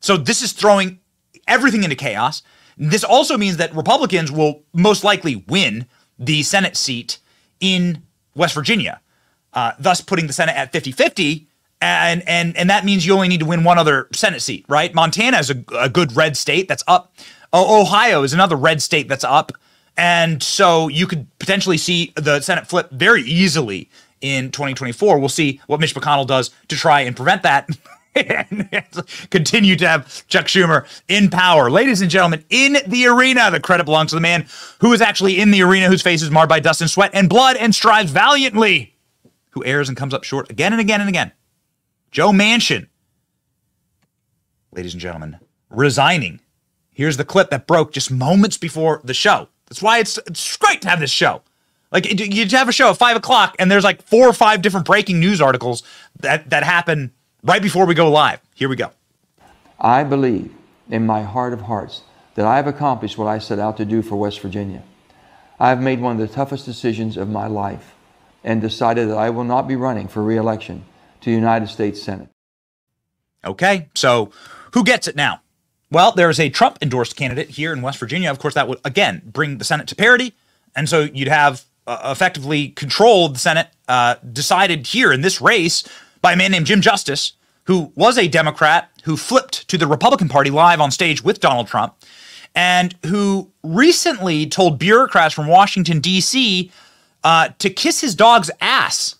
So 0.00 0.16
this 0.16 0.42
is 0.42 0.52
throwing 0.52 1.00
everything 1.48 1.82
into 1.82 1.96
chaos. 1.96 2.42
This 2.76 3.04
also 3.04 3.36
means 3.36 3.56
that 3.56 3.74
Republicans 3.74 4.30
will 4.30 4.62
most 4.72 5.04
likely 5.04 5.44
win 5.48 5.86
the 6.18 6.42
Senate 6.42 6.76
seat 6.76 7.18
in 7.60 8.02
West 8.34 8.54
Virginia, 8.54 9.00
uh, 9.52 9.72
thus 9.78 10.00
putting 10.00 10.26
the 10.26 10.32
Senate 10.32 10.56
at 10.56 10.72
50 10.72 10.92
50. 10.92 11.46
And, 11.84 12.26
and, 12.26 12.56
and 12.56 12.70
that 12.70 12.86
means 12.86 13.04
you 13.04 13.12
only 13.12 13.28
need 13.28 13.40
to 13.40 13.46
win 13.46 13.62
one 13.62 13.76
other 13.76 14.08
Senate 14.12 14.40
seat, 14.40 14.64
right? 14.68 14.94
Montana 14.94 15.38
is 15.38 15.50
a, 15.50 15.62
a 15.78 15.88
good 15.90 16.16
red 16.16 16.34
state 16.34 16.66
that's 16.66 16.82
up. 16.86 17.14
Ohio 17.52 18.22
is 18.22 18.32
another 18.32 18.56
red 18.56 18.80
state 18.80 19.06
that's 19.06 19.22
up. 19.22 19.52
And 19.96 20.42
so 20.42 20.88
you 20.88 21.06
could 21.06 21.26
potentially 21.38 21.76
see 21.76 22.12
the 22.16 22.40
Senate 22.40 22.66
flip 22.66 22.90
very 22.90 23.22
easily 23.22 23.90
in 24.22 24.50
2024. 24.50 25.18
We'll 25.18 25.28
see 25.28 25.60
what 25.66 25.78
Mitch 25.78 25.94
McConnell 25.94 26.26
does 26.26 26.50
to 26.68 26.76
try 26.76 27.02
and 27.02 27.14
prevent 27.14 27.42
that. 27.42 27.68
and 28.14 28.68
continue 29.30 29.76
to 29.76 29.86
have 29.86 30.26
Chuck 30.28 30.46
Schumer 30.46 30.86
in 31.08 31.28
power. 31.28 31.70
Ladies 31.70 32.00
and 32.00 32.10
gentlemen, 32.10 32.44
in 32.48 32.78
the 32.86 33.06
arena, 33.06 33.50
the 33.50 33.60
credit 33.60 33.84
belongs 33.84 34.10
to 34.10 34.16
the 34.16 34.20
man 34.22 34.46
who 34.80 34.92
is 34.92 35.02
actually 35.02 35.38
in 35.38 35.50
the 35.50 35.62
arena, 35.62 35.88
whose 35.88 36.00
face 36.00 36.22
is 36.22 36.30
marred 36.30 36.48
by 36.48 36.60
dust 36.60 36.80
and 36.80 36.88
sweat 36.88 37.10
and 37.12 37.28
blood 37.28 37.56
and 37.56 37.74
strives 37.74 38.10
valiantly, 38.10 38.94
who 39.50 39.64
errs 39.64 39.88
and 39.88 39.98
comes 39.98 40.14
up 40.14 40.24
short 40.24 40.48
again 40.50 40.72
and 40.72 40.80
again 40.80 41.00
and 41.00 41.10
again. 41.10 41.32
Joe 42.14 42.30
Manchin, 42.30 42.86
ladies 44.70 44.94
and 44.94 45.00
gentlemen, 45.00 45.40
resigning. 45.68 46.38
Here's 46.92 47.16
the 47.16 47.24
clip 47.24 47.50
that 47.50 47.66
broke 47.66 47.90
just 47.90 48.08
moments 48.08 48.56
before 48.56 49.00
the 49.02 49.12
show. 49.12 49.48
That's 49.66 49.82
why 49.82 49.98
it's, 49.98 50.16
it's 50.18 50.56
great 50.56 50.80
to 50.82 50.88
have 50.88 51.00
this 51.00 51.10
show. 51.10 51.42
Like 51.90 52.06
you 52.08 52.46
have 52.56 52.68
a 52.68 52.72
show 52.72 52.90
at 52.90 52.98
five 52.98 53.16
o'clock, 53.16 53.56
and 53.58 53.68
there's 53.68 53.82
like 53.82 54.00
four 54.00 54.28
or 54.28 54.32
five 54.32 54.62
different 54.62 54.86
breaking 54.86 55.18
news 55.18 55.40
articles 55.40 55.82
that 56.20 56.50
that 56.50 56.62
happen 56.62 57.10
right 57.42 57.60
before 57.60 57.84
we 57.84 57.96
go 57.96 58.08
live. 58.08 58.38
Here 58.54 58.68
we 58.68 58.76
go. 58.76 58.92
I 59.80 60.04
believe 60.04 60.54
in 60.88 61.04
my 61.06 61.24
heart 61.24 61.52
of 61.52 61.62
hearts 61.62 62.02
that 62.36 62.46
I 62.46 62.54
have 62.54 62.68
accomplished 62.68 63.18
what 63.18 63.26
I 63.26 63.40
set 63.40 63.58
out 63.58 63.76
to 63.78 63.84
do 63.84 64.02
for 64.02 64.14
West 64.14 64.38
Virginia. 64.38 64.84
I 65.58 65.70
have 65.70 65.82
made 65.82 66.00
one 66.00 66.20
of 66.20 66.28
the 66.28 66.32
toughest 66.32 66.64
decisions 66.64 67.16
of 67.16 67.28
my 67.28 67.48
life 67.48 67.92
and 68.44 68.60
decided 68.60 69.08
that 69.08 69.18
I 69.18 69.30
will 69.30 69.42
not 69.42 69.66
be 69.66 69.74
running 69.74 70.06
for 70.06 70.22
reelection 70.22 70.84
to 71.24 71.30
the 71.30 71.36
United 71.36 71.68
States 71.68 72.02
Senate. 72.02 72.28
Okay, 73.44 73.88
so 73.94 74.30
who 74.72 74.84
gets 74.84 75.08
it 75.08 75.16
now? 75.16 75.40
Well, 75.90 76.12
there 76.12 76.30
is 76.30 76.38
a 76.38 76.50
Trump 76.50 76.78
endorsed 76.82 77.16
candidate 77.16 77.50
here 77.50 77.72
in 77.72 77.82
West 77.82 77.98
Virginia. 77.98 78.30
Of 78.30 78.38
course, 78.38 78.54
that 78.54 78.68
would, 78.68 78.78
again, 78.84 79.22
bring 79.24 79.58
the 79.58 79.64
Senate 79.64 79.86
to 79.88 79.96
parity. 79.96 80.34
And 80.76 80.88
so 80.88 81.02
you'd 81.02 81.28
have 81.28 81.64
uh, 81.86 82.10
effectively 82.10 82.68
controlled 82.68 83.36
the 83.36 83.38
Senate 83.38 83.68
uh, 83.88 84.16
decided 84.32 84.86
here 84.86 85.12
in 85.12 85.20
this 85.20 85.40
race 85.40 85.84
by 86.20 86.32
a 86.32 86.36
man 86.36 86.50
named 86.50 86.66
Jim 86.66 86.80
Justice, 86.80 87.32
who 87.64 87.92
was 87.94 88.18
a 88.18 88.28
Democrat 88.28 88.90
who 89.04 89.16
flipped 89.16 89.68
to 89.68 89.78
the 89.78 89.86
Republican 89.86 90.28
Party 90.28 90.50
live 90.50 90.80
on 90.80 90.90
stage 90.90 91.22
with 91.22 91.40
Donald 91.40 91.68
Trump, 91.68 91.94
and 92.54 92.94
who 93.06 93.50
recently 93.62 94.46
told 94.46 94.78
bureaucrats 94.78 95.34
from 95.34 95.46
Washington, 95.46 96.00
D.C. 96.00 96.70
Uh, 97.22 97.48
to 97.58 97.70
kiss 97.70 98.00
his 98.00 98.14
dog's 98.14 98.50
ass. 98.60 99.16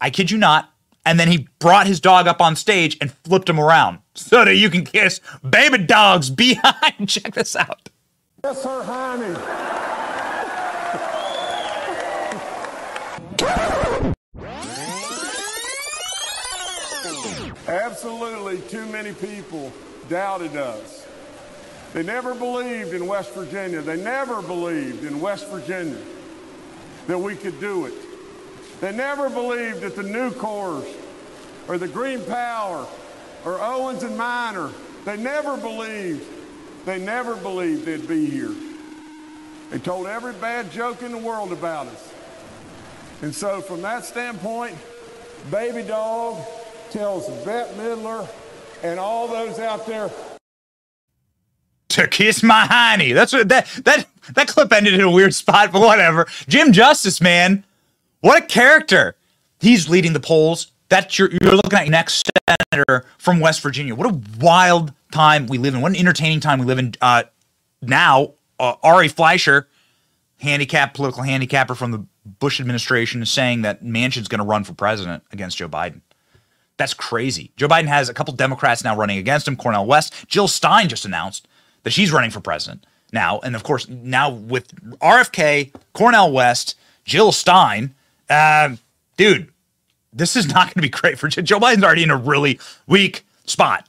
I 0.00 0.10
kid 0.10 0.30
you 0.30 0.38
not. 0.38 0.73
And 1.06 1.20
then 1.20 1.28
he 1.28 1.48
brought 1.58 1.86
his 1.86 2.00
dog 2.00 2.26
up 2.26 2.40
on 2.40 2.56
stage 2.56 2.96
and 3.00 3.12
flipped 3.12 3.48
him 3.48 3.60
around 3.60 3.98
so 4.14 4.44
that 4.44 4.56
you 4.56 4.70
can 4.70 4.84
kiss 4.84 5.20
baby 5.48 5.78
dogs 5.78 6.30
behind. 6.30 7.06
Check 7.08 7.34
this 7.34 7.54
out. 7.54 7.90
Yes, 8.42 8.62
sir, 8.62 8.82
honey. 8.82 9.34
Absolutely 17.66 18.58
too 18.68 18.86
many 18.86 19.12
people 19.12 19.72
doubted 20.08 20.56
us. 20.56 21.06
They 21.92 22.02
never 22.02 22.34
believed 22.34 22.92
in 22.92 23.06
West 23.06 23.32
Virginia. 23.32 23.80
They 23.80 23.96
never 23.96 24.42
believed 24.42 25.04
in 25.04 25.20
West 25.20 25.48
Virginia 25.48 26.00
that 27.06 27.18
we 27.18 27.36
could 27.36 27.58
do 27.60 27.86
it. 27.86 27.94
They 28.80 28.94
never 28.94 29.30
believed 29.30 29.80
that 29.80 29.96
the 29.96 30.02
Nucors 30.02 30.86
or 31.68 31.78
the 31.78 31.88
Green 31.88 32.22
Power 32.24 32.86
or 33.44 33.60
Owens 33.60 34.02
and 34.02 34.16
Minor, 34.16 34.70
they 35.04 35.16
never 35.16 35.56
believed, 35.56 36.26
they 36.84 36.98
never 36.98 37.36
believed 37.36 37.84
they'd 37.84 38.06
be 38.08 38.26
here. 38.26 38.54
They 39.70 39.78
told 39.78 40.06
every 40.06 40.34
bad 40.34 40.70
joke 40.70 41.02
in 41.02 41.12
the 41.12 41.18
world 41.18 41.52
about 41.52 41.86
us. 41.86 42.12
And 43.22 43.34
so 43.34 43.60
from 43.60 43.82
that 43.82 44.04
standpoint, 44.04 44.76
Baby 45.50 45.82
Dog 45.82 46.44
tells 46.90 47.28
Bette 47.44 47.72
Midler 47.74 48.28
and 48.82 49.00
all 49.00 49.26
those 49.28 49.58
out 49.58 49.86
there 49.86 50.10
to 51.94 52.08
kiss 52.08 52.42
my 52.42 52.66
hiney. 52.66 53.14
That's 53.14 53.32
what 53.32 53.48
that 53.48 53.66
that 53.84 54.06
that 54.34 54.48
clip 54.48 54.72
ended 54.72 54.94
in 54.94 55.00
a 55.00 55.10
weird 55.10 55.34
spot, 55.34 55.72
but 55.72 55.80
whatever. 55.80 56.26
Jim 56.48 56.72
Justice, 56.72 57.20
man, 57.20 57.64
what 58.24 58.42
a 58.42 58.46
character. 58.46 59.16
He's 59.60 59.90
leading 59.90 60.14
the 60.14 60.20
polls. 60.20 60.72
That's 60.88 61.18
your 61.18 61.30
you're 61.30 61.56
looking 61.56 61.78
at 61.78 61.84
your 61.84 61.90
next 61.90 62.30
senator 62.48 63.04
from 63.18 63.38
West 63.38 63.60
Virginia. 63.60 63.94
What 63.94 64.10
a 64.10 64.20
wild 64.40 64.94
time 65.12 65.46
we 65.46 65.58
live 65.58 65.74
in. 65.74 65.82
What 65.82 65.92
an 65.92 65.96
entertaining 65.96 66.40
time 66.40 66.58
we 66.58 66.64
live 66.64 66.78
in 66.78 66.94
uh, 67.02 67.24
now. 67.82 68.32
Uh, 68.58 68.76
Ari 68.82 69.08
Fleischer, 69.08 69.68
handicap 70.40 70.94
political 70.94 71.22
handicapper 71.22 71.74
from 71.74 71.90
the 71.90 72.06
Bush 72.38 72.60
administration, 72.60 73.20
is 73.20 73.28
saying 73.28 73.60
that 73.62 73.84
Manchin's 73.84 74.28
going 74.28 74.38
to 74.38 74.44
run 74.44 74.64
for 74.64 74.72
president 74.72 75.22
against 75.30 75.58
Joe 75.58 75.68
Biden. 75.68 76.00
That's 76.78 76.94
crazy. 76.94 77.52
Joe 77.56 77.68
Biden 77.68 77.88
has 77.88 78.08
a 78.08 78.14
couple 78.14 78.32
Democrats 78.32 78.82
now 78.82 78.96
running 78.96 79.18
against 79.18 79.46
him. 79.46 79.56
Cornel 79.56 79.84
West, 79.84 80.14
Jill 80.28 80.48
Stein 80.48 80.88
just 80.88 81.04
announced 81.04 81.46
that 81.82 81.90
she's 81.90 82.10
running 82.10 82.30
for 82.30 82.40
president 82.40 82.86
now. 83.12 83.40
And 83.40 83.54
of 83.54 83.64
course, 83.64 83.86
now 83.86 84.30
with 84.30 84.74
RFK, 85.00 85.74
Cornel 85.92 86.32
West, 86.32 86.76
Jill 87.04 87.30
Stein, 87.30 87.94
uh, 88.30 88.76
dude, 89.16 89.50
this 90.12 90.36
is 90.36 90.48
not 90.48 90.66
going 90.66 90.74
to 90.74 90.82
be 90.82 90.88
great 90.88 91.18
for 91.18 91.28
Joe 91.28 91.58
Biden's 91.58 91.82
already 91.82 92.02
in 92.02 92.10
a 92.10 92.16
really 92.16 92.58
weak 92.86 93.26
spot. 93.46 93.88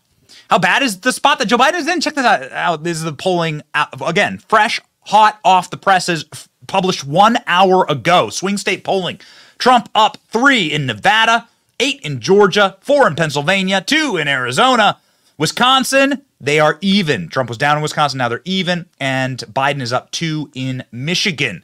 How 0.50 0.60
bad 0.60 0.84
is 0.84 1.00
the 1.00 1.12
spot 1.12 1.40
that 1.40 1.48
Joe 1.48 1.58
Biden 1.58 1.76
is 1.76 1.88
in? 1.88 2.02
Check 2.02 2.16
this 2.16 2.26
out. 2.26 2.84
This 2.84 2.98
is 2.98 3.04
the 3.04 3.14
polling 3.14 3.62
out, 3.74 3.90
again, 4.08 4.38
fresh, 4.38 4.80
hot 5.02 5.40
off 5.44 5.70
the 5.70 5.78
presses, 5.78 6.26
f- 6.32 6.48
published 6.68 7.06
one 7.06 7.38
hour 7.48 7.86
ago. 7.90 8.30
Swing 8.30 8.58
state 8.58 8.84
polling. 8.84 9.20
Trump 9.58 9.90
up 9.96 10.18
three 10.30 10.72
in 10.72 10.86
Nevada, 10.86 11.48
eight 11.80 12.02
in 12.02 12.20
Georgia, 12.20 12.78
four 12.82 13.08
in 13.08 13.16
Pennsylvania, 13.16 13.82
two 13.82 14.18
in 14.18 14.28
Arizona. 14.28 14.98
Wisconsin, 15.38 16.22
they 16.40 16.60
are 16.60 16.78
even. 16.82 17.28
Trump 17.28 17.50
was 17.50 17.58
down 17.58 17.78
in 17.78 17.84
Wisconsin, 17.84 18.20
now 18.20 18.30
they're 18.30 18.42
even, 18.46 18.86
and 19.00 19.40
Biden 19.52 19.82
is 19.82 19.92
up 19.92 20.12
two 20.12 20.52
in 20.54 20.84
Michigan. 20.92 21.64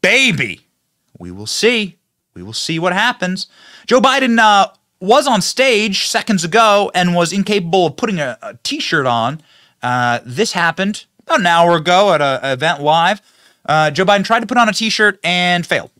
Baby, 0.00 0.65
we 1.18 1.30
will 1.30 1.46
see. 1.46 1.96
We 2.34 2.42
will 2.42 2.52
see 2.52 2.78
what 2.78 2.92
happens. 2.92 3.46
Joe 3.86 4.00
Biden 4.00 4.38
uh, 4.38 4.68
was 5.00 5.26
on 5.26 5.40
stage 5.40 6.06
seconds 6.06 6.44
ago 6.44 6.90
and 6.94 7.14
was 7.14 7.32
incapable 7.32 7.86
of 7.86 7.96
putting 7.96 8.18
a 8.18 8.38
a 8.42 8.58
t-shirt 8.62 9.06
on. 9.06 9.40
Uh, 9.82 10.20
this 10.24 10.52
happened 10.52 11.06
about 11.26 11.40
an 11.40 11.46
hour 11.46 11.76
ago 11.76 12.12
at 12.12 12.20
an 12.20 12.44
event 12.44 12.82
live. 12.82 13.20
Uh, 13.64 13.90
Joe 13.90 14.04
Biden 14.04 14.24
tried 14.24 14.40
to 14.40 14.46
put 14.46 14.58
on 14.58 14.68
a 14.68 14.72
t-shirt 14.72 15.18
and 15.24 15.66
failed. 15.66 15.90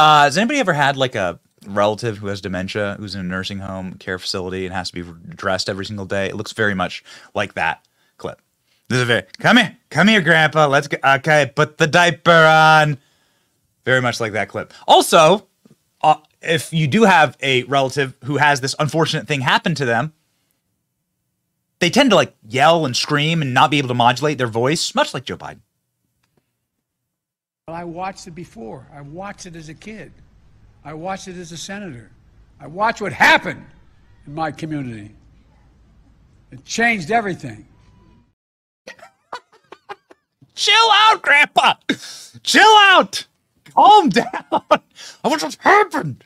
Uh, 0.00 0.22
has 0.22 0.38
anybody 0.38 0.58
ever 0.58 0.72
had 0.72 0.96
like 0.96 1.14
a 1.14 1.38
relative 1.66 2.16
who 2.16 2.28
has 2.28 2.40
dementia, 2.40 2.96
who's 2.98 3.14
in 3.14 3.20
a 3.20 3.24
nursing 3.24 3.58
home 3.58 3.92
care 3.98 4.18
facility 4.18 4.64
and 4.64 4.74
has 4.74 4.90
to 4.90 5.04
be 5.04 5.34
dressed 5.36 5.68
every 5.68 5.84
single 5.84 6.06
day? 6.06 6.24
It 6.24 6.36
looks 6.36 6.52
very 6.52 6.74
much 6.74 7.04
like 7.34 7.52
that 7.52 7.86
clip. 8.16 8.40
This 8.88 9.00
is 9.00 9.06
very 9.06 9.24
come 9.38 9.58
here, 9.58 9.76
come 9.90 10.08
here, 10.08 10.22
Grandpa. 10.22 10.68
Let's 10.68 10.88
go. 10.88 10.96
Okay, 11.04 11.52
put 11.54 11.76
the 11.76 11.86
diaper 11.86 12.30
on. 12.30 12.96
Very 13.84 14.00
much 14.00 14.20
like 14.20 14.32
that 14.32 14.48
clip. 14.48 14.72
Also, 14.88 15.46
uh, 16.00 16.14
if 16.40 16.72
you 16.72 16.86
do 16.86 17.02
have 17.02 17.36
a 17.42 17.64
relative 17.64 18.16
who 18.24 18.38
has 18.38 18.62
this 18.62 18.74
unfortunate 18.78 19.28
thing 19.28 19.42
happen 19.42 19.74
to 19.74 19.84
them, 19.84 20.14
they 21.80 21.90
tend 21.90 22.08
to 22.08 22.16
like 22.16 22.34
yell 22.48 22.86
and 22.86 22.96
scream 22.96 23.42
and 23.42 23.52
not 23.52 23.70
be 23.70 23.76
able 23.76 23.88
to 23.88 23.94
modulate 23.94 24.38
their 24.38 24.46
voice, 24.46 24.94
much 24.94 25.12
like 25.12 25.24
Joe 25.24 25.36
Biden. 25.36 25.60
I 27.72 27.84
watched 27.84 28.26
it 28.26 28.34
before. 28.34 28.86
I 28.92 29.00
watched 29.00 29.46
it 29.46 29.56
as 29.56 29.68
a 29.68 29.74
kid. 29.74 30.12
I 30.84 30.94
watched 30.94 31.28
it 31.28 31.36
as 31.36 31.52
a 31.52 31.56
senator. 31.56 32.10
I 32.58 32.66
watched 32.66 33.00
what 33.00 33.12
happened 33.12 33.64
in 34.26 34.34
my 34.34 34.50
community. 34.50 35.14
It 36.50 36.64
changed 36.64 37.10
everything. 37.10 37.66
Chill 40.54 40.90
out, 40.92 41.22
Grandpa. 41.22 41.74
Chill 42.42 42.62
out. 42.62 43.26
Calm 43.74 44.08
down. 44.08 44.26
I 44.52 44.80
watched 45.24 45.42
what's 45.42 45.56
happened. 45.56 46.24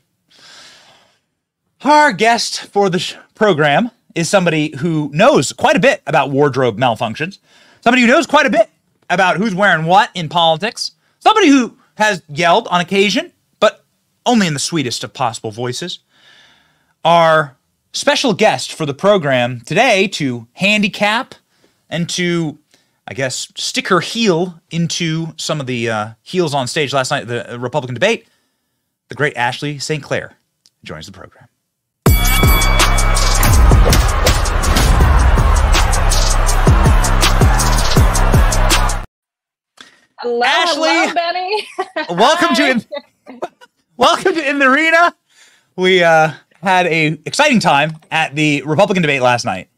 Our 1.82 2.12
guest 2.12 2.62
for 2.62 2.88
the 2.88 2.98
sh- 2.98 3.14
program 3.34 3.90
is 4.14 4.28
somebody 4.28 4.74
who 4.78 5.10
knows 5.12 5.52
quite 5.52 5.76
a 5.76 5.80
bit 5.80 6.02
about 6.06 6.30
wardrobe 6.30 6.78
malfunctions, 6.78 7.38
somebody 7.82 8.02
who 8.02 8.08
knows 8.08 8.26
quite 8.26 8.46
a 8.46 8.50
bit 8.50 8.70
about 9.10 9.36
who's 9.36 9.54
wearing 9.54 9.84
what 9.84 10.10
in 10.14 10.30
politics, 10.30 10.92
somebody 11.24 11.48
who 11.48 11.76
has 11.96 12.22
yelled 12.28 12.68
on 12.68 12.80
occasion, 12.80 13.32
but 13.58 13.84
only 14.26 14.46
in 14.46 14.54
the 14.54 14.60
sweetest 14.60 15.02
of 15.02 15.12
possible 15.12 15.50
voices. 15.50 15.98
Our 17.04 17.56
special 17.92 18.34
guest 18.34 18.72
for 18.72 18.86
the 18.86 18.94
program 18.94 19.60
today 19.62 20.06
to 20.08 20.46
handicap 20.52 21.34
and 21.88 22.08
to, 22.10 22.58
I 23.08 23.14
guess, 23.14 23.48
stick 23.56 23.88
her 23.88 24.00
heel 24.00 24.60
into 24.70 25.28
some 25.36 25.60
of 25.60 25.66
the 25.66 25.88
uh, 25.90 26.08
heels 26.22 26.54
on 26.54 26.66
stage 26.66 26.92
last 26.92 27.10
night 27.10 27.26
the 27.26 27.58
Republican 27.58 27.94
debate, 27.94 28.28
the 29.08 29.14
great 29.14 29.36
Ashley 29.36 29.78
St. 29.78 30.02
Clair 30.02 30.36
joins 30.82 31.06
the 31.06 31.12
program. 31.12 31.48
Hello, 40.24 40.42
Ashley, 40.42 40.88
hello, 40.88 41.12
Benny. 41.12 41.68
welcome 42.18 42.54
to 42.54 42.70
in, 42.70 43.40
welcome 43.98 44.32
to 44.32 44.48
in 44.48 44.58
the 44.58 44.64
arena. 44.64 45.14
We 45.76 46.02
uh, 46.02 46.32
had 46.62 46.86
a 46.86 47.18
exciting 47.26 47.60
time 47.60 47.98
at 48.10 48.34
the 48.34 48.62
Republican 48.62 49.02
debate 49.02 49.20
last 49.20 49.44
night, 49.44 49.68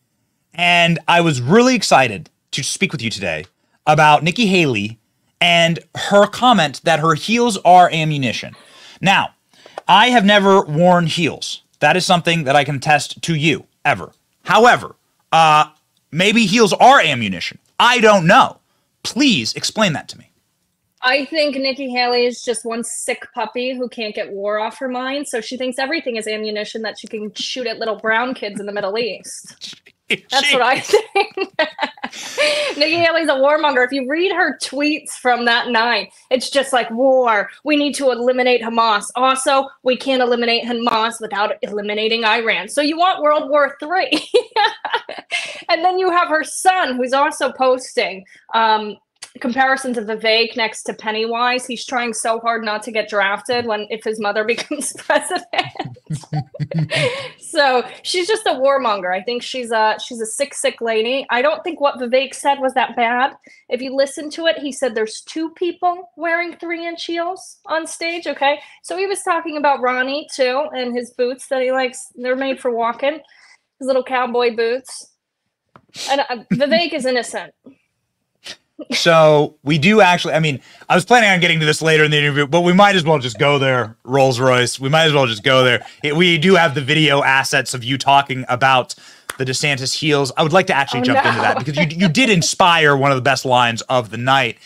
and 0.55 1.01
I 1.09 1.21
was 1.21 1.43
really 1.43 1.75
excited 1.75 2.31
to 2.53 2.63
speak 2.63 2.93
with 2.93 3.03
you 3.03 3.11
today 3.11 3.47
about 3.89 4.23
Nikki 4.23 4.47
Haley 4.47 5.01
and 5.41 5.81
her 5.97 6.29
comment 6.29 6.81
that 6.85 7.01
her 7.01 7.15
heels 7.15 7.59
are 7.65 7.91
ammunition. 7.91 8.55
Now, 9.01 9.31
I 9.89 10.11
have 10.11 10.25
never 10.25 10.63
worn 10.63 11.09
heels. 11.09 11.63
That 11.81 11.97
is 11.97 12.07
something 12.07 12.45
that 12.45 12.55
I 12.55 12.63
can 12.63 12.77
attest 12.77 13.21
to 13.21 13.35
you 13.35 13.67
ever. 13.85 14.13
However, 14.45 14.95
uh, 15.33 15.71
maybe 16.13 16.47
heels 16.47 16.73
are 16.73 17.01
ammunition. 17.01 17.59
I 17.81 17.99
don't 17.99 18.29
know. 18.29 18.61
Please 19.03 19.53
explain 19.55 19.93
that 19.95 20.07
to 20.11 20.19
me. 20.19 20.31
I 21.07 21.25
think 21.25 21.55
Nikki 21.55 21.89
Haley 21.89 22.27
is 22.27 22.43
just 22.43 22.65
one 22.65 22.83
sick 22.83 23.29
puppy 23.33 23.77
who 23.77 23.89
can't 23.89 24.13
get 24.13 24.33
war 24.33 24.59
off 24.59 24.77
her 24.79 24.89
mind. 24.89 25.29
So 25.29 25.41
she 25.41 25.57
thinks 25.57 25.79
everything 25.79 26.17
is 26.17 26.27
ammunition 26.27 26.83
that 26.83 26.99
she 26.99 27.07
can 27.07 27.33
shoot 27.35 27.69
at 27.69 27.79
little 27.79 27.95
brown 27.95 28.35
kids 28.35 28.59
in 28.59 28.67
the 28.67 28.73
Middle 28.73 28.99
East. 28.99 29.81
That's 30.09 30.53
what 30.53 30.63
I 30.63 30.81
think. 30.81 31.37
Nikki 32.77 32.97
Haley's 32.97 33.29
a 33.29 33.35
warmonger. 33.35 33.85
If 33.85 33.93
you 33.93 34.09
read 34.09 34.33
her 34.33 34.59
tweets 34.59 35.11
from 35.11 35.45
that 35.45 35.69
night, 35.69 36.13
it's 36.29 36.51
just 36.51 36.73
like 36.73 36.91
war. 36.91 37.51
We 37.63 37.77
need 37.77 37.95
to 37.97 38.11
eliminate 38.11 38.61
Hamas. 38.61 39.05
Also, 39.15 39.69
we 39.85 39.97
can't 39.97 40.23
eliminate 40.23 40.65
Hamas 40.65 41.21
without 41.21 41.53
eliminating 41.63 42.25
Iran. 42.25 42.69
So 42.69 42.83
you 42.83 42.99
want 42.99 43.23
World 43.23 43.49
War 43.49 43.77
Three. 43.79 44.11
and 45.69 45.85
then 45.85 45.99
you 46.01 46.11
have 46.11 46.29
her 46.29 46.43
son, 46.43 46.97
who's 46.97 47.13
also 47.13 47.53
posting 47.53 48.25
um, 48.55 48.97
comparisons 49.41 49.99
of 49.99 50.07
Vivek 50.07 50.57
next 50.57 50.85
to 50.85 50.95
Pennywise. 50.95 51.67
He's 51.67 51.85
trying 51.85 52.13
so 52.13 52.39
hard 52.41 52.65
not 52.65 52.83
to 52.85 52.91
get 52.91 53.09
drafted 53.09 53.67
when 53.67 53.87
if 53.91 54.05
his 54.05 54.21
mother 54.21 54.45
becomes 54.55 54.93
president. 54.95 55.47
so 57.39 57.83
she's 58.03 58.27
just 58.27 58.47
a 58.47 58.51
warmonger. 58.51 59.13
I 59.13 59.23
think 59.23 59.43
she's 59.43 59.71
a 59.71 59.97
she's 60.05 60.21
a 60.21 60.27
sick, 60.27 60.55
sick 60.55 60.81
lady. 60.81 61.27
I 61.31 61.43
don't 61.43 61.63
think 61.65 61.81
what 61.81 61.99
Vivek 61.99 62.35
said 62.35 62.61
was 62.61 62.75
that 62.75 62.97
bad. 62.97 63.37
If 63.69 63.81
you 63.81 63.95
listen 63.95 64.31
to 64.31 64.47
it, 64.47 64.59
he 64.59 64.73
said 64.73 64.95
there's 64.95 65.21
two 65.23 65.51
people 65.51 66.11
wearing 66.17 66.57
three 66.57 66.87
inch 66.87 67.05
heels 67.05 67.59
on 67.67 67.87
stage. 67.87 68.27
Okay, 68.27 68.61
so 68.83 68.97
he 68.97 69.07
was 69.07 69.23
talking 69.23 69.57
about 69.57 69.81
Ronnie 69.81 70.29
too 70.35 70.67
and 70.75 70.95
his 70.95 71.11
boots 71.11 71.49
that 71.49 71.63
he 71.63 71.73
likes. 71.73 72.07
They're 72.15 72.37
made 72.37 72.61
for 72.61 72.71
walking. 72.71 73.21
His 73.79 73.87
little 73.87 74.05
cowboy 74.05 74.55
boots. 74.57 75.13
And 76.11 76.21
uh, 76.21 76.45
Vivek 76.53 76.93
is 76.93 77.07
innocent. 77.07 77.55
So 78.93 79.57
we 79.63 79.79
do 79.79 80.01
actually. 80.01 80.35
I 80.35 80.41
mean, 80.41 80.61
I 80.89 80.95
was 80.95 81.05
planning 81.05 81.31
on 81.31 81.41
getting 81.41 81.61
to 81.61 81.67
this 81.67 81.81
later 81.81 82.05
in 82.05 82.11
the 82.11 82.19
interview, 82.19 82.47
but 82.47 82.61
we 82.61 82.73
might 82.73 82.95
as 82.97 83.05
well 83.05 83.19
just 83.19 83.39
go 83.39 83.59
there. 83.59 83.97
Rolls 84.05 84.39
Royce. 84.39 84.79
We 84.79 84.89
might 84.89 85.05
as 85.05 85.13
well 85.13 85.27
just 85.27 85.43
go 85.43 85.65
there. 85.65 85.85
It- 86.03 86.15
we 86.17 86.37
do 86.39 86.55
have 86.57 86.75
the 86.75 86.83
video 86.83 87.23
assets 87.23 87.73
of 87.75 87.83
you 87.85 87.97
talking 87.99 88.45
about 88.49 88.95
the 89.39 89.45
DeSantis 89.45 89.95
heels. 89.95 90.31
I 90.37 90.43
would 90.43 90.53
like 90.53 90.67
to 90.69 90.75
actually 90.75 91.01
Oh, 91.01 91.05
jump 91.05 91.25
no. 91.25 91.31
into 91.31 91.41
that 91.43 91.59
because 91.59 91.77
you 91.77 91.87
you 91.91 92.09
did 92.09 92.29
inspire 92.31 92.97
one 92.97 93.11
of 93.11 93.17
the 93.17 93.23
best 93.23 93.45
lines 93.45 93.81
of 93.83 94.11
the 94.11 94.19
night. 94.19 94.59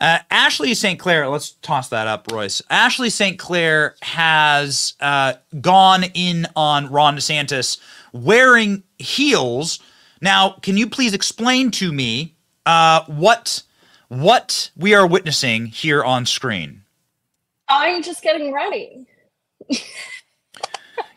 Uh, 0.00 0.18
Ashley 0.30 0.74
St. 0.74 0.98
Clair, 0.98 1.28
let's 1.28 1.50
toss 1.62 1.88
that 1.88 2.08
up, 2.08 2.26
Royce. 2.32 2.60
Ashley 2.68 3.08
St. 3.08 3.38
Clair 3.38 3.94
has 4.02 4.94
uh, 5.00 5.34
gone 5.60 6.04
in 6.14 6.46
on 6.56 6.90
Ron 6.90 7.16
DeSantis 7.16 7.78
wearing 8.12 8.82
heels. 8.98 9.78
Now, 10.20 10.50
can 10.62 10.76
you 10.76 10.88
please 10.88 11.14
explain 11.14 11.70
to 11.72 11.92
me 11.92 12.33
uh, 12.66 13.04
what 13.06 13.62
what 14.08 14.70
we 14.76 14.94
are 14.94 15.06
witnessing 15.06 15.66
here 15.66 16.02
on 16.04 16.26
screen? 16.26 16.82
I'm 17.68 18.02
just 18.02 18.22
getting 18.22 18.52
ready. 18.52 19.06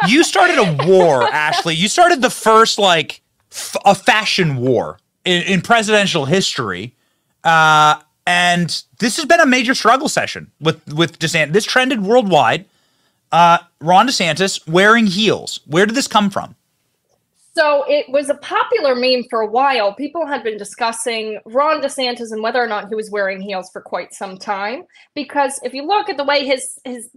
You 0.08 0.24
started 0.24 0.58
a 0.60 0.88
war, 0.88 1.24
Ashley. 1.24 1.74
You 1.76 1.88
started 1.88 2.22
the 2.22 2.30
first 2.30 2.78
like 2.78 3.22
f- 3.52 3.76
a 3.84 3.96
fashion 3.96 4.58
war 4.58 5.00
in, 5.26 5.42
in 5.44 5.62
presidential 5.62 6.26
history, 6.26 6.94
uh, 7.44 8.00
and 8.26 8.84
this 9.00 9.18
has 9.18 9.26
been 9.26 9.40
a 9.40 9.46
major 9.46 9.74
struggle 9.74 10.08
session 10.08 10.52
with 10.60 10.86
with 10.94 11.18
DeSantis. 11.18 11.54
This 11.54 11.66
trended 11.66 12.04
worldwide. 12.04 12.66
Uh, 13.32 13.58
Ron 13.82 14.08
DeSantis 14.08 14.68
wearing 14.68 15.08
heels. 15.08 15.62
Where 15.66 15.86
did 15.86 15.96
this 15.96 16.08
come 16.08 16.30
from? 16.30 16.56
So 17.58 17.86
it 17.88 18.06
was 18.10 18.30
a 18.30 18.36
popular 18.36 18.94
meme 18.94 19.24
for 19.32 19.42
a 19.42 19.48
while. 19.48 19.96
People 19.96 20.28
had 20.28 20.44
been 20.44 20.60
discussing 20.60 21.40
Ron 21.44 21.82
DeSantis 21.82 22.32
and 22.32 22.44
whether 22.44 22.62
or 22.62 22.68
not 22.68 22.88
he 22.88 22.94
was 22.94 23.10
wearing 23.10 23.42
heels 23.42 23.72
for 23.74 23.82
quite 23.82 24.14
some 24.14 24.38
time. 24.38 24.84
Because 25.16 25.60
if 25.64 25.74
you 25.74 25.84
look 25.84 26.08
at 26.08 26.18
the 26.18 26.24
way 26.24 26.46
his 26.46 26.78
his 26.86 27.10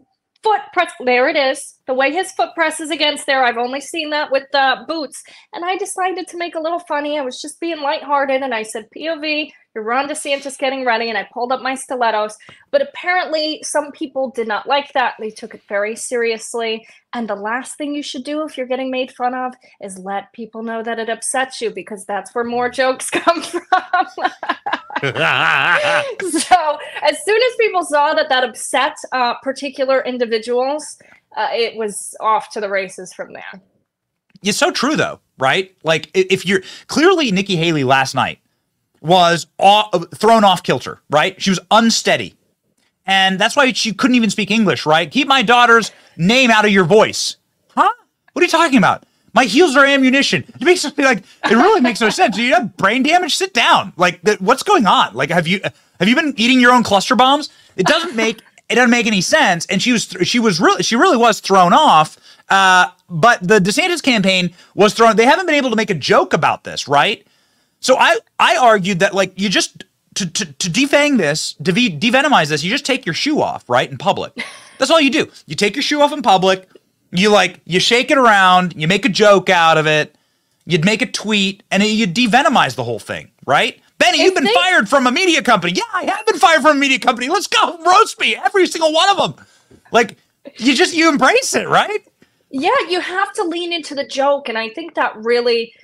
foot 0.42 0.62
press, 0.72 0.92
there 1.04 1.28
it 1.28 1.36
is, 1.36 1.74
the 1.86 1.92
way 1.92 2.10
his 2.10 2.32
foot 2.32 2.54
presses 2.54 2.90
against 2.90 3.26
there. 3.26 3.44
I've 3.44 3.58
only 3.58 3.82
seen 3.82 4.08
that 4.10 4.32
with 4.32 4.46
uh, 4.54 4.86
boots, 4.88 5.22
and 5.52 5.62
I 5.62 5.76
decided 5.76 6.26
to 6.28 6.38
make 6.38 6.54
a 6.54 6.60
little 6.60 6.80
funny. 6.80 7.18
I 7.18 7.22
was 7.22 7.42
just 7.42 7.60
being 7.60 7.82
lighthearted, 7.82 8.40
and 8.40 8.54
I 8.54 8.62
said, 8.62 8.88
"POV, 8.96 9.50
you're 9.74 9.84
Ron 9.84 10.08
DeSantis 10.08 10.58
getting 10.58 10.84
ready," 10.84 11.08
and 11.08 11.16
I 11.16 11.28
pulled 11.32 11.52
up 11.52 11.62
my 11.62 11.74
stilettos. 11.74 12.36
But 12.70 12.82
apparently, 12.82 13.60
some 13.62 13.92
people 13.92 14.30
did 14.30 14.48
not 14.48 14.66
like 14.66 14.92
that. 14.94 15.14
They 15.18 15.30
took 15.30 15.54
it 15.54 15.62
very 15.68 15.94
seriously. 15.96 16.86
And 17.12 17.28
the 17.28 17.34
last 17.34 17.76
thing 17.76 17.94
you 17.94 18.02
should 18.02 18.24
do 18.24 18.44
if 18.44 18.56
you're 18.56 18.66
getting 18.66 18.90
made 18.90 19.12
fun 19.12 19.34
of 19.34 19.54
is 19.80 19.98
let 19.98 20.32
people 20.32 20.62
know 20.62 20.82
that 20.82 20.98
it 20.98 21.08
upsets 21.08 21.60
you 21.60 21.70
because 21.70 22.04
that's 22.04 22.34
where 22.34 22.44
more 22.44 22.68
jokes 22.68 23.10
come 23.10 23.42
from. 23.42 23.62
so 25.02 26.78
as 27.02 27.24
soon 27.24 27.40
as 27.42 27.56
people 27.58 27.84
saw 27.84 28.12
that 28.14 28.28
that 28.28 28.44
upset 28.44 28.96
uh, 29.12 29.34
particular 29.42 30.02
individuals, 30.02 30.98
uh, 31.36 31.48
it 31.52 31.76
was 31.76 32.14
off 32.20 32.50
to 32.50 32.60
the 32.60 32.68
races 32.68 33.12
from 33.14 33.32
there. 33.32 33.62
It's 34.42 34.58
so 34.58 34.70
true 34.70 34.96
though, 34.96 35.20
right? 35.38 35.74
Like 35.84 36.10
if 36.14 36.44
you're 36.44 36.62
clearly 36.86 37.30
Nikki 37.30 37.56
Haley 37.56 37.84
last 37.84 38.14
night 38.14 38.40
was 39.00 39.46
aw- 39.58 39.88
thrown 40.14 40.44
off 40.44 40.62
kilter, 40.62 41.00
right? 41.10 41.40
She 41.40 41.50
was 41.50 41.60
unsteady. 41.70 42.34
And 43.06 43.38
that's 43.38 43.56
why 43.56 43.72
she 43.72 43.92
couldn't 43.92 44.16
even 44.16 44.30
speak 44.30 44.50
English, 44.50 44.86
right? 44.86 45.10
Keep 45.10 45.26
my 45.26 45.42
daughter's 45.42 45.90
name 46.16 46.50
out 46.50 46.64
of 46.64 46.70
your 46.70 46.84
voice. 46.84 47.36
Huh? 47.74 47.90
What 48.32 48.42
are 48.42 48.44
you 48.44 48.50
talking 48.50 48.78
about? 48.78 49.04
My 49.32 49.44
heels 49.44 49.76
are 49.76 49.84
ammunition. 49.84 50.44
It 50.60 50.62
makes 50.62 50.84
me 50.96 51.04
like 51.04 51.18
it 51.44 51.54
really 51.54 51.80
makes 51.80 52.00
no 52.00 52.10
sense. 52.10 52.36
Do 52.36 52.42
you 52.42 52.54
have 52.54 52.76
brain 52.76 53.02
damage? 53.02 53.36
Sit 53.36 53.54
down. 53.54 53.92
Like 53.96 54.22
th- 54.22 54.40
what's 54.40 54.62
going 54.64 54.86
on? 54.86 55.14
Like 55.14 55.30
have 55.30 55.46
you 55.46 55.60
have 55.98 56.08
you 56.08 56.16
been 56.16 56.34
eating 56.36 56.60
your 56.60 56.72
own 56.72 56.82
cluster 56.82 57.14
bombs? 57.14 57.48
It 57.76 57.86
doesn't 57.86 58.16
make 58.16 58.40
it 58.68 58.74
doesn't 58.74 58.90
make 58.90 59.06
any 59.06 59.20
sense. 59.20 59.66
And 59.66 59.80
she 59.80 59.92
was 59.92 60.06
th- 60.06 60.26
she 60.26 60.40
was 60.40 60.60
really 60.60 60.82
she 60.82 60.96
really 60.96 61.16
was 61.16 61.40
thrown 61.40 61.72
off. 61.72 62.18
Uh, 62.48 62.88
but 63.08 63.40
the 63.40 63.60
DeSantis 63.60 64.02
campaign 64.02 64.52
was 64.74 64.94
thrown. 64.94 65.14
They 65.14 65.26
haven't 65.26 65.46
been 65.46 65.54
able 65.54 65.70
to 65.70 65.76
make 65.76 65.90
a 65.90 65.94
joke 65.94 66.32
about 66.32 66.64
this, 66.64 66.88
right? 66.88 67.24
So 67.80 67.96
I 67.96 68.18
I 68.38 68.56
argued 68.56 69.00
that 69.00 69.14
like 69.14 69.32
you 69.38 69.48
just 69.48 69.84
to 70.14 70.26
to, 70.26 70.52
to 70.52 70.70
defang 70.70 71.18
this, 71.18 71.54
to 71.54 71.72
de- 71.72 71.98
devenomize 71.98 72.48
this, 72.48 72.62
you 72.62 72.70
just 72.70 72.86
take 72.86 73.06
your 73.06 73.14
shoe 73.14 73.40
off, 73.40 73.68
right, 73.68 73.90
in 73.90 73.98
public. 73.98 74.32
That's 74.78 74.90
all 74.90 75.00
you 75.00 75.10
do. 75.10 75.30
You 75.46 75.56
take 75.56 75.76
your 75.76 75.82
shoe 75.82 76.00
off 76.00 76.12
in 76.12 76.22
public. 76.22 76.68
You 77.10 77.30
like 77.30 77.60
you 77.64 77.80
shake 77.80 78.10
it 78.10 78.18
around. 78.18 78.74
You 78.76 78.86
make 78.86 79.04
a 79.04 79.08
joke 79.08 79.48
out 79.48 79.78
of 79.78 79.86
it. 79.86 80.14
You'd 80.66 80.84
make 80.84 81.02
a 81.02 81.06
tweet, 81.06 81.62
and 81.70 81.82
you 81.82 82.06
devenomize 82.06 82.76
the 82.76 82.84
whole 82.84 83.00
thing, 83.00 83.30
right? 83.46 83.80
Benny, 83.98 84.22
you've 84.22 84.34
been 84.34 84.46
fired 84.46 84.88
from 84.88 85.06
a 85.06 85.12
media 85.12 85.42
company. 85.42 85.74
Yeah, 85.74 85.82
I 85.92 86.04
have 86.04 86.24
been 86.26 86.38
fired 86.38 86.62
from 86.62 86.76
a 86.76 86.80
media 86.80 86.98
company. 86.98 87.28
Let's 87.28 87.46
go 87.46 87.82
roast 87.84 88.18
me, 88.20 88.36
every 88.36 88.66
single 88.66 88.92
one 88.92 89.10
of 89.10 89.16
them. 89.16 89.46
Like 89.92 90.16
you 90.56 90.74
just 90.74 90.94
you 90.94 91.08
embrace 91.08 91.54
it, 91.54 91.68
right? 91.68 92.00
Yeah, 92.50 92.70
you 92.88 93.00
have 93.00 93.32
to 93.34 93.44
lean 93.44 93.72
into 93.72 93.94
the 93.94 94.06
joke. 94.06 94.48
And 94.48 94.58
I 94.58 94.70
think 94.70 94.94
that 94.94 95.16
really 95.16 95.74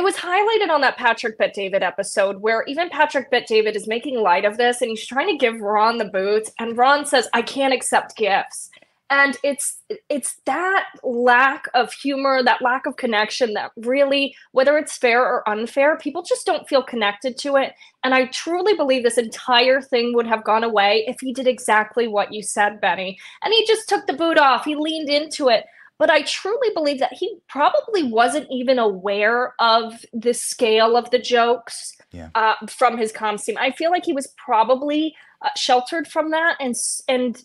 it 0.00 0.02
was 0.02 0.16
highlighted 0.16 0.70
on 0.70 0.80
that 0.80 0.96
Patrick 0.96 1.36
Bet 1.36 1.52
David 1.52 1.82
episode 1.82 2.40
where 2.40 2.64
even 2.66 2.88
Patrick 2.88 3.30
Bet 3.30 3.46
David 3.46 3.76
is 3.76 3.86
making 3.86 4.18
light 4.18 4.46
of 4.46 4.56
this 4.56 4.80
and 4.80 4.88
he's 4.88 5.06
trying 5.06 5.28
to 5.28 5.36
give 5.36 5.60
Ron 5.60 5.98
the 5.98 6.06
boot 6.06 6.48
and 6.58 6.78
Ron 6.78 7.04
says, 7.04 7.28
I 7.34 7.42
can't 7.42 7.74
accept 7.74 8.16
gifts. 8.16 8.70
And 9.10 9.36
it's 9.44 9.76
it's 10.08 10.36
that 10.46 10.86
lack 11.02 11.66
of 11.74 11.92
humor, 11.92 12.42
that 12.42 12.62
lack 12.62 12.86
of 12.86 12.96
connection 12.96 13.52
that 13.54 13.72
really, 13.76 14.34
whether 14.52 14.78
it's 14.78 14.96
fair 14.96 15.20
or 15.22 15.46
unfair, 15.46 15.98
people 15.98 16.22
just 16.22 16.46
don't 16.46 16.66
feel 16.66 16.82
connected 16.82 17.36
to 17.38 17.56
it. 17.56 17.74
And 18.02 18.14
I 18.14 18.26
truly 18.26 18.72
believe 18.72 19.02
this 19.02 19.18
entire 19.18 19.82
thing 19.82 20.14
would 20.14 20.28
have 20.28 20.44
gone 20.44 20.64
away 20.64 21.04
if 21.08 21.20
he 21.20 21.34
did 21.34 21.46
exactly 21.46 22.08
what 22.08 22.32
you 22.32 22.42
said, 22.42 22.80
Benny. 22.80 23.18
And 23.44 23.52
he 23.52 23.66
just 23.66 23.86
took 23.86 24.06
the 24.06 24.14
boot 24.14 24.38
off, 24.38 24.64
he 24.64 24.76
leaned 24.76 25.10
into 25.10 25.48
it. 25.48 25.66
But 26.00 26.08
I 26.10 26.22
truly 26.22 26.70
believe 26.74 26.98
that 26.98 27.12
he 27.12 27.36
probably 27.46 28.02
wasn't 28.02 28.48
even 28.50 28.78
aware 28.78 29.54
of 29.60 30.04
the 30.14 30.32
scale 30.32 30.96
of 30.96 31.10
the 31.10 31.18
jokes 31.18 31.94
Yeah. 32.10 32.30
uh, 32.34 32.54
from 32.68 32.96
his 32.96 33.12
comms 33.12 33.44
team. 33.44 33.58
I 33.60 33.70
feel 33.70 33.90
like 33.90 34.06
he 34.06 34.14
was 34.14 34.26
probably 34.38 35.14
uh, 35.42 35.50
sheltered 35.56 36.08
from 36.08 36.30
that, 36.30 36.56
and 36.58 36.74
and 37.06 37.42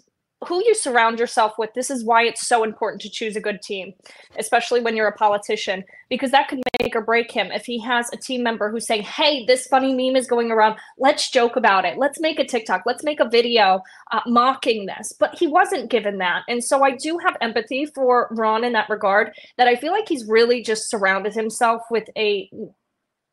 who 0.47 0.63
you 0.65 0.75
surround 0.75 1.19
yourself 1.19 1.53
with. 1.57 1.73
This 1.73 1.89
is 1.89 2.03
why 2.03 2.23
it's 2.23 2.45
so 2.45 2.63
important 2.63 3.01
to 3.01 3.09
choose 3.09 3.35
a 3.35 3.41
good 3.41 3.61
team, 3.61 3.93
especially 4.37 4.81
when 4.81 4.95
you're 4.95 5.07
a 5.07 5.17
politician, 5.17 5.83
because 6.09 6.31
that 6.31 6.47
could 6.47 6.61
make 6.81 6.95
or 6.95 7.01
break 7.01 7.31
him. 7.31 7.51
If 7.51 7.65
he 7.65 7.79
has 7.81 8.09
a 8.11 8.17
team 8.17 8.43
member 8.43 8.69
who's 8.69 8.85
saying, 8.85 9.03
"Hey, 9.03 9.45
this 9.45 9.67
funny 9.67 9.93
meme 9.93 10.15
is 10.15 10.27
going 10.27 10.51
around. 10.51 10.77
Let's 10.97 11.29
joke 11.29 11.55
about 11.55 11.85
it. 11.85 11.97
Let's 11.97 12.19
make 12.19 12.39
a 12.39 12.45
TikTok. 12.45 12.83
Let's 12.85 13.03
make 13.03 13.19
a 13.19 13.29
video 13.29 13.81
uh, 14.11 14.21
mocking 14.27 14.85
this," 14.85 15.13
but 15.13 15.35
he 15.35 15.47
wasn't 15.47 15.89
given 15.89 16.17
that, 16.19 16.43
and 16.47 16.63
so 16.63 16.83
I 16.83 16.91
do 16.91 17.17
have 17.19 17.37
empathy 17.41 17.85
for 17.85 18.27
Ron 18.31 18.63
in 18.63 18.73
that 18.73 18.89
regard. 18.89 19.31
That 19.57 19.67
I 19.67 19.75
feel 19.75 19.91
like 19.91 20.09
he's 20.09 20.27
really 20.27 20.61
just 20.61 20.89
surrounded 20.89 21.33
himself 21.33 21.83
with 21.89 22.09
a 22.17 22.49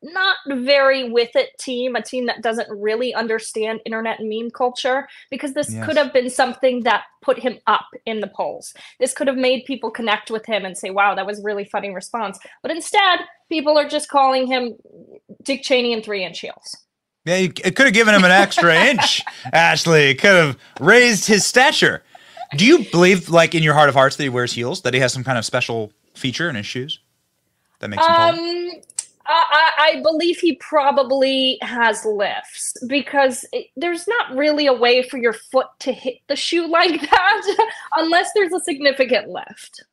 not 0.03 0.37
very 0.49 1.09
with 1.11 1.35
it 1.37 1.51
team, 1.59 1.95
a 1.97 2.03
team 2.03 2.27
that 2.27 2.43
doesn't 2.43 2.69
really 2.71 3.15
understand 3.15 3.81
internet 3.85 4.19
and 4.19 4.29
meme 4.29 4.51
culture, 4.51 5.09
because 5.31 5.55
this 5.55 5.73
Yes. 5.73 5.87
could 5.87 5.97
have 5.97 6.13
been 6.13 6.29
something 6.29 6.83
that 6.83 7.05
put 7.23 7.39
him 7.39 7.59
up 7.67 7.87
in 8.05 8.21
the 8.21 8.27
polls. 8.27 8.75
This 8.99 9.15
could 9.15 9.29
have 9.29 9.37
made 9.37 9.65
people 9.65 9.91
connect 9.91 10.31
with 10.31 10.45
him 10.47 10.65
and 10.65 10.77
say, 10.77 10.91
wow, 10.91 11.15
that 11.15 11.27
was 11.27 11.39
a 11.41 11.43
really 11.43 11.65
funny 11.65 11.91
response. 11.95 12.39
But 12.63 12.73
instead, 12.73 13.21
people 13.49 13.79
are 13.79 13.89
just 13.89 14.09
calling 14.09 14.47
him 14.47 14.75
Dick 15.43 15.63
Cheney 15.63 15.93
and 15.93 16.05
three 16.05 16.25
inch 16.25 16.41
heels. 16.41 16.77
Yeah, 17.25 17.37
it 17.37 17.77
could 17.77 17.87
have 17.87 17.95
given 17.95 18.15
him 18.15 18.25
an 18.25 18.33
extra 18.33 18.75
inch, 18.91 19.23
Ashley. 19.53 20.11
It 20.11 20.21
could 20.21 20.35
have 20.35 20.59
raised 20.81 21.27
his 21.29 21.47
stature. 21.47 22.03
Do 22.57 22.67
you 22.67 22.85
believe, 22.91 23.29
like 23.31 23.55
in 23.55 23.63
your 23.63 23.75
heart 23.75 23.89
of 23.89 23.95
hearts, 23.95 24.17
that 24.17 24.25
he 24.25 24.29
wears 24.29 24.53
heels? 24.53 24.83
That 24.83 24.93
he 24.93 25.01
has 25.01 25.13
some 25.13 25.23
kind 25.25 25.39
of 25.39 25.45
special 25.45 25.93
feature 26.15 26.51
in 26.51 26.57
his 26.57 26.67
shoes 26.67 26.99
that 27.79 27.89
makes 27.89 28.07
him 28.07 28.15
tall? 28.15 28.29
Um, 28.31 28.39
I, 28.39 28.81
I 29.27 29.71
I 29.79 30.01
believe 30.03 30.39
he 30.39 30.57
probably 30.57 31.59
has 31.63 32.05
lifts 32.05 32.75
because 32.87 33.45
it, 33.53 33.67
there's 33.77 34.07
not 34.09 34.37
really 34.37 34.67
a 34.67 34.73
way 34.73 35.03
for 35.03 35.19
your 35.19 35.33
foot 35.33 35.69
to 35.81 35.93
hit 35.93 36.19
the 36.29 36.37
shoe 36.37 36.67
like 36.71 37.01
that 37.01 37.71
unless 37.97 38.31
there's 38.35 38.53
a 38.53 38.61
significant 38.61 39.29
lift. 39.29 39.85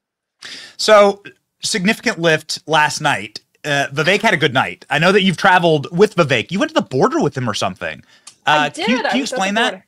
So, 0.78 1.22
significant 1.62 2.20
lift 2.20 2.60
last 2.68 3.02
night. 3.02 3.42
Uh, 3.66 3.88
Vivek 3.92 4.22
had 4.22 4.34
a 4.34 4.38
good 4.38 4.54
night. 4.54 4.86
I 4.90 5.00
know 5.00 5.12
that 5.12 5.22
you've 5.22 5.36
traveled 5.36 5.88
with 5.96 6.16
Vivek. 6.16 6.50
You 6.50 6.60
went 6.60 6.70
to 6.70 6.76
the 6.76 6.88
border 6.88 7.22
with 7.22 7.36
him 7.36 7.50
or 7.50 7.54
something. 7.54 8.02
Uh, 8.48 8.52
I 8.52 8.70
did. 8.70 8.86
Can 8.86 8.98
you, 8.98 9.04
can 9.04 9.16
you 9.18 9.22
was 9.22 9.34
at 9.34 9.36
the 9.36 9.44
explain 9.44 9.54
that? 9.56 9.84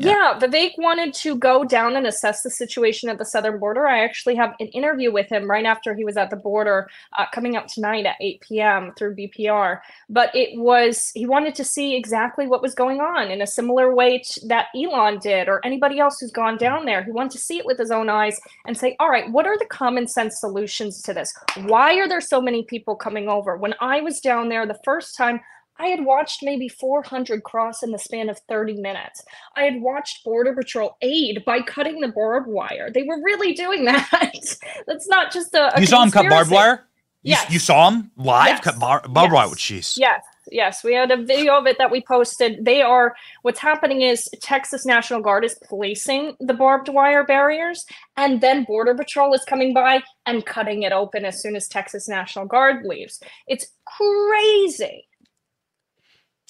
Border. 0.00 0.18
Yeah. 0.18 0.38
Vivek 0.38 0.72
wanted 0.78 1.14
to 1.14 1.36
go 1.36 1.64
down 1.64 1.96
and 1.96 2.06
assess 2.06 2.42
the 2.42 2.50
situation 2.50 3.08
at 3.08 3.18
the 3.18 3.24
southern 3.24 3.58
border. 3.58 3.86
I 3.86 4.04
actually 4.04 4.36
have 4.36 4.54
an 4.60 4.68
interview 4.68 5.12
with 5.12 5.28
him 5.28 5.48
right 5.48 5.64
after 5.64 5.94
he 5.94 6.04
was 6.04 6.16
at 6.16 6.30
the 6.30 6.36
border, 6.36 6.88
uh, 7.18 7.26
coming 7.32 7.56
up 7.56 7.66
tonight 7.66 8.06
at 8.06 8.16
8 8.20 8.40
p.m. 8.40 8.92
through 8.96 9.16
BPR. 9.16 9.80
But 10.08 10.34
it 10.34 10.58
was, 10.58 11.10
he 11.14 11.26
wanted 11.26 11.54
to 11.56 11.64
see 11.64 11.96
exactly 11.96 12.46
what 12.46 12.62
was 12.62 12.74
going 12.74 13.00
on 13.00 13.30
in 13.30 13.42
a 13.42 13.46
similar 13.46 13.94
way 13.94 14.18
to, 14.18 14.46
that 14.48 14.66
Elon 14.76 15.18
did 15.18 15.48
or 15.48 15.60
anybody 15.64 15.98
else 15.98 16.18
who's 16.20 16.30
gone 16.30 16.56
down 16.56 16.84
there. 16.84 17.04
He 17.04 17.10
wanted 17.10 17.32
to 17.32 17.38
see 17.38 17.58
it 17.58 17.66
with 17.66 17.78
his 17.78 17.90
own 17.90 18.08
eyes 18.08 18.40
and 18.66 18.76
say, 18.76 18.96
all 19.00 19.10
right, 19.10 19.30
what 19.30 19.46
are 19.46 19.58
the 19.58 19.66
common 19.66 20.06
sense 20.06 20.40
solutions 20.40 21.02
to 21.02 21.14
this? 21.14 21.32
Why 21.64 21.94
are 21.98 22.08
there 22.08 22.20
so 22.20 22.40
many 22.40 22.64
people 22.64 22.96
coming 22.96 23.28
over? 23.28 23.56
When 23.56 23.74
I 23.80 24.00
was 24.00 24.20
down 24.20 24.48
there 24.48 24.66
the 24.66 24.80
first 24.84 25.16
time, 25.16 25.40
I 25.80 25.86
had 25.86 26.04
watched 26.04 26.42
maybe 26.42 26.68
400 26.68 27.42
cross 27.42 27.82
in 27.82 27.90
the 27.90 27.98
span 27.98 28.28
of 28.28 28.38
30 28.48 28.74
minutes. 28.74 29.22
I 29.56 29.62
had 29.64 29.80
watched 29.80 30.24
Border 30.24 30.54
Patrol 30.54 30.96
aid 31.00 31.42
by 31.46 31.62
cutting 31.62 32.00
the 32.00 32.08
barbed 32.08 32.48
wire. 32.48 32.90
They 32.92 33.02
were 33.04 33.20
really 33.24 33.54
doing 33.54 33.84
that. 33.90 34.56
That's 34.86 35.08
not 35.08 35.32
just 35.32 35.54
a. 35.54 35.74
a 35.76 35.80
You 35.80 35.86
saw 35.86 36.02
him 36.02 36.10
cut 36.10 36.28
barbed 36.28 36.50
wire? 36.50 36.84
You, 37.22 37.32
Yes. 37.32 37.50
you 37.52 37.58
saw 37.58 37.90
him 37.90 38.10
live 38.16 38.46
Yes. 38.48 38.60
cut 38.60 38.78
bar- 38.78 39.04
barbed 39.08 39.32
wire? 39.34 39.48
Jeez. 39.48 39.96
Yes, 39.98 40.22
yes. 40.50 40.82
We 40.82 40.94
had 40.94 41.10
a 41.10 41.22
video 41.22 41.58
of 41.58 41.66
it 41.66 41.76
that 41.76 41.90
we 41.90 42.00
posted. 42.02 42.64
They 42.64 42.80
are 42.80 43.14
what's 43.42 43.58
happening 43.60 44.00
is 44.00 44.26
Texas 44.40 44.86
National 44.86 45.20
Guard 45.20 45.44
is 45.44 45.58
placing 45.64 46.34
the 46.40 46.54
barbed 46.54 46.88
wire 46.88 47.24
barriers, 47.24 47.84
and 48.16 48.40
then 48.40 48.64
Border 48.64 48.94
Patrol 48.94 49.34
is 49.34 49.44
coming 49.44 49.74
by 49.74 50.02
and 50.24 50.46
cutting 50.46 50.82
it 50.82 50.92
open 50.92 51.26
as 51.26 51.42
soon 51.42 51.56
as 51.56 51.68
Texas 51.68 52.08
National 52.08 52.46
Guard 52.46 52.86
leaves. 52.86 53.20
It's 53.46 53.66
crazy. 53.84 55.06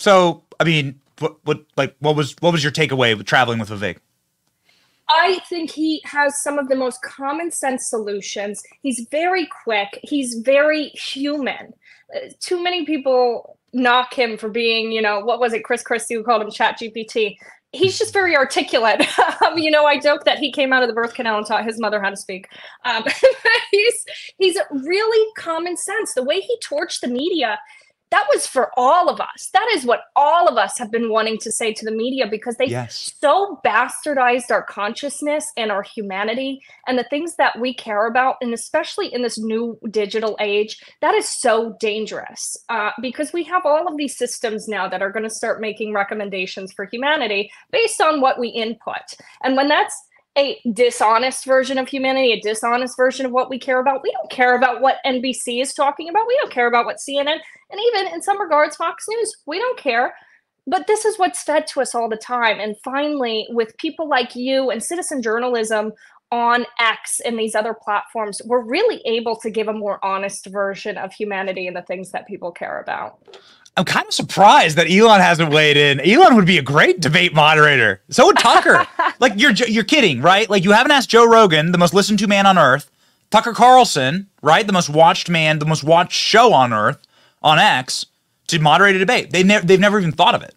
So, 0.00 0.42
I 0.58 0.64
mean, 0.64 0.98
what, 1.18 1.36
what, 1.44 1.60
like, 1.76 1.94
what 1.98 2.16
was, 2.16 2.34
what 2.40 2.52
was 2.52 2.64
your 2.64 2.72
takeaway 2.72 3.14
with 3.14 3.26
traveling 3.26 3.58
with 3.58 3.68
Vivek? 3.68 3.98
I 5.10 5.40
think 5.46 5.70
he 5.70 6.00
has 6.06 6.42
some 6.42 6.58
of 6.58 6.68
the 6.68 6.74
most 6.74 7.02
common 7.02 7.50
sense 7.50 7.90
solutions. 7.90 8.62
He's 8.82 9.06
very 9.10 9.46
quick. 9.62 10.00
He's 10.02 10.36
very 10.36 10.88
human. 10.90 11.74
Uh, 12.16 12.30
too 12.40 12.64
many 12.64 12.86
people 12.86 13.58
knock 13.74 14.14
him 14.14 14.38
for 14.38 14.48
being, 14.48 14.90
you 14.90 15.02
know, 15.02 15.20
what 15.20 15.38
was 15.38 15.52
it? 15.52 15.64
Chris 15.64 15.82
Christie 15.82 16.14
who 16.14 16.24
called 16.24 16.40
him 16.40 16.50
Chat 16.50 16.78
GPT. 16.80 17.36
He's 17.72 17.98
just 17.98 18.14
very 18.14 18.34
articulate. 18.34 19.06
um, 19.46 19.58
you 19.58 19.70
know, 19.70 19.84
I 19.84 19.98
joke 19.98 20.24
that 20.24 20.38
he 20.38 20.50
came 20.50 20.72
out 20.72 20.82
of 20.82 20.88
the 20.88 20.94
birth 20.94 21.12
canal 21.12 21.36
and 21.36 21.46
taught 21.46 21.66
his 21.66 21.78
mother 21.78 22.00
how 22.00 22.08
to 22.08 22.16
speak. 22.16 22.48
Um, 22.86 23.04
he's 23.70 24.04
he's 24.38 24.58
really 24.70 25.30
common 25.36 25.76
sense. 25.76 26.14
The 26.14 26.24
way 26.24 26.40
he 26.40 26.56
torched 26.66 27.00
the 27.00 27.08
media, 27.08 27.58
that 28.10 28.26
was 28.32 28.46
for 28.46 28.70
all 28.76 29.08
of 29.08 29.20
us. 29.20 29.50
That 29.52 29.68
is 29.72 29.84
what 29.84 30.00
all 30.16 30.48
of 30.48 30.56
us 30.56 30.78
have 30.78 30.90
been 30.90 31.10
wanting 31.10 31.38
to 31.38 31.52
say 31.52 31.72
to 31.72 31.84
the 31.84 31.90
media 31.92 32.26
because 32.28 32.56
they 32.56 32.66
Yes. 32.66 33.14
so 33.20 33.60
bastardized 33.64 34.50
our 34.50 34.62
consciousness 34.62 35.46
and 35.56 35.70
our 35.70 35.82
humanity 35.82 36.60
and 36.86 36.98
the 36.98 37.04
things 37.04 37.36
that 37.36 37.58
we 37.58 37.72
care 37.74 38.06
about 38.06 38.36
and 38.40 38.52
especially 38.52 39.12
in 39.12 39.22
this 39.22 39.38
new 39.38 39.78
digital 39.90 40.36
age 40.40 40.82
that 41.00 41.14
is 41.14 41.28
so 41.28 41.76
dangerous 41.80 42.56
uh, 42.68 42.90
because 43.00 43.32
we 43.32 43.44
have 43.44 43.64
all 43.64 43.86
of 43.88 43.96
these 43.96 44.16
systems 44.16 44.68
now 44.68 44.88
that 44.88 45.02
are 45.02 45.10
going 45.10 45.22
to 45.24 45.30
start 45.30 45.60
making 45.60 45.92
recommendations 45.92 46.72
for 46.72 46.84
humanity 46.86 47.50
based 47.70 48.00
on 48.00 48.20
what 48.20 48.38
we 48.38 48.48
input 48.48 49.14
and 49.42 49.56
when 49.56 49.68
that's 49.68 49.94
a 50.40 50.58
dishonest 50.72 51.44
version 51.44 51.76
of 51.76 51.88
humanity, 51.88 52.32
a 52.32 52.40
dishonest 52.40 52.96
version 52.96 53.26
of 53.26 53.32
what 53.32 53.50
we 53.50 53.58
care 53.58 53.78
about. 53.78 54.02
We 54.02 54.10
don't 54.12 54.30
care 54.30 54.56
about 54.56 54.80
what 54.80 54.96
NBC 55.04 55.60
is 55.60 55.74
talking 55.74 56.08
about. 56.08 56.26
We 56.26 56.38
don't 56.40 56.52
care 56.52 56.66
about 56.66 56.86
what 56.86 56.96
CNN, 56.96 57.38
and 57.70 57.80
even 57.88 58.14
in 58.14 58.22
some 58.22 58.40
regards, 58.40 58.76
Fox 58.76 59.04
News, 59.08 59.36
we 59.46 59.58
don't 59.58 59.78
care. 59.78 60.14
But 60.66 60.86
this 60.86 61.04
is 61.04 61.18
what's 61.18 61.42
fed 61.42 61.66
to 61.68 61.80
us 61.80 61.94
all 61.94 62.08
the 62.08 62.16
time. 62.16 62.60
And 62.60 62.76
finally, 62.84 63.46
with 63.50 63.76
people 63.78 64.08
like 64.08 64.36
you 64.36 64.70
and 64.70 64.82
citizen 64.82 65.22
journalism 65.22 65.92
on 66.32 66.64
X 66.78 67.20
and 67.24 67.38
these 67.38 67.54
other 67.54 67.74
platforms, 67.74 68.40
we're 68.44 68.62
really 68.62 69.02
able 69.04 69.36
to 69.36 69.50
give 69.50 69.68
a 69.68 69.72
more 69.72 70.04
honest 70.04 70.46
version 70.46 70.96
of 70.96 71.12
humanity 71.12 71.66
and 71.66 71.76
the 71.76 71.82
things 71.82 72.12
that 72.12 72.26
people 72.26 72.52
care 72.52 72.80
about. 72.80 73.18
I'm 73.80 73.86
kind 73.86 74.06
of 74.06 74.12
surprised 74.12 74.76
that 74.76 74.90
Elon 74.90 75.22
hasn't 75.22 75.50
weighed 75.50 75.78
in. 75.78 76.00
Elon 76.00 76.36
would 76.36 76.44
be 76.44 76.58
a 76.58 76.62
great 76.62 77.00
debate 77.00 77.32
moderator. 77.32 78.02
So 78.10 78.26
would 78.26 78.36
Tucker. 78.36 78.86
like 79.20 79.32
you're 79.36 79.52
you're 79.52 79.84
kidding, 79.84 80.20
right? 80.20 80.50
Like 80.50 80.64
you 80.64 80.72
haven't 80.72 80.92
asked 80.92 81.08
Joe 81.08 81.26
Rogan, 81.26 81.72
the 81.72 81.78
most 81.78 81.94
listened 81.94 82.18
to 82.18 82.26
man 82.26 82.44
on 82.44 82.58
earth, 82.58 82.90
Tucker 83.30 83.54
Carlson, 83.54 84.28
right, 84.42 84.66
the 84.66 84.72
most 84.74 84.90
watched 84.90 85.30
man, 85.30 85.60
the 85.60 85.64
most 85.64 85.82
watched 85.82 86.12
show 86.12 86.52
on 86.52 86.74
earth 86.74 86.98
on 87.42 87.58
X, 87.58 88.04
to 88.48 88.58
moderate 88.58 88.96
a 88.96 88.98
debate. 88.98 89.30
They 89.30 89.42
never 89.42 89.64
they've 89.64 89.80
never 89.80 89.98
even 89.98 90.12
thought 90.12 90.34
of 90.34 90.42
it. 90.42 90.54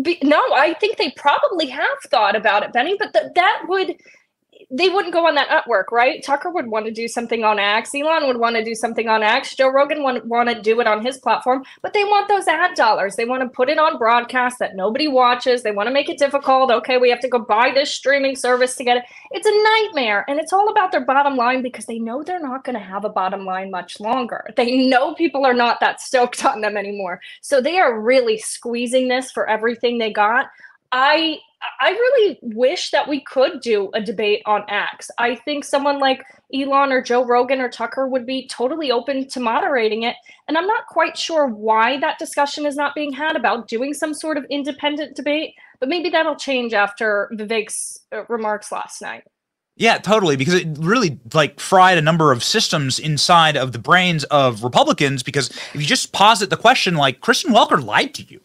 Be, 0.00 0.16
no, 0.22 0.40
I 0.54 0.72
think 0.80 0.96
they 0.96 1.10
probably 1.10 1.66
have 1.66 1.98
thought 2.06 2.36
about 2.36 2.62
it, 2.62 2.72
Benny, 2.72 2.96
but 2.98 3.12
th- 3.12 3.34
that 3.34 3.64
would 3.68 3.96
they 4.70 4.88
wouldn't 4.88 5.14
go 5.14 5.26
on 5.26 5.34
that 5.36 5.48
network, 5.48 5.92
right? 5.92 6.22
Tucker 6.22 6.50
would 6.50 6.66
want 6.66 6.86
to 6.86 6.90
do 6.90 7.06
something 7.06 7.44
on 7.44 7.58
X. 7.58 7.94
Elon 7.94 8.26
would 8.26 8.38
want 8.38 8.56
to 8.56 8.64
do 8.64 8.74
something 8.74 9.08
on 9.08 9.22
X. 9.22 9.54
Joe 9.54 9.68
Rogan 9.68 10.02
would 10.02 10.28
want 10.28 10.48
to 10.48 10.60
do 10.60 10.80
it 10.80 10.86
on 10.86 11.04
his 11.04 11.18
platform, 11.18 11.64
but 11.80 11.92
they 11.92 12.04
want 12.04 12.28
those 12.28 12.46
ad 12.48 12.74
dollars. 12.74 13.16
They 13.16 13.24
want 13.24 13.42
to 13.42 13.48
put 13.48 13.68
it 13.68 13.78
on 13.78 13.98
broadcast 13.98 14.58
that 14.58 14.74
nobody 14.74 15.06
watches. 15.08 15.62
They 15.62 15.70
want 15.70 15.86
to 15.86 15.92
make 15.92 16.08
it 16.08 16.18
difficult. 16.18 16.70
Okay, 16.70 16.98
we 16.98 17.10
have 17.10 17.20
to 17.20 17.28
go 17.28 17.38
buy 17.38 17.70
this 17.72 17.92
streaming 17.92 18.36
service 18.36 18.74
to 18.76 18.84
get 18.84 18.98
it. 18.98 19.04
It's 19.30 19.46
a 19.46 19.86
nightmare, 19.86 20.24
and 20.28 20.40
it's 20.40 20.52
all 20.52 20.68
about 20.70 20.92
their 20.92 21.04
bottom 21.04 21.36
line 21.36 21.62
because 21.62 21.86
they 21.86 21.98
know 21.98 22.22
they're 22.22 22.40
not 22.40 22.64
going 22.64 22.78
to 22.78 22.84
have 22.84 23.04
a 23.04 23.10
bottom 23.10 23.44
line 23.44 23.70
much 23.70 24.00
longer. 24.00 24.44
They 24.56 24.88
know 24.88 25.14
people 25.14 25.46
are 25.46 25.54
not 25.54 25.80
that 25.80 26.00
stoked 26.00 26.44
on 26.44 26.60
them 26.60 26.76
anymore, 26.76 27.20
so 27.40 27.60
they 27.60 27.78
are 27.78 28.00
really 28.00 28.38
squeezing 28.38 29.08
this 29.08 29.30
for 29.30 29.48
everything 29.48 29.98
they 29.98 30.12
got. 30.12 30.46
I 30.90 31.38
I 31.80 31.90
really 31.90 32.38
wish 32.42 32.90
that 32.92 33.08
we 33.08 33.20
could 33.20 33.60
do 33.60 33.90
a 33.94 34.00
debate 34.00 34.42
on 34.46 34.64
X. 34.68 35.10
I 35.18 35.34
think 35.34 35.64
someone 35.64 35.98
like 35.98 36.24
Elon 36.54 36.92
or 36.92 37.02
Joe 37.02 37.24
Rogan 37.24 37.60
or 37.60 37.68
Tucker 37.68 38.06
would 38.06 38.26
be 38.26 38.46
totally 38.46 38.90
open 38.90 39.26
to 39.28 39.40
moderating 39.40 40.04
it. 40.04 40.16
And 40.46 40.56
I'm 40.56 40.66
not 40.66 40.86
quite 40.86 41.16
sure 41.16 41.46
why 41.46 41.98
that 41.98 42.18
discussion 42.18 42.64
is 42.64 42.76
not 42.76 42.94
being 42.94 43.12
had 43.12 43.36
about 43.36 43.68
doing 43.68 43.92
some 43.92 44.14
sort 44.14 44.36
of 44.36 44.44
independent 44.50 45.16
debate, 45.16 45.54
but 45.80 45.88
maybe 45.88 46.10
that'll 46.10 46.36
change 46.36 46.74
after 46.74 47.28
Vivek's 47.32 48.00
uh, 48.12 48.24
remarks 48.28 48.70
last 48.70 49.02
night. 49.02 49.24
Yeah, 49.76 49.98
totally. 49.98 50.36
Because 50.36 50.54
it 50.54 50.66
really 50.78 51.18
like 51.32 51.60
fried 51.60 51.98
a 51.98 52.02
number 52.02 52.32
of 52.32 52.42
systems 52.42 52.98
inside 52.98 53.56
of 53.56 53.72
the 53.72 53.78
brains 53.78 54.24
of 54.24 54.64
Republicans. 54.64 55.22
Because 55.22 55.50
if 55.50 55.76
you 55.76 55.86
just 55.86 56.12
posit 56.12 56.50
the 56.50 56.56
question, 56.56 56.96
like 56.96 57.20
Kristen 57.20 57.52
Welker 57.52 57.82
lied 57.82 58.14
to 58.14 58.24
you, 58.24 58.40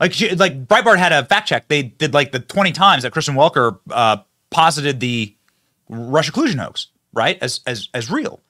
like 0.00 0.12
she, 0.12 0.34
like 0.34 0.66
Breitbart 0.66 0.98
had 0.98 1.12
a 1.12 1.24
fact 1.24 1.48
check. 1.48 1.68
They 1.68 1.82
did 1.82 2.14
like 2.14 2.32
the 2.32 2.40
twenty 2.40 2.72
times 2.72 3.02
that 3.02 3.12
Kristen 3.12 3.34
Welker 3.34 3.78
uh, 3.90 4.18
posited 4.50 5.00
the 5.00 5.34
Russia 5.88 6.32
collusion 6.32 6.58
hoax, 6.58 6.88
right, 7.12 7.38
as 7.40 7.60
as 7.66 7.88
as 7.94 8.10
real. 8.10 8.40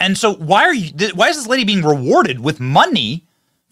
And 0.00 0.18
so 0.18 0.34
why 0.34 0.64
are 0.64 0.74
you? 0.74 0.92
Why 1.14 1.28
is 1.28 1.36
this 1.36 1.46
lady 1.46 1.64
being 1.64 1.82
rewarded 1.82 2.40
with 2.40 2.60
money 2.60 3.24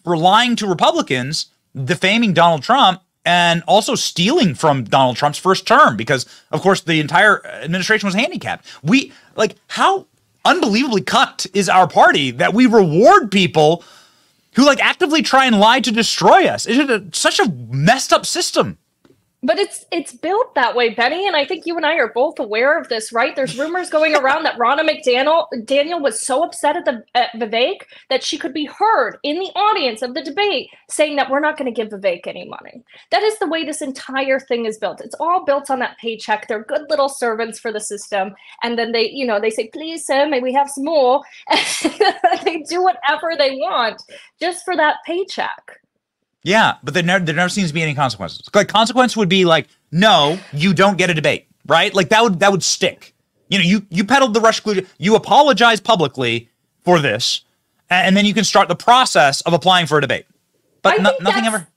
for 0.03 0.17
lying 0.17 0.55
to 0.57 0.67
Republicans, 0.67 1.47
defaming 1.75 2.33
Donald 2.33 2.63
Trump, 2.63 3.01
and 3.25 3.63
also 3.67 3.95
stealing 3.95 4.55
from 4.55 4.83
Donald 4.83 5.17
Trump's 5.17 5.37
first 5.37 5.67
term? 5.67 5.95
Because 5.95 6.25
of 6.51 6.61
course 6.61 6.81
the 6.81 6.99
entire 6.99 7.45
administration 7.45 8.07
was 8.07 8.15
handicapped. 8.15 8.65
We 8.83 9.11
like 9.35 9.55
how 9.67 10.07
unbelievably 10.45 11.01
cucked 11.03 11.47
is 11.53 11.69
our 11.69 11.87
party 11.87 12.31
that 12.31 12.53
we 12.53 12.65
reward 12.65 13.31
people 13.31 13.83
who 14.55 14.65
like 14.65 14.83
actively 14.83 15.21
try 15.21 15.45
and 15.45 15.59
lie 15.59 15.79
to 15.79 15.91
destroy 15.91 16.45
us. 16.45 16.65
Is 16.65 16.77
it 16.77 17.15
such 17.15 17.39
a 17.39 17.51
messed 17.51 18.13
up 18.13 18.25
system? 18.25 18.77
But 19.45 19.59
it's 19.59 19.85
it's 19.91 20.13
built 20.13 20.55
that 20.55 20.73
way, 20.73 20.91
Benny, 20.91 21.27
and 21.27 21.35
I 21.35 21.45
think 21.45 21.65
you 21.65 21.75
and 21.75 21.85
I 21.85 21.95
are 21.95 22.13
both 22.13 22.39
aware 22.39 22.79
of 22.79 22.87
this, 22.87 23.11
right? 23.11 23.35
There's 23.35 23.59
rumors 23.59 23.89
going 23.89 24.15
around 24.15 24.43
that 24.43 24.57
Ronna 24.57 24.89
McDaniel 24.89 25.47
Daniel 25.65 25.99
was 25.99 26.25
so 26.25 26.43
upset 26.43 26.77
at 26.77 26.85
the 26.85 27.03
at 27.13 27.33
Vivek 27.33 27.81
that 28.09 28.23
she 28.23 28.37
could 28.37 28.53
be 28.53 28.63
heard 28.65 29.17
in 29.21 29.39
the 29.39 29.51
audience 29.53 30.01
of 30.01 30.13
the 30.13 30.23
debate 30.23 30.69
saying 30.89 31.17
that 31.17 31.29
we're 31.29 31.41
not 31.41 31.57
going 31.57 31.71
to 31.71 31.75
give 31.75 31.91
Vivek 31.91 32.25
any 32.25 32.45
money. 32.47 32.81
That 33.11 33.21
is 33.21 33.37
the 33.39 33.47
way 33.47 33.65
this 33.65 33.81
entire 33.81 34.39
thing 34.39 34.65
is 34.65 34.77
built. 34.77 35.01
It's 35.01 35.15
all 35.19 35.43
built 35.43 35.69
on 35.69 35.79
that 35.79 35.97
paycheck. 35.97 36.47
They're 36.47 36.63
good 36.63 36.89
little 36.89 37.09
servants 37.09 37.59
for 37.59 37.73
the 37.73 37.81
system, 37.81 38.33
and 38.63 38.79
then 38.79 38.93
they, 38.93 39.09
you 39.09 39.27
know, 39.27 39.41
they 39.41 39.49
say, 39.49 39.67
"Please, 39.67 40.05
sir, 40.05 40.25
may 40.25 40.39
we 40.39 40.53
have 40.53 40.69
some 40.69 40.85
more?" 40.85 41.21
And 41.83 42.39
they 42.45 42.59
do 42.61 42.81
whatever 42.81 43.33
they 43.37 43.55
want 43.55 44.01
just 44.39 44.63
for 44.63 44.75
that 44.77 44.97
paycheck. 45.05 45.81
Yeah, 46.43 46.75
but 46.83 46.93
there 46.93 47.03
never, 47.03 47.23
there 47.23 47.35
never 47.35 47.49
seems 47.49 47.69
to 47.69 47.73
be 47.73 47.81
any 47.81 47.95
consequences. 47.95 48.49
Like 48.53 48.67
consequence 48.67 49.15
would 49.15 49.29
be 49.29 49.45
like, 49.45 49.67
no, 49.91 50.37
you 50.51 50.73
don't 50.73 50.97
get 50.97 51.09
a 51.09 51.13
debate, 51.13 51.47
right? 51.67 51.93
Like 51.93 52.09
that 52.09 52.21
would 52.21 52.39
that 52.41 52.51
would 52.51 52.63
stick. 52.63 53.13
You 53.49 53.59
know, 53.59 53.63
you 53.65 53.85
you 53.89 54.03
peddled 54.03 54.33
the 54.33 54.41
Rush 54.41 54.59
glue. 54.59 54.85
You 54.97 55.15
apologize 55.15 55.79
publicly 55.79 56.49
for 56.83 56.99
this, 56.99 57.41
a- 57.89 57.93
and 57.93 58.17
then 58.17 58.25
you 58.25 58.33
can 58.33 58.43
start 58.43 58.67
the 58.67 58.75
process 58.75 59.41
of 59.41 59.53
applying 59.53 59.85
for 59.87 59.97
a 59.97 60.01
debate. 60.01 60.25
But 60.81 61.01
no, 61.01 61.13
nothing 61.21 61.45
ever. 61.45 61.67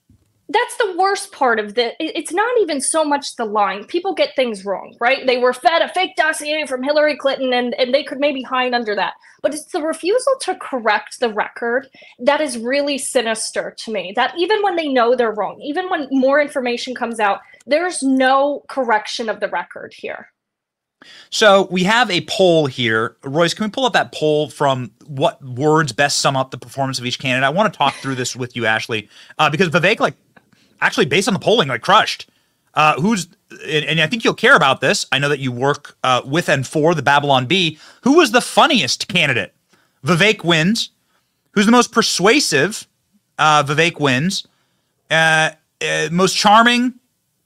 That's 0.48 0.76
the 0.76 0.94
worst 0.96 1.32
part 1.32 1.58
of 1.58 1.74
the 1.74 1.92
it's 1.98 2.32
not 2.32 2.52
even 2.60 2.80
so 2.80 3.04
much 3.04 3.36
the 3.36 3.44
line 3.44 3.84
people 3.84 4.14
get 4.14 4.34
things 4.36 4.64
wrong 4.64 4.94
right 5.00 5.26
they 5.26 5.38
were 5.38 5.52
fed 5.52 5.82
a 5.82 5.88
fake 5.88 6.14
dossier 6.16 6.66
from 6.66 6.82
hillary 6.82 7.16
clinton 7.16 7.52
and, 7.52 7.74
and 7.74 7.92
they 7.92 8.04
could 8.04 8.20
maybe 8.20 8.42
hide 8.42 8.72
under 8.72 8.94
that 8.94 9.14
but 9.42 9.54
it's 9.54 9.66
the 9.66 9.82
refusal 9.82 10.34
to 10.40 10.54
correct 10.56 11.18
the 11.20 11.32
record 11.32 11.88
that 12.18 12.40
is 12.40 12.58
really 12.58 12.98
sinister 12.98 13.74
to 13.76 13.92
me 13.92 14.12
that 14.14 14.34
even 14.38 14.62
when 14.62 14.76
they 14.76 14.88
know 14.88 15.16
they're 15.16 15.32
wrong 15.32 15.60
even 15.60 15.90
when 15.90 16.06
more 16.10 16.40
information 16.40 16.94
comes 16.94 17.18
out 17.18 17.40
there's 17.66 18.02
no 18.02 18.62
correction 18.68 19.28
of 19.28 19.40
the 19.40 19.48
record 19.48 19.92
here 19.94 20.28
So 21.30 21.68
we 21.70 21.84
have 21.84 22.10
a 22.10 22.22
poll 22.22 22.66
here. 22.66 23.16
Royce, 23.22 23.52
can 23.52 23.66
we 23.66 23.70
pull 23.70 23.84
up 23.84 23.92
that 23.92 24.12
poll 24.12 24.48
from 24.48 24.90
what 25.04 25.42
words 25.44 25.92
best 25.92 26.18
sum 26.18 26.36
up 26.36 26.50
the 26.50 26.58
performance 26.58 26.98
of 26.98 27.04
each 27.04 27.18
candidate? 27.18 27.44
I 27.44 27.50
want 27.50 27.72
to 27.72 27.76
talk 27.76 27.94
through 27.96 28.14
this 28.14 28.34
with 28.34 28.56
you, 28.56 28.64
Ashley, 28.64 29.08
uh, 29.38 29.50
because 29.50 29.68
Vivek, 29.68 30.00
like, 30.00 30.16
actually, 30.80 31.06
based 31.06 31.28
on 31.28 31.34
the 31.34 31.40
polling, 31.40 31.68
like, 31.68 31.82
crushed. 31.82 32.28
Uh, 32.74 33.00
who's 33.00 33.28
and, 33.50 33.84
and 33.84 34.00
I 34.00 34.06
think 34.06 34.24
you'll 34.24 34.34
care 34.34 34.56
about 34.56 34.80
this. 34.80 35.06
I 35.12 35.18
know 35.18 35.28
that 35.28 35.38
you 35.38 35.52
work 35.52 35.96
uh, 36.04 36.22
with 36.24 36.48
and 36.48 36.66
for 36.66 36.94
the 36.94 37.02
Babylon 37.02 37.46
Bee. 37.46 37.78
Who 38.02 38.14
was 38.14 38.32
the 38.32 38.40
funniest 38.40 39.08
candidate? 39.08 39.54
Vivek 40.04 40.44
wins. 40.44 40.90
Who's 41.52 41.66
the 41.66 41.72
most 41.72 41.92
persuasive? 41.92 42.86
Uh, 43.38 43.62
Vivek 43.62 43.98
wins. 44.00 44.46
Uh, 45.10 45.50
uh, 45.82 46.08
most 46.10 46.36
charming, 46.36 46.94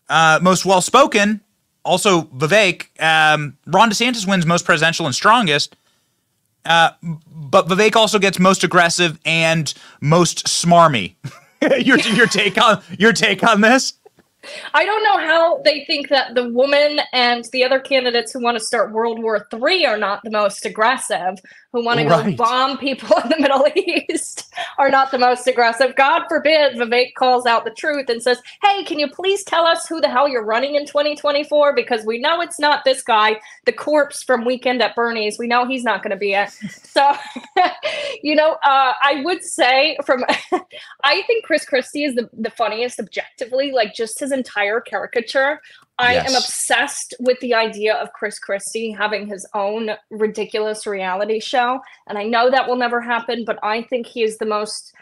uh, 0.09 0.39
most 0.43 0.65
well 0.65 0.81
spoken. 0.81 1.41
Also, 1.85 2.23
Vivek. 2.23 2.89
Um, 3.03 3.57
Ron 3.67 3.91
DeSantis 3.91 4.27
wins 4.27 4.47
most 4.47 4.65
presidential 4.65 5.07
and 5.07 5.15
strongest. 5.15 5.77
Uh, 6.65 6.91
but 7.27 7.69
Vivek 7.69 7.97
also 7.97 8.19
gets 8.19 8.39
most 8.39 8.65
aggressive 8.65 9.19
and 9.25 9.73
most 10.01 10.47
smarmy. 10.47 11.15
your 11.79 11.99
your 11.99 12.27
take 12.27 12.59
on 12.59 12.83
your 12.99 13.13
take 13.13 13.43
on 13.43 13.61
this? 13.61 13.95
I 14.73 14.85
don't 14.85 15.05
know 15.05 15.19
how 15.19 15.61
they 15.65 15.85
think 15.85 16.09
that 16.09 16.35
the 16.35 16.49
woman 16.49 17.01
and 17.13 17.45
the 17.53 17.63
other 17.63 17.79
candidates 17.79 18.33
who 18.33 18.43
want 18.43 18.57
to 18.59 18.65
start 18.65 18.93
World 18.93 19.23
War 19.23 19.47
III 19.53 19.87
are 19.87 19.99
not 19.99 20.23
the 20.25 20.31
most 20.31 20.65
aggressive, 20.65 21.39
who 21.73 21.85
want 21.85 22.01
to 22.01 22.05
go 22.05 22.33
bomb 22.37 22.79
people 22.79 23.17
in 23.25 23.31
the 23.31 23.39
Middle 23.39 23.67
East 23.75 24.53
are 24.79 24.91
not 24.91 25.11
the 25.11 25.19
most 25.19 25.47
aggressive. 25.47 25.95
God 25.97 26.25
forbid 26.29 26.77
Vivek 26.77 27.15
calls 27.15 27.47
out 27.47 27.65
the 27.65 27.71
truth 27.71 28.09
and 28.09 28.23
says, 28.23 28.41
Hey, 28.63 28.85
can 28.85 28.99
you 28.99 29.09
please 29.09 29.45
tell 29.45 29.65
us 29.65 29.87
who 29.87 30.01
the 30.01 30.09
hell 30.09 30.29
you're 30.29 30.45
running 30.45 30.75
in 30.75 30.87
2024? 30.87 31.75
Because 31.75 32.05
we 32.05 32.19
know 32.19 32.41
it's 32.41 32.59
not 32.59 32.85
this 32.85 33.03
guy, 33.03 33.41
the 33.67 33.73
corpse 33.73 34.23
from 34.23 34.45
Weekend 34.45 34.83
at 34.83 34.97
Bernie's. 34.97 35.39
We 35.39 35.47
know 35.47 35.67
he's 35.67 35.85
not 35.85 36.03
going 36.03 36.11
to 36.11 36.17
be 36.17 36.35
it. 36.35 36.51
So, 36.91 37.15
you 38.23 38.35
know, 38.35 38.55
uh, 38.65 38.95
I 39.05 39.23
would 39.25 39.45
say 39.45 39.97
from, 40.05 40.25
I 41.05 41.23
think 41.23 41.45
Chris 41.45 41.65
Christie 41.65 42.03
is 42.03 42.17
the, 42.17 42.29
the 42.33 42.51
funniest 42.51 42.99
objectively, 42.99 43.71
like 43.71 43.95
just 43.95 44.19
his 44.19 44.33
entire 44.33 44.81
caricature. 44.81 45.61
I 46.01 46.15
am 46.15 46.35
obsessed 46.35 47.15
with 47.21 47.39
the 47.41 47.55
idea 47.55 47.95
of 47.95 48.13
Chris 48.13 48.39
Christie 48.39 48.91
having 48.91 49.27
his 49.27 49.47
own 49.55 49.91
ridiculous 50.11 50.87
reality 50.87 51.41
show. 51.41 51.81
And 52.09 52.17
I 52.17 52.25
know 52.25 52.51
that 52.51 52.67
will 52.67 52.77
never 52.77 53.01
happen, 53.01 53.45
but 53.45 53.59
I 53.63 53.83
think 53.83 54.07
he 54.07 54.23
is 54.23 54.39
the 54.39 54.47
most, 54.47 54.95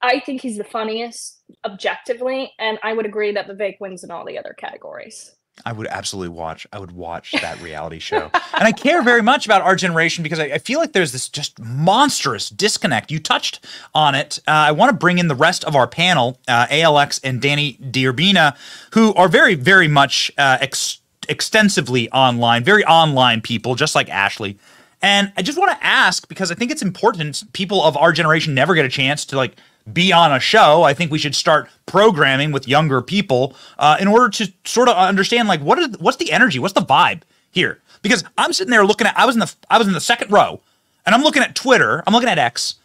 I 0.00 0.20
think 0.20 0.40
he's 0.40 0.56
the 0.56 0.64
funniest 0.64 1.42
objectively. 1.64 2.52
And 2.58 2.78
I 2.82 2.94
would 2.94 3.06
agree 3.06 3.32
that 3.32 3.48
Vivek 3.48 3.80
wins 3.80 4.02
in 4.02 4.10
all 4.10 4.24
the 4.24 4.38
other 4.38 4.54
categories. 4.58 5.34
I 5.64 5.72
would 5.72 5.86
absolutely 5.86 6.30
watch. 6.30 6.66
I 6.72 6.78
would 6.78 6.92
watch 6.92 7.32
that 7.32 7.60
reality 7.60 7.98
show, 7.98 8.30
and 8.34 8.64
I 8.64 8.72
care 8.72 9.02
very 9.02 9.22
much 9.22 9.46
about 9.46 9.62
our 9.62 9.76
generation 9.76 10.22
because 10.22 10.38
I, 10.38 10.44
I 10.44 10.58
feel 10.58 10.78
like 10.78 10.92
there's 10.92 11.12
this 11.12 11.28
just 11.28 11.58
monstrous 11.58 12.48
disconnect. 12.48 13.10
You 13.10 13.18
touched 13.18 13.64
on 13.94 14.14
it. 14.14 14.38
Uh, 14.46 14.52
I 14.52 14.72
want 14.72 14.90
to 14.90 14.96
bring 14.96 15.18
in 15.18 15.28
the 15.28 15.34
rest 15.34 15.64
of 15.64 15.76
our 15.76 15.86
panel, 15.86 16.38
uh, 16.48 16.66
ALX 16.66 17.20
and 17.22 17.40
Danny 17.40 17.78
Dirbina, 17.82 18.56
who 18.92 19.14
are 19.14 19.28
very, 19.28 19.54
very 19.54 19.88
much 19.88 20.30
uh, 20.38 20.58
ex- 20.60 21.00
extensively 21.28 22.10
online, 22.10 22.64
very 22.64 22.84
online 22.84 23.40
people, 23.40 23.74
just 23.74 23.94
like 23.94 24.08
Ashley. 24.08 24.58
And 25.00 25.32
I 25.36 25.42
just 25.42 25.58
want 25.58 25.70
to 25.70 25.86
ask 25.86 26.28
because 26.28 26.50
I 26.50 26.54
think 26.54 26.70
it's 26.70 26.82
important. 26.82 27.44
People 27.52 27.84
of 27.84 27.96
our 27.96 28.12
generation 28.12 28.54
never 28.54 28.74
get 28.74 28.84
a 28.84 28.88
chance 28.88 29.24
to 29.26 29.36
like 29.36 29.56
be 29.92 30.12
on 30.12 30.32
a 30.32 30.40
show. 30.40 30.82
I 30.82 30.94
think 30.94 31.10
we 31.10 31.18
should 31.18 31.34
start 31.34 31.68
programming 31.86 32.52
with 32.52 32.68
younger 32.68 33.00
people 33.02 33.54
uh, 33.78 33.96
in 34.00 34.08
order 34.08 34.28
to 34.30 34.52
sort 34.64 34.88
of 34.88 34.96
understand 34.96 35.48
like 35.48 35.60
what 35.60 35.78
is 35.78 35.98
what's 35.98 36.16
the 36.16 36.32
energy, 36.32 36.58
what's 36.58 36.74
the 36.74 36.80
vibe 36.80 37.22
here? 37.50 37.80
Because 38.02 38.24
I'm 38.36 38.52
sitting 38.52 38.70
there 38.70 38.84
looking 38.84 39.06
at 39.06 39.18
I 39.18 39.26
was 39.26 39.36
in 39.36 39.40
the 39.40 39.54
I 39.70 39.78
was 39.78 39.86
in 39.86 39.92
the 39.92 40.00
second 40.00 40.30
row, 40.30 40.60
and 41.06 41.14
I'm 41.14 41.22
looking 41.22 41.42
at 41.42 41.54
Twitter. 41.54 42.02
I'm 42.06 42.12
looking 42.12 42.28
at 42.28 42.38
X. 42.38 42.76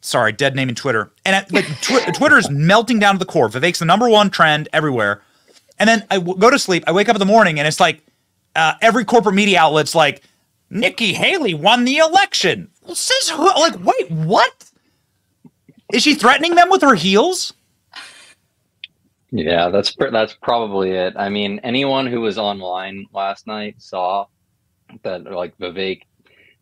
Sorry, 0.00 0.32
dead 0.32 0.54
naming 0.54 0.74
Twitter. 0.76 1.10
And 1.24 1.34
at, 1.34 1.52
like 1.52 1.66
tw- 1.80 2.14
Twitter 2.14 2.38
is 2.38 2.48
melting 2.50 2.98
down 2.98 3.14
to 3.14 3.18
the 3.18 3.24
core. 3.24 3.48
Vivek's 3.48 3.80
the 3.80 3.84
number 3.84 4.08
one 4.08 4.30
trend 4.30 4.68
everywhere. 4.72 5.22
And 5.78 5.88
then 5.88 6.06
I 6.10 6.18
w- 6.18 6.38
go 6.38 6.50
to 6.50 6.58
sleep. 6.58 6.84
I 6.86 6.92
wake 6.92 7.08
up 7.08 7.16
in 7.16 7.20
the 7.20 7.26
morning, 7.26 7.58
and 7.58 7.66
it's 7.66 7.80
like 7.80 8.00
uh, 8.54 8.74
every 8.80 9.04
corporate 9.04 9.34
media 9.34 9.58
outlet's 9.60 9.94
like 9.94 10.22
Nikki 10.70 11.12
Haley 11.12 11.54
won 11.54 11.84
the 11.84 11.98
election. 11.98 12.70
Says 12.92 13.30
who? 13.30 13.44
Like, 13.44 13.74
wait, 13.84 14.10
what? 14.10 14.70
Is 15.92 16.02
she 16.02 16.14
threatening 16.14 16.54
them 16.54 16.70
with 16.70 16.82
her 16.82 16.94
heels? 16.94 17.52
Yeah, 19.30 19.68
that's 19.68 19.94
that's 20.10 20.34
probably 20.34 20.90
it. 20.90 21.14
I 21.16 21.28
mean, 21.28 21.60
anyone 21.62 22.06
who 22.06 22.20
was 22.20 22.38
online 22.38 23.06
last 23.12 23.46
night 23.46 23.80
saw 23.80 24.26
that 25.04 25.24
like 25.24 25.56
Vivek, 25.58 26.02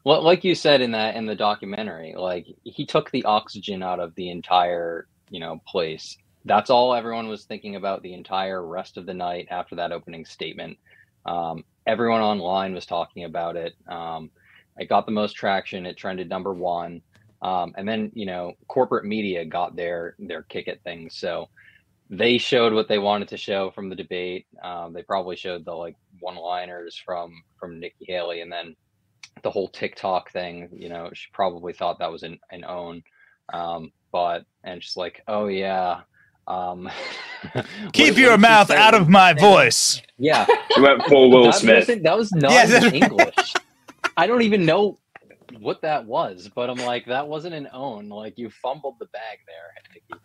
well, 0.05 0.23
like 0.23 0.45
you 0.45 0.55
said 0.55 0.81
in 0.81 0.93
that 0.93 1.17
in 1.17 1.27
the 1.27 1.35
documentary, 1.35 2.15
like 2.17 2.47
he 2.65 2.87
took 2.87 3.11
the 3.11 3.25
oxygen 3.25 3.83
out 3.83 3.99
of 3.99 4.15
the 4.15 4.31
entire 4.31 5.07
you 5.31 5.41
know 5.41 5.61
place. 5.67 6.17
That's 6.45 6.71
all 6.71 6.95
everyone 6.95 7.29
was 7.29 7.45
thinking 7.45 7.77
about 7.77 8.03
the 8.03 8.15
entire 8.15 8.65
rest 8.67 8.97
of 8.97 9.07
the 9.07 9.15
night 9.15 9.49
after 9.51 9.75
that 9.77 9.93
opening 9.93 10.25
statement. 10.25 10.79
Um, 11.27 11.65
everyone 11.87 12.21
online 12.21 12.73
was 12.73 12.87
talking 12.87 13.25
about 13.25 13.57
it. 13.57 13.75
Um, 13.89 14.31
it 14.79 14.89
got 14.89 15.07
the 15.07 15.13
most 15.13 15.35
traction. 15.35 15.87
It 15.87 15.97
trended 15.97 16.29
number 16.29 16.55
one, 16.55 17.03
um, 17.43 17.75
and 17.77 17.89
then 17.89 18.11
you 18.15 18.27
know 18.27 18.53
corporate 18.69 19.05
media 19.05 19.45
got 19.45 19.77
their 19.77 20.15
their 20.19 20.43
kick 20.43 20.69
at 20.69 20.83
things. 20.83 21.15
So 21.17 21.49
they 22.11 22.39
showed 22.39 22.73
what 22.73 22.89
they 22.89 22.99
wanted 22.99 23.29
to 23.29 23.37
show 23.37 23.71
from 23.71 23.89
the 23.89 23.95
debate. 23.95 24.47
Um, 24.63 24.93
they 24.93 25.03
probably 25.03 25.37
showed 25.37 25.65
the 25.65 25.73
like 25.75 25.97
one-liners 26.21 26.97
from 27.05 27.43
from 27.59 27.79
Nikki 27.81 28.05
Haley, 28.07 28.41
and 28.41 28.51
then 28.53 28.75
the 29.43 29.51
whole 29.51 29.69
TikTok 29.69 30.33
thing. 30.33 30.69
You 30.73 30.89
know, 30.89 31.11
she 31.15 31.29
probably 31.33 31.73
thought 31.73 31.99
that 32.01 32.11
was 32.11 32.23
an 32.25 32.39
an 32.51 32.65
own, 32.65 33.03
um, 33.53 33.93
but 34.13 34.45
and 34.65 34.83
she's 34.83 34.97
like, 34.97 35.23
oh 35.29 35.47
yeah. 35.47 36.01
Um, 36.49 36.91
Keep 37.93 38.15
what 38.15 38.17
your 38.19 38.31
did 38.33 38.41
mouth 38.41 38.69
say? 38.69 38.77
out 38.77 38.93
of 38.95 39.09
my 39.09 39.31
And- 39.31 39.39
voice. 39.41 40.03
Yeah, 40.19 40.47
She 40.75 40.81
went 40.81 41.03
full 41.05 41.31
Will 41.31 41.45
that 41.45 41.55
Smith. 41.55 41.79
wasn't- 41.87 42.03
That 42.03 42.17
was 42.19 42.33
not 42.33 42.51
Yeah, 42.51 42.67
that's- 42.67 42.93
English. 42.93 43.55
I 44.17 44.27
don't 44.27 44.43
even 44.43 44.67
know 44.67 44.99
what 45.59 45.83
that 45.83 46.05
was, 46.07 46.49
but 46.55 46.71
I'm 46.71 46.79
like, 46.79 47.07
that 47.07 47.27
wasn't 47.29 47.55
an 47.55 47.69
own. 47.73 48.09
Like 48.09 48.39
you 48.39 48.51
fumbled 48.51 48.97
the 48.99 49.07
bag 49.07 49.39
there, 49.47 49.75
Nikki. 49.95 50.23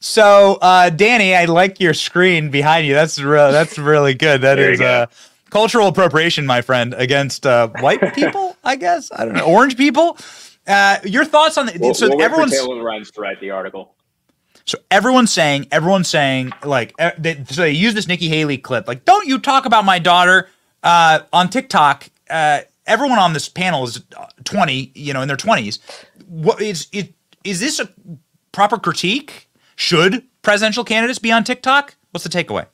So, 0.00 0.58
uh, 0.62 0.90
Danny, 0.90 1.34
I 1.34 1.46
like 1.46 1.80
your 1.80 1.94
screen 1.94 2.50
behind 2.50 2.86
you. 2.86 2.94
That's 2.94 3.18
real. 3.20 3.50
That's 3.52 3.78
really 3.78 4.14
good. 4.14 4.42
That 4.42 4.56
There 4.56 4.66
you 4.68 4.72
is 4.74 4.78
go. 4.80 4.86
uh, 4.86 5.06
cultural 5.50 5.88
appropriation, 5.88 6.46
my 6.46 6.62
friend, 6.62 6.94
against 6.94 7.46
uh, 7.46 7.68
white 7.80 8.00
people. 8.14 8.56
I 8.64 8.76
guess 8.76 9.10
I 9.14 9.24
don't 9.24 9.34
know, 9.34 9.46
orange 9.46 9.76
people. 9.76 10.18
Uh, 10.66 10.98
your 11.04 11.24
thoughts 11.24 11.56
on 11.58 11.66
the, 11.66 11.76
We'll, 11.80 11.94
so 11.94 12.08
we'll 12.08 12.18
wait 12.18 12.24
for 12.24 12.24
everyone's 12.24 12.52
Taylor 12.52 13.00
to 13.04 13.20
write 13.20 13.40
the 13.40 13.50
article. 13.50 13.94
so 14.64 14.78
everyone's 14.90 15.30
saying 15.30 15.66
everyone's 15.70 16.08
saying 16.08 16.52
like 16.64 16.92
uh, 16.98 17.12
they, 17.18 17.44
so 17.48 17.62
they 17.62 17.70
use 17.70 17.94
this 17.94 18.08
Nikki 18.08 18.28
Haley 18.28 18.58
clip 18.58 18.88
like 18.88 19.04
don't 19.04 19.26
you 19.28 19.38
talk 19.38 19.64
about 19.64 19.84
my 19.84 19.98
daughter 20.00 20.48
uh, 20.82 21.20
on 21.32 21.50
TikTok. 21.50 22.08
Everyone 22.86 23.18
on 23.18 23.32
this 23.32 23.48
panel 23.48 23.84
is 23.84 24.02
uh, 24.16 24.26
twenty, 24.44 24.92
you 24.94 25.12
know, 25.12 25.22
in 25.22 25.28
their 25.28 25.36
twenties. 25.36 25.78
What 26.26 26.60
is 26.62 26.88
it? 26.92 27.14
Is 27.44 27.60
this 27.60 27.80
a 27.80 27.88
proper 28.52 28.78
critique? 28.78 29.48
Should 29.76 30.24
presidential 30.42 30.84
candidates 30.84 31.18
be 31.18 31.32
on 31.32 31.44
TikTok? 31.44 31.96
What's 32.10 32.24
the 32.24 32.30
takeaway? 32.30 32.66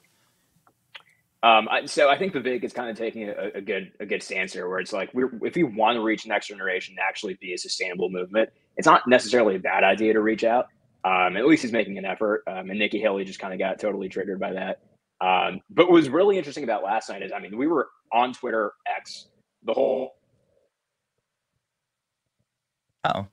Um, 1.42 1.68
I, 1.68 1.86
so 1.86 2.08
I 2.08 2.16
think 2.16 2.34
Vivek 2.34 2.62
is 2.62 2.72
kind 2.72 2.88
of 2.88 2.96
taking 2.96 3.28
a, 3.28 3.50
a 3.56 3.60
good 3.60 3.90
a 3.98 4.06
good 4.06 4.22
stance 4.22 4.52
here, 4.52 4.68
where 4.68 4.78
it's 4.78 4.92
like 4.92 5.10
if 5.14 5.56
we 5.56 5.64
want 5.64 5.96
to 5.96 6.02
reach 6.02 6.24
next 6.26 6.46
generation 6.46 6.94
and 6.96 7.00
actually 7.00 7.34
be 7.40 7.54
a 7.54 7.58
sustainable 7.58 8.10
movement, 8.10 8.50
it's 8.76 8.86
not 8.86 9.08
necessarily 9.08 9.56
a 9.56 9.58
bad 9.58 9.82
idea 9.82 10.12
to 10.12 10.20
reach 10.20 10.44
out. 10.44 10.68
Um, 11.04 11.36
at 11.36 11.44
least 11.44 11.62
he's 11.62 11.72
making 11.72 11.98
an 11.98 12.04
effort, 12.04 12.44
um, 12.46 12.70
and 12.70 12.78
Nikki 12.78 13.00
Haley 13.00 13.24
just 13.24 13.40
kind 13.40 13.52
of 13.52 13.58
got 13.58 13.80
totally 13.80 14.08
triggered 14.08 14.38
by 14.38 14.52
that. 14.52 14.82
Um, 15.20 15.60
but 15.68 15.86
what 15.86 15.94
was 15.94 16.08
really 16.08 16.38
interesting 16.38 16.62
about 16.62 16.84
last 16.84 17.08
night 17.08 17.22
is, 17.22 17.32
I 17.32 17.40
mean, 17.40 17.56
we 17.56 17.66
were 17.66 17.88
on 18.12 18.32
Twitter 18.32 18.72
X 18.86 19.26
the 19.64 19.72
whole 19.74 20.16
Oh, 23.04 23.26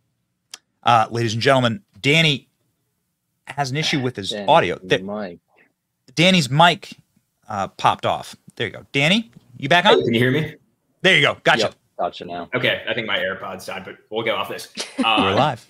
uh, 0.84 1.06
ladies 1.12 1.34
and 1.34 1.42
gentlemen, 1.44 1.84
Danny 2.02 2.48
has 3.46 3.70
an 3.70 3.78
issue 3.78 4.00
with 4.02 4.16
his 4.16 4.32
Danny, 4.32 4.48
audio. 4.48 4.80
your 4.82 4.90
Th- 4.90 5.38
Danny's 6.16 6.50
mic 6.50 6.94
uh, 7.48 7.68
popped 7.68 8.06
off. 8.06 8.36
There 8.56 8.66
you 8.66 8.74
go. 8.74 8.86
Danny, 8.92 9.32
you 9.58 9.70
back 9.70 9.86
on? 9.86 10.04
Can 10.04 10.12
you 10.14 10.20
hear 10.20 10.32
me? 10.32 10.56
There 11.02 11.16
you 11.16 11.22
go. 11.22 11.38
Gotcha. 11.44 11.74
Gotcha 12.00 12.26
now. 12.26 12.50
Okay, 12.56 12.82
I 12.90 12.94
think 12.96 13.06
my 13.06 13.20
AirPods 13.20 13.66
died, 13.68 13.84
but 13.86 13.98
we'll 14.10 14.26
go 14.26 14.36
off 14.36 14.50
this. 14.50 14.70
We're 14.98 15.06
Uh, 15.06 15.36
live. 15.36 15.68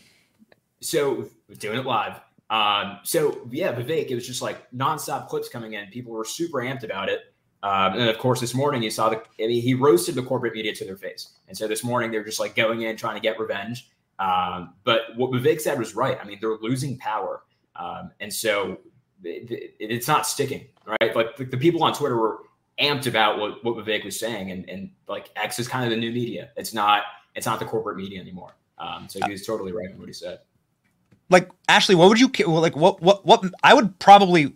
So 0.82 1.28
doing 1.58 1.80
it 1.80 1.86
live. 1.86 2.22
Um, 2.50 3.00
so 3.04 3.48
yeah, 3.52 3.74
Vivek, 3.74 4.10
it 4.10 4.16
was 4.16 4.26
just 4.26 4.42
like 4.42 4.70
nonstop 4.72 5.28
clips 5.28 5.50
coming 5.50 5.74
in. 5.74 5.88
People 5.88 6.14
were 6.14 6.24
super 6.26 6.60
amped 6.60 6.84
about 6.84 7.10
it. 7.10 7.29
Um, 7.62 7.94
and 7.94 8.10
of 8.10 8.18
course, 8.18 8.40
this 8.40 8.54
morning 8.54 8.82
you 8.84 8.90
saw 8.90 9.10
the, 9.10 9.18
I 9.18 9.48
mean, 9.48 9.62
he 9.62 9.74
roasted 9.74 10.16
the 10.16 10.24
corporate 10.24 10.54
media 10.54 10.74
to 10.76 10.86
their 10.86 10.96
face. 10.96 11.34
And 11.48 11.58
so 11.58 11.68
this 11.68 11.84
morning 11.84 12.10
they're 12.12 12.24
just 12.24 12.40
like 12.40 12.56
going 12.56 12.84
in, 12.84 12.96
trying 12.96 13.16
to 13.16 13.22
get 13.22 13.40
revenge. 13.40 13.90
Um, 14.18 14.74
but 14.84 15.02
what 15.16 15.32
Vivek 15.32 15.60
said 15.62 15.78
was 15.80 15.96
right. 15.96 16.18
I 16.22 16.26
mean, 16.26 16.38
they're 16.42 16.56
losing 16.58 16.98
power. 16.98 17.42
Um, 17.76 18.12
and 18.20 18.34
so 18.34 18.80
it, 19.24 19.52
it- 19.52 19.74
it's 19.80 20.08
not 20.08 20.26
sticking, 20.28 20.68
right? 20.86 21.16
Like 21.16 21.36
the, 21.36 21.46
the 21.46 21.58
people 21.58 21.84
on 21.84 21.94
Twitter 21.94 22.18
were 22.18 22.40
amped 22.80 23.08
about 23.08 23.40
what, 23.40 23.64
what 23.64 23.76
Vivek 23.76 24.06
was 24.06 24.18
saying. 24.18 24.52
And, 24.52 24.70
and 24.70 24.92
like 25.08 25.30
X 25.36 25.60
is 25.60 25.68
kind 25.68 25.84
of 25.84 25.90
the 25.90 25.98
new 25.98 26.12
media. 26.12 26.52
It's 26.56 26.74
not, 26.74 27.04
it's 27.36 27.46
not 27.46 27.60
the 27.60 27.66
corporate 27.66 27.98
media 27.98 28.20
anymore. 28.22 28.56
Um, 28.78 29.08
so 29.10 29.20
he 29.26 29.32
was 29.32 29.46
totally 29.46 29.74
right 29.74 29.90
in 29.90 30.00
what 30.00 30.08
he 30.08 30.14
said. 30.14 30.40
Like 31.30 31.50
Ashley, 31.68 31.96
what 31.96 32.08
would 32.10 32.20
you 32.20 32.30
like? 32.48 32.76
What 32.76 33.02
what 33.02 33.24
what? 33.26 33.44
I 33.62 33.74
would 33.76 34.00
probably, 34.00 34.56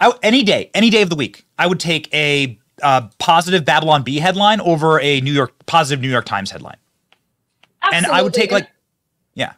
I 0.00 0.12
any 0.22 0.42
day, 0.42 0.70
any 0.74 0.90
day 0.90 1.02
of 1.02 1.10
the 1.10 1.16
week, 1.16 1.46
I 1.58 1.66
would 1.66 1.80
take 1.80 2.12
a 2.14 2.58
uh, 2.82 3.08
positive 3.18 3.64
Babylon 3.64 4.02
Bee 4.02 4.18
headline 4.18 4.60
over 4.60 5.00
a 5.00 5.20
New 5.20 5.32
York 5.32 5.52
positive 5.66 6.00
New 6.00 6.10
York 6.10 6.24
Times 6.24 6.50
headline, 6.50 6.76
and 7.92 8.06
I 8.06 8.22
would 8.22 8.34
take 8.34 8.52
like, 8.52 8.68
yeah. 9.34 9.54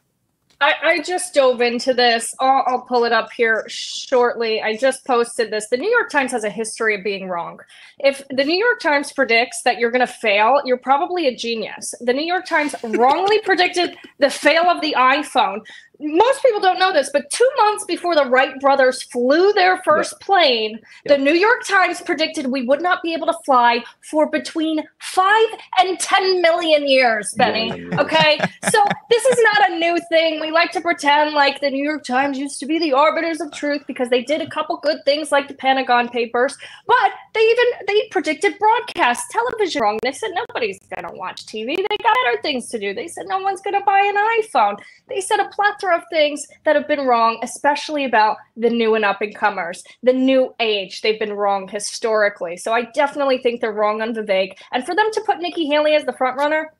I, 0.62 0.74
I 0.82 1.02
just 1.02 1.32
dove 1.32 1.62
into 1.62 1.94
this. 1.94 2.34
I'll, 2.38 2.62
I'll 2.66 2.82
pull 2.82 3.04
it 3.04 3.12
up 3.12 3.30
here 3.34 3.64
shortly. 3.66 4.60
I 4.60 4.76
just 4.76 5.06
posted 5.06 5.50
this. 5.50 5.66
The 5.70 5.78
New 5.78 5.88
York 5.88 6.10
Times 6.10 6.32
has 6.32 6.44
a 6.44 6.50
history 6.50 6.94
of 6.94 7.02
being 7.02 7.28
wrong. 7.28 7.60
If 7.98 8.22
the 8.28 8.44
New 8.44 8.58
York 8.58 8.78
Times 8.80 9.10
predicts 9.10 9.62
that 9.62 9.78
you're 9.78 9.90
going 9.90 10.06
to 10.06 10.12
fail, 10.12 10.60
you're 10.66 10.76
probably 10.76 11.28
a 11.28 11.34
genius. 11.34 11.94
The 12.00 12.12
New 12.12 12.24
York 12.24 12.44
Times 12.44 12.74
wrongly 12.84 13.40
predicted 13.44 13.96
the 14.18 14.28
fail 14.28 14.64
of 14.64 14.82
the 14.82 14.94
iPhone. 14.98 15.60
Most 16.00 16.42
people 16.42 16.60
don't 16.60 16.78
know 16.78 16.92
this, 16.92 17.10
but 17.12 17.28
two 17.30 17.48
months 17.58 17.84
before 17.84 18.14
the 18.14 18.24
Wright 18.24 18.58
brothers 18.58 19.02
flew 19.02 19.52
their 19.52 19.82
first 19.82 20.18
plane, 20.20 20.78
the 21.04 21.18
New 21.18 21.34
York 21.34 21.64
Times 21.66 22.00
predicted 22.00 22.46
we 22.46 22.64
would 22.64 22.80
not 22.80 23.02
be 23.02 23.12
able 23.12 23.26
to 23.26 23.36
fly 23.44 23.84
for 24.00 24.28
between 24.30 24.82
five 25.00 25.46
and 25.78 25.98
10 25.98 26.40
million 26.40 26.88
years, 26.88 27.34
Benny. 27.36 27.72
Okay. 27.98 28.38
so 28.70 28.84
this 29.10 29.24
is 29.26 29.38
not 29.42 29.70
a 29.70 29.78
new 29.78 29.98
thing. 30.08 30.40
We 30.40 30.50
like 30.50 30.72
to 30.72 30.80
pretend 30.80 31.34
like 31.34 31.60
the 31.60 31.70
New 31.70 31.84
York 31.84 32.04
Times 32.04 32.38
used 32.38 32.60
to 32.60 32.66
be 32.66 32.78
the 32.78 32.92
arbiters 32.92 33.40
of 33.40 33.52
truth 33.52 33.82
because 33.86 34.08
they 34.08 34.22
did 34.22 34.40
a 34.40 34.48
couple 34.48 34.78
good 34.78 35.04
things 35.04 35.30
like 35.30 35.48
the 35.48 35.54
Pentagon 35.54 36.08
Papers, 36.08 36.56
but 36.86 37.12
they 37.34 37.40
even 37.40 37.64
they 37.86 38.08
predicted 38.10 38.58
broadcast 38.58 39.30
television 39.30 39.82
wrong. 39.82 39.98
They 40.02 40.12
said 40.12 40.30
nobody's 40.32 40.78
gonna 40.94 41.14
watch 41.14 41.46
TV. 41.46 41.76
They 41.76 41.96
got 42.02 42.16
better 42.24 42.40
things 42.42 42.68
to 42.70 42.78
do. 42.78 42.94
They 42.94 43.08
said 43.08 43.26
no 43.28 43.38
one's 43.38 43.60
gonna 43.60 43.84
buy 43.84 44.00
an 44.00 44.16
iPhone. 44.42 44.78
They 45.08 45.20
said 45.20 45.40
a 45.40 45.48
plethora 45.48 45.89
of 45.92 46.02
things 46.10 46.46
that 46.64 46.76
have 46.76 46.86
been 46.88 47.06
wrong, 47.06 47.38
especially 47.42 48.04
about 48.04 48.36
the 48.56 48.70
new 48.70 48.94
and 48.94 49.04
up 49.04 49.20
and 49.20 49.34
comers, 49.34 49.82
the 50.02 50.12
new 50.12 50.54
age. 50.60 51.00
They've 51.02 51.18
been 51.18 51.32
wrong 51.32 51.68
historically. 51.68 52.56
So 52.56 52.72
I 52.72 52.82
definitely 52.92 53.38
think 53.38 53.60
they're 53.60 53.72
wrong 53.72 54.00
on 54.02 54.14
Vivek. 54.14 54.52
And 54.72 54.84
for 54.84 54.94
them 54.94 55.06
to 55.12 55.20
put 55.22 55.38
Nikki 55.38 55.66
Haley 55.66 55.94
as 55.94 56.04
the 56.04 56.12
front 56.12 56.36
runner, 56.38 56.72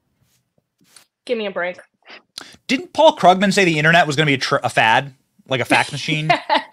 give 1.25 1.39
me 1.39 1.47
a 1.47 1.51
break. 1.51 1.79
Didn't 2.67 2.93
Paul 2.93 3.17
Krugman 3.17 3.53
say 3.53 3.65
the 3.65 3.79
internet 3.79 4.07
was 4.07 4.17
going 4.17 4.27
to 4.27 4.31
be 4.31 4.35
a, 4.35 4.39
tr- 4.39 4.57
a 4.63 4.69
fad, 4.71 5.15
like 5.49 5.61
a 5.61 5.65
fax 5.65 5.93
machine? 5.93 6.29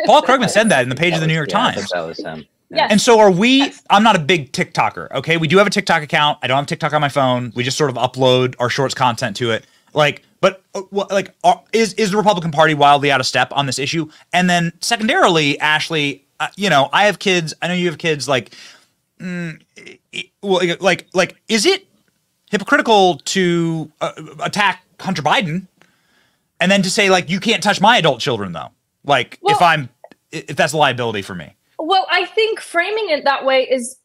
Paul 0.05 0.21
Krugman 0.21 0.49
said 0.49 0.69
that 0.69 0.83
in 0.83 0.89
the 0.89 0.95
page 0.95 1.13
of 1.13 1.21
the 1.21 1.27
New 1.27 1.33
York 1.33 1.49
Yeah, 1.51 1.65
I 1.65 1.73
think 1.73 1.89
Times. 1.89 1.91
that 1.91 2.01
was 2.07 2.19
him. 2.19 2.45
Yes. 2.69 2.91
And 2.91 2.99
so 2.99 3.19
are 3.19 3.31
we. 3.31 3.71
I'm 3.89 4.03
not 4.03 4.17
a 4.17 4.19
big 4.19 4.51
TikToker. 4.51 5.09
Okay, 5.11 5.37
we 5.37 5.47
do 5.47 5.57
have 5.57 5.67
a 5.67 5.69
TikTok 5.69 6.03
account. 6.03 6.37
I 6.41 6.47
don't 6.47 6.57
have 6.57 6.65
TikTok 6.67 6.91
on 6.91 6.99
my 6.99 7.07
phone. 7.07 7.53
We 7.55 7.63
just 7.63 7.77
sort 7.77 7.89
of 7.89 7.95
upload 7.95 8.55
our 8.59 8.69
shorts 8.69 8.93
content 8.93 9.37
to 9.37 9.51
it. 9.51 9.65
Like, 9.93 10.23
but 10.41 10.63
uh, 10.75 10.81
like, 10.91 11.33
are, 11.43 11.61
is 11.73 11.93
is 11.93 12.11
the 12.11 12.17
Republican 12.17 12.51
Party 12.51 12.73
wildly 12.73 13.11
out 13.11 13.19
of 13.19 13.25
step 13.25 13.51
on 13.51 13.65
this 13.65 13.79
issue? 13.79 14.09
And 14.33 14.49
then 14.49 14.73
secondarily, 14.79 15.59
Ashley, 15.59 16.25
uh, 16.39 16.47
you 16.55 16.69
know, 16.69 16.89
I 16.93 17.05
have 17.05 17.19
kids. 17.19 17.53
I 17.61 17.67
know 17.67 17.73
you 17.73 17.87
have 17.87 17.97
kids. 17.97 18.27
Like, 18.27 18.53
mm, 19.19 19.61
well, 20.41 20.61
like, 20.79 21.07
like, 21.13 21.35
is 21.47 21.65
it 21.65 21.87
hypocritical 22.51 23.17
to 23.25 23.91
uh, 24.01 24.11
attack 24.41 24.83
Hunter 24.99 25.21
Biden 25.21 25.67
and 26.59 26.71
then 26.71 26.81
to 26.81 26.89
say 26.89 27.09
like 27.09 27.29
you 27.29 27.39
can't 27.39 27.61
touch 27.63 27.81
my 27.81 27.97
adult 27.97 28.19
children 28.19 28.51
though? 28.51 28.69
Like, 29.03 29.39
if 29.43 29.61
I'm 29.61 29.89
if 30.31 30.55
that's 30.55 30.73
a 30.73 30.77
liability 30.77 31.21
for 31.21 31.35
me. 31.35 31.55
Well, 31.79 32.05
I 32.09 32.25
think 32.25 32.59
framing 32.59 33.09
it 33.09 33.23
that 33.23 33.45
way 33.45 33.63
is 33.63 33.97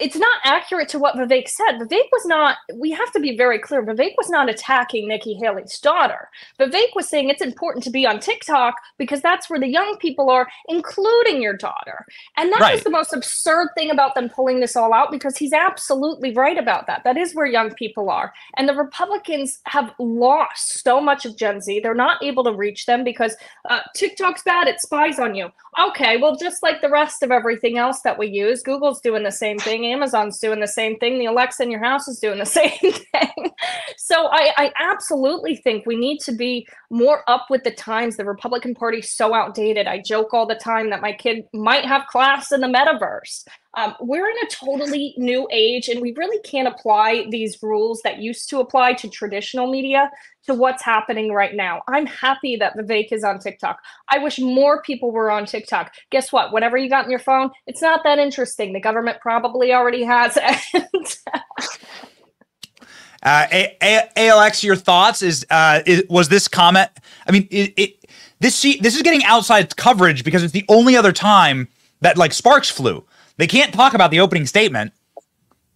it's 0.00 0.16
not 0.16 0.40
accurate 0.42 0.88
to 0.88 0.98
what 0.98 1.14
Vivek 1.14 1.48
said. 1.48 1.78
Vivek 1.78 2.08
was 2.10 2.26
not, 2.26 2.56
we 2.74 2.90
have 2.90 3.12
to 3.12 3.20
be 3.20 3.36
very 3.36 3.60
clear. 3.60 3.80
Vivek 3.84 4.14
was 4.18 4.28
not 4.28 4.50
attacking 4.50 5.06
Nikki 5.06 5.34
Haley's 5.34 5.78
daughter. 5.78 6.28
Vivek 6.58 6.96
was 6.96 7.08
saying 7.08 7.28
it's 7.28 7.40
important 7.40 7.84
to 7.84 7.90
be 7.90 8.04
on 8.04 8.18
TikTok 8.18 8.74
because 8.98 9.20
that's 9.20 9.48
where 9.48 9.60
the 9.60 9.68
young 9.68 9.96
people 9.98 10.30
are, 10.30 10.48
including 10.68 11.40
your 11.40 11.56
daughter. 11.56 12.04
And 12.36 12.50
that 12.52 12.58
was 12.60 12.64
Right. 12.70 12.84
the 12.84 12.90
most 12.90 13.12
absurd 13.12 13.68
thing 13.76 13.90
about 13.90 14.16
them 14.16 14.28
pulling 14.28 14.58
this 14.58 14.74
all 14.74 14.92
out 14.92 15.12
because 15.12 15.36
he's 15.36 15.52
absolutely 15.52 16.32
right 16.32 16.58
about 16.58 16.88
that. 16.88 17.04
That 17.04 17.16
is 17.16 17.32
where 17.34 17.46
young 17.46 17.70
people 17.74 18.10
are. 18.10 18.32
And 18.56 18.68
the 18.68 18.74
Republicans 18.74 19.60
have 19.66 19.92
lost 20.00 20.82
so 20.82 21.00
much 21.00 21.24
of 21.24 21.36
Gen 21.36 21.60
Z. 21.60 21.78
They're 21.80 21.94
not 21.94 22.20
able 22.22 22.42
to 22.44 22.52
reach 22.52 22.86
them 22.86 23.04
because 23.04 23.36
uh, 23.70 23.80
TikTok's 23.94 24.42
bad, 24.42 24.66
it 24.66 24.80
spies 24.80 25.20
on 25.20 25.36
you. 25.36 25.50
Okay, 25.88 26.16
well, 26.16 26.36
just 26.36 26.62
like 26.64 26.80
the 26.80 26.88
rest 26.90 27.22
of 27.22 27.30
everything 27.30 27.78
else 27.78 28.00
that 28.00 28.18
we 28.18 28.26
use, 28.26 28.62
Google's 28.62 29.00
doing 29.00 29.22
the 29.22 29.30
same 29.32 29.58
thing, 29.58 29.83
Amazon's 29.92 30.38
doing 30.38 30.60
the 30.60 30.68
same 30.68 30.98
thing, 30.98 31.18
the 31.18 31.26
Alexa 31.26 31.62
in 31.62 31.70
your 31.70 31.82
house 31.82 32.08
is 32.08 32.18
doing 32.18 32.38
the 32.38 32.44
same 32.60 32.70
thing. 32.70 33.50
so 33.96 34.28
I, 34.30 34.52
I 34.56 34.72
absolutely 34.78 35.56
think 35.56 35.86
we 35.86 35.96
need 35.96 36.18
to 36.20 36.32
be 36.32 36.66
more 36.90 37.22
up 37.28 37.46
with 37.50 37.64
the 37.64 37.70
times. 37.70 38.16
The 38.16 38.24
Republican 38.24 38.74
Party's 38.74 39.10
so 39.10 39.34
outdated. 39.34 39.86
I 39.86 40.00
joke 40.00 40.34
all 40.34 40.46
the 40.46 40.54
time 40.54 40.90
that 40.90 41.00
my 41.00 41.12
kid 41.12 41.44
might 41.52 41.84
have 41.84 42.06
class 42.06 42.52
in 42.52 42.60
the 42.60 42.66
metaverse. 42.66 43.44
Um, 43.76 43.94
we're 44.00 44.28
in 44.28 44.36
a 44.44 44.50
totally 44.50 45.14
new 45.16 45.48
age, 45.50 45.88
and 45.88 46.00
we 46.00 46.12
really 46.16 46.38
can't 46.40 46.68
apply 46.68 47.26
these 47.30 47.62
rules 47.62 48.00
that 48.02 48.18
used 48.18 48.48
to 48.50 48.60
apply 48.60 48.94
to 48.94 49.08
traditional 49.08 49.70
media 49.70 50.10
to 50.46 50.54
what's 50.54 50.82
happening 50.82 51.32
right 51.32 51.54
now. 51.54 51.82
I'm 51.88 52.06
happy 52.06 52.56
that 52.56 52.76
Vivek 52.76 53.12
is 53.12 53.24
on 53.24 53.38
TikTok. 53.38 53.78
I 54.08 54.18
wish 54.18 54.38
more 54.38 54.82
people 54.82 55.10
were 55.10 55.30
on 55.30 55.46
TikTok. 55.46 55.92
Guess 56.10 56.32
what? 56.32 56.52
Whatever 56.52 56.76
you 56.76 56.88
got 56.88 57.04
in 57.04 57.10
your 57.10 57.20
phone, 57.20 57.50
it's 57.66 57.82
not 57.82 58.00
that 58.04 58.18
interesting. 58.18 58.72
The 58.72 58.80
government 58.80 59.18
probably 59.20 59.72
already 59.72 60.04
has 60.04 60.38
it. 60.40 61.18
Uh, 63.24 63.46
ALX, 63.80 64.62
your 64.62 64.76
thoughts 64.76 65.22
is, 65.22 65.46
uh, 65.48 65.80
is 65.86 66.04
was 66.10 66.28
this 66.28 66.46
comment? 66.46 66.90
I 67.26 67.32
mean, 67.32 67.48
it, 67.50 67.72
it 67.78 68.04
this 68.40 68.60
this 68.60 68.94
is 68.94 69.00
getting 69.00 69.24
outside 69.24 69.74
coverage 69.76 70.24
because 70.24 70.42
it's 70.42 70.52
the 70.52 70.66
only 70.68 70.94
other 70.94 71.10
time 71.10 71.68
that 72.02 72.18
like 72.18 72.34
sparks 72.34 72.68
flew. 72.68 73.02
They 73.36 73.46
can't 73.46 73.74
talk 73.74 73.94
about 73.94 74.10
the 74.10 74.20
opening 74.20 74.46
statement 74.46 74.92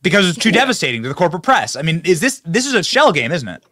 because 0.02 0.28
it's 0.28 0.38
too 0.38 0.52
devastating 0.52 1.02
to 1.02 1.08
the 1.08 1.14
corporate 1.14 1.42
press. 1.42 1.76
I 1.76 1.82
mean, 1.82 2.02
is 2.04 2.20
this 2.20 2.40
this 2.44 2.66
is 2.66 2.74
a 2.74 2.82
shell 2.82 3.12
game, 3.12 3.32
isn't 3.32 3.48
it? 3.48 3.64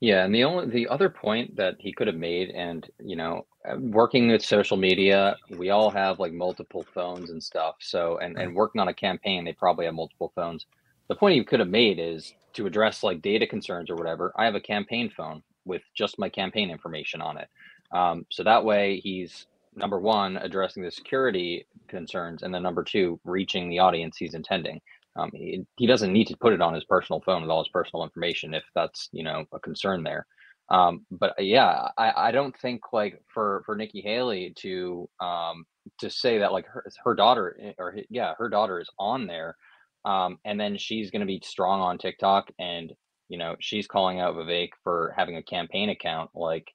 Yeah, 0.00 0.24
and 0.24 0.34
the 0.34 0.44
only 0.44 0.66
the 0.66 0.88
other 0.88 1.08
point 1.10 1.56
that 1.56 1.76
he 1.78 1.92
could 1.92 2.06
have 2.06 2.16
made, 2.16 2.50
and 2.50 2.88
you 2.98 3.16
know, 3.16 3.46
working 3.78 4.30
with 4.30 4.42
social 4.42 4.76
media, 4.76 5.36
we 5.50 5.70
all 5.70 5.90
have 5.90 6.18
like 6.18 6.32
multiple 6.32 6.84
phones 6.94 7.30
and 7.30 7.42
stuff. 7.42 7.76
So, 7.80 8.18
and 8.18 8.38
and 8.38 8.54
working 8.54 8.80
on 8.80 8.88
a 8.88 8.94
campaign, 8.94 9.44
they 9.44 9.52
probably 9.52 9.84
have 9.84 9.94
multiple 9.94 10.32
phones. 10.34 10.66
The 11.08 11.16
point 11.16 11.36
he 11.36 11.44
could 11.44 11.60
have 11.60 11.68
made 11.68 11.98
is 11.98 12.32
to 12.54 12.66
address 12.66 13.02
like 13.02 13.20
data 13.20 13.46
concerns 13.46 13.90
or 13.90 13.96
whatever. 13.96 14.32
I 14.36 14.44
have 14.46 14.54
a 14.54 14.60
campaign 14.60 15.10
phone 15.14 15.42
with 15.64 15.82
just 15.94 16.18
my 16.18 16.28
campaign 16.28 16.70
information 16.70 17.20
on 17.20 17.36
it. 17.36 17.48
Um, 17.92 18.24
so 18.30 18.42
that 18.42 18.64
way, 18.64 19.00
he's 19.00 19.46
number 19.74 19.98
one 20.00 20.36
addressing 20.38 20.82
the 20.82 20.90
security 20.90 21.66
concerns, 21.88 22.42
and 22.42 22.54
then 22.54 22.62
number 22.62 22.84
two 22.84 23.20
reaching 23.24 23.68
the 23.70 23.80
audience 23.80 24.16
he's 24.18 24.34
intending. 24.34 24.80
Um, 25.16 25.30
he, 25.34 25.64
he 25.76 25.86
doesn't 25.86 26.12
need 26.12 26.28
to 26.28 26.36
put 26.38 26.52
it 26.52 26.62
on 26.62 26.74
his 26.74 26.84
personal 26.84 27.20
phone 27.26 27.42
with 27.42 27.50
all 27.50 27.62
his 27.64 27.70
personal 27.70 28.04
information 28.04 28.54
if 28.54 28.64
that's 28.74 29.08
you 29.12 29.24
know 29.24 29.44
a 29.52 29.60
concern 29.60 30.02
there. 30.04 30.26
Um, 30.70 31.06
but 31.10 31.32
uh, 31.38 31.42
yeah, 31.42 31.88
I, 31.98 32.28
I 32.28 32.30
don't 32.32 32.56
think 32.60 32.92
like 32.92 33.22
for 33.32 33.62
for 33.66 33.76
Nikki 33.76 34.02
Haley 34.02 34.54
to 34.60 35.08
um, 35.20 35.64
to 35.98 36.10
say 36.10 36.38
that 36.38 36.52
like 36.52 36.66
her, 36.66 36.84
her 37.04 37.14
daughter 37.14 37.56
eh, 37.62 37.72
or 37.78 37.92
hi- 37.92 38.06
yeah 38.10 38.34
her 38.38 38.48
daughter 38.48 38.80
is 38.80 38.90
on 38.98 39.26
there 39.26 39.56
um 40.04 40.38
and 40.44 40.58
then 40.58 40.76
she's 40.76 41.10
going 41.10 41.20
to 41.20 41.26
be 41.26 41.40
strong 41.44 41.80
on 41.80 41.98
tiktok 41.98 42.50
and 42.58 42.92
you 43.28 43.38
know 43.38 43.56
she's 43.60 43.86
calling 43.86 44.20
out 44.20 44.34
vivek 44.34 44.70
for 44.82 45.14
having 45.16 45.36
a 45.36 45.42
campaign 45.42 45.90
account 45.90 46.30
like 46.34 46.68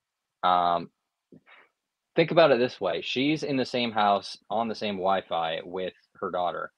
um 0.43 0.89
think 2.15 2.31
about 2.31 2.51
it 2.51 2.59
this 2.59 2.79
way 2.81 3.01
she's 3.01 3.43
in 3.43 3.57
the 3.57 3.65
same 3.65 3.91
house 3.91 4.37
on 4.49 4.67
the 4.67 4.75
same 4.75 4.95
wi-fi 4.95 5.59
with 5.65 5.93
her 6.19 6.31
daughter 6.31 6.71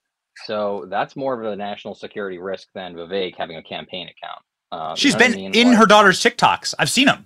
so 0.45 0.85
that's 0.89 1.15
more 1.15 1.39
of 1.39 1.45
a 1.51 1.55
national 1.55 1.95
security 1.95 2.37
risk 2.37 2.67
than 2.73 2.93
vivek 2.95 3.35
having 3.37 3.57
a 3.57 3.63
campaign 3.63 4.07
account 4.09 4.39
uh, 4.71 4.89
you 4.91 4.97
She's 4.99 5.13
what 5.13 5.21
I 5.23 5.27
been 5.29 5.35
mean? 5.37 5.55
in 5.55 5.67
Like- 5.69 5.77
her 5.77 5.85
daughter's 5.85 6.19
TikToks. 6.21 6.73
I've 6.77 6.89
seen 6.89 7.05
them. 7.05 7.25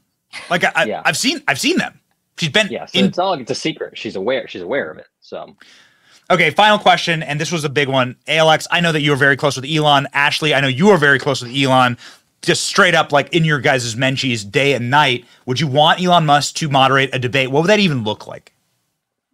Like 0.51 0.63
I, 0.63 0.71
I, 0.75 1.01
I've 1.05 1.17
seen 1.17 1.41
I've 1.47 1.59
seen 1.59 1.77
them. 1.77 1.99
She's 2.37 2.49
been 2.49 2.67
yeah 2.69 2.85
so 2.85 2.99
in 2.99 3.05
it's 3.05 3.17
not 3.17 3.29
like 3.31 3.39
it's 3.41 3.51
a 3.51 3.55
secret 3.55 3.97
she's 3.97 4.15
aware 4.15 4.47
she's 4.47 4.61
aware 4.61 4.91
of 4.91 4.97
it 4.99 5.07
so 5.21 5.55
Okay, 6.29 6.49
final 6.51 6.79
question, 6.79 7.23
and 7.23 7.41
this 7.41 7.51
was 7.51 7.65
a 7.65 7.69
big 7.69 7.89
one. 7.89 8.15
ALX, 8.25 8.65
I 8.71 8.79
know 8.79 8.93
that 8.93 9.01
you 9.01 9.11
are 9.11 9.17
very 9.17 9.35
close 9.35 9.57
with 9.57 9.65
Elon. 9.69 10.07
Ashley, 10.13 10.53
I 10.53 10.61
know 10.61 10.69
you 10.69 10.89
are 10.91 10.97
very 10.97 11.19
close 11.19 11.41
with 11.41 11.53
Elon. 11.53 11.97
Just 12.41 12.65
straight 12.65 12.95
up, 12.95 13.11
like 13.11 13.33
in 13.33 13.45
your 13.45 13.59
guys' 13.59 13.95
menchies, 13.95 14.49
day 14.49 14.73
and 14.73 14.89
night, 14.89 15.25
would 15.45 15.59
you 15.59 15.67
want 15.67 16.01
Elon 16.01 16.25
Musk 16.25 16.55
to 16.55 16.69
moderate 16.69 17.13
a 17.13 17.19
debate? 17.19 17.51
What 17.51 17.61
would 17.61 17.69
that 17.69 17.79
even 17.79 18.03
look 18.03 18.25
like? 18.25 18.53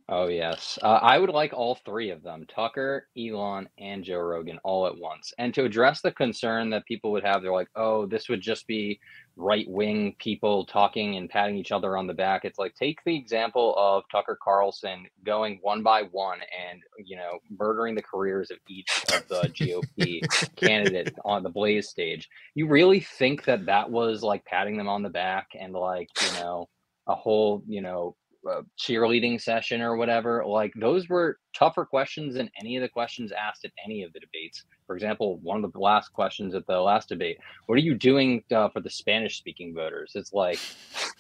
Oh 0.10 0.28
yes, 0.28 0.80
uh, 0.82 1.00
I 1.02 1.18
would 1.18 1.30
like 1.30 1.54
all 1.54 1.76
three 1.76 2.12
of 2.12 2.24
them: 2.24 2.46
Tucker, 2.48 3.08
Elon, 3.18 3.68
and 3.78 4.06
Joe 4.06 4.20
Rogan, 4.20 4.58
all 4.64 4.88
at 4.88 4.98
once. 4.98 5.34
And 5.38 5.54
to 5.54 5.66
address 5.66 6.00
the 6.00 6.14
concern 6.14 6.70
that 6.70 6.86
people 6.86 7.12
would 7.12 7.26
have, 7.26 7.42
they're 7.42 7.52
like, 7.52 7.68
"Oh, 7.76 8.06
this 8.06 8.30
would 8.30 8.40
just 8.40 8.68
be 8.68 9.02
right-wing 9.38 10.16
people 10.20 10.66
talking 10.66 11.16
and 11.16 11.30
patting 11.30 11.56
each 11.56 11.72
other 11.72 11.96
on 11.98 12.08
the 12.08 12.14
back." 12.14 12.44
It's 12.44 12.60
like 12.60 12.76
take 12.76 13.04
the 13.06 13.16
example 13.16 13.76
of 13.78 14.04
Tucker 14.12 14.38
Carlson 14.42 15.08
going 15.26 15.60
one 15.62 15.84
by 15.84 16.04
one 16.04 16.40
and 16.70 16.82
you 17.06 17.16
know 17.16 17.40
murdering 17.60 17.96
the 17.96 18.02
careers 18.02 18.52
of 18.52 18.58
each 18.68 19.06
of 19.14 19.28
the 19.28 19.42
GOP 19.56 20.22
candidate 20.56 21.16
on 21.24 21.44
the 21.44 21.50
Blaze 21.50 21.90
stage. 21.90 22.30
You 22.56 22.68
really 22.68 23.00
think 23.00 23.46
that 23.46 23.66
that 23.66 23.90
was 23.90 24.24
like 24.24 24.46
patting 24.46 24.78
them 24.78 24.90
on 24.90 25.04
the 25.04 25.10
back 25.10 25.50
and 25.60 25.74
like 25.74 26.10
you 26.22 26.40
know 26.40 26.68
a 27.08 27.16
whole 27.16 27.64
you 27.68 27.82
know 27.82 28.16
uh, 28.48 28.62
cheerleading 28.80 29.40
session 29.40 29.82
or 29.82 29.96
whatever 29.96 30.44
like 30.46 30.74
those 30.80 31.10
were 31.10 31.38
tougher 31.54 31.86
questions 31.86 32.36
than 32.36 32.50
any 32.60 32.78
of 32.78 32.82
the 32.82 32.90
questions 32.90 33.32
asked 33.32 33.66
at 33.66 33.72
any 33.84 34.04
of 34.04 34.14
the 34.14 34.20
debates. 34.20 34.64
For 34.86 34.96
example 34.96 35.40
one 35.42 35.64
of 35.64 35.74
the 35.74 35.80
last 35.80 36.10
questions 36.14 36.56
at 36.56 36.66
the 36.68 36.80
last 36.80 37.10
debate 37.10 37.38
what 37.66 37.76
are 37.76 37.82
you 37.82 37.96
doing 37.96 38.44
uh, 38.52 38.70
for 38.70 38.80
the 38.80 38.90
spanish 38.90 39.38
speaking 39.38 39.74
voters? 39.74 40.12
It's 40.16 40.34
like 40.34 40.60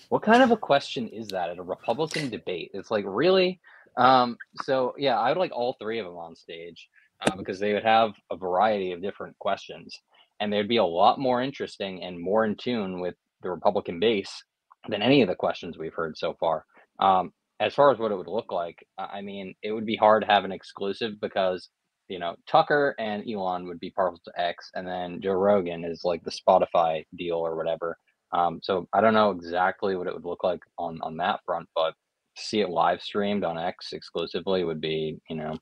what 0.09 0.21
kind 0.21 0.43
of 0.43 0.51
a 0.51 0.57
question 0.57 1.07
is 1.09 1.27
that 1.29 1.49
at 1.49 1.59
a 1.59 1.63
republican 1.63 2.29
debate? 2.29 2.71
It's 2.73 2.91
like 2.91 3.05
really? 3.07 3.59
Um, 3.97 4.37
so 4.63 4.93
yeah 4.97 5.19
i 5.19 5.29
would 5.29 5.39
like 5.39 5.51
all 5.51 5.75
three 5.79 5.99
of 5.99 6.05
them 6.05 6.17
on 6.17 6.35
stage 6.35 6.87
uh, 7.21 7.35
because 7.35 7.59
they 7.59 7.73
would 7.73 7.83
have 7.83 8.11
a 8.31 8.37
variety 8.37 8.91
of 8.91 9.01
different 9.01 9.37
questions 9.39 9.99
and 10.39 10.53
they'd 10.53 10.67
be 10.67 10.77
a 10.77 10.85
lot 10.85 11.19
more 11.19 11.41
interesting 11.41 12.03
and 12.03 12.19
more 12.19 12.45
in 12.45 12.55
tune 12.55 12.99
with 12.99 13.15
the 13.41 13.49
republican 13.49 13.99
base 13.99 14.43
than 14.89 15.01
any 15.01 15.21
of 15.21 15.27
the 15.27 15.35
questions 15.35 15.77
we've 15.77 15.93
heard 15.93 16.17
so 16.17 16.35
far 16.39 16.65
um, 16.99 17.31
as 17.59 17.73
far 17.73 17.91
as 17.91 17.99
what 17.99 18.11
it 18.11 18.17
would 18.17 18.27
look 18.27 18.51
like, 18.51 18.85
I 18.97 19.21
mean, 19.21 19.55
it 19.63 19.71
would 19.71 19.85
be 19.85 19.95
hard 19.95 20.23
to 20.23 20.31
have 20.31 20.45
an 20.45 20.51
exclusive 20.51 21.19
because 21.21 21.69
you 22.07 22.19
know 22.19 22.35
Tucker 22.47 22.95
and 22.99 23.23
Elon 23.29 23.67
would 23.67 23.79
be 23.79 23.91
partial 23.91 24.19
to 24.25 24.41
X, 24.41 24.69
and 24.75 24.87
then 24.87 25.19
Joe 25.21 25.33
Rogan 25.33 25.83
is 25.83 26.01
like 26.03 26.23
the 26.23 26.31
Spotify 26.31 27.05
deal 27.17 27.37
or 27.37 27.55
whatever. 27.55 27.97
Um, 28.31 28.59
so 28.61 28.87
I 28.93 29.01
don't 29.01 29.13
know 29.13 29.31
exactly 29.31 29.95
what 29.95 30.07
it 30.07 30.13
would 30.13 30.25
look 30.25 30.43
like 30.43 30.61
on 30.77 30.99
on 31.01 31.17
that 31.17 31.39
front, 31.45 31.67
but 31.75 31.93
to 32.37 32.43
see 32.43 32.61
it 32.61 32.69
live 32.69 33.01
streamed 33.01 33.43
on 33.43 33.57
X 33.57 33.93
exclusively 33.93 34.63
would 34.63 34.81
be 34.81 35.17
you 35.29 35.35
know 35.35 35.57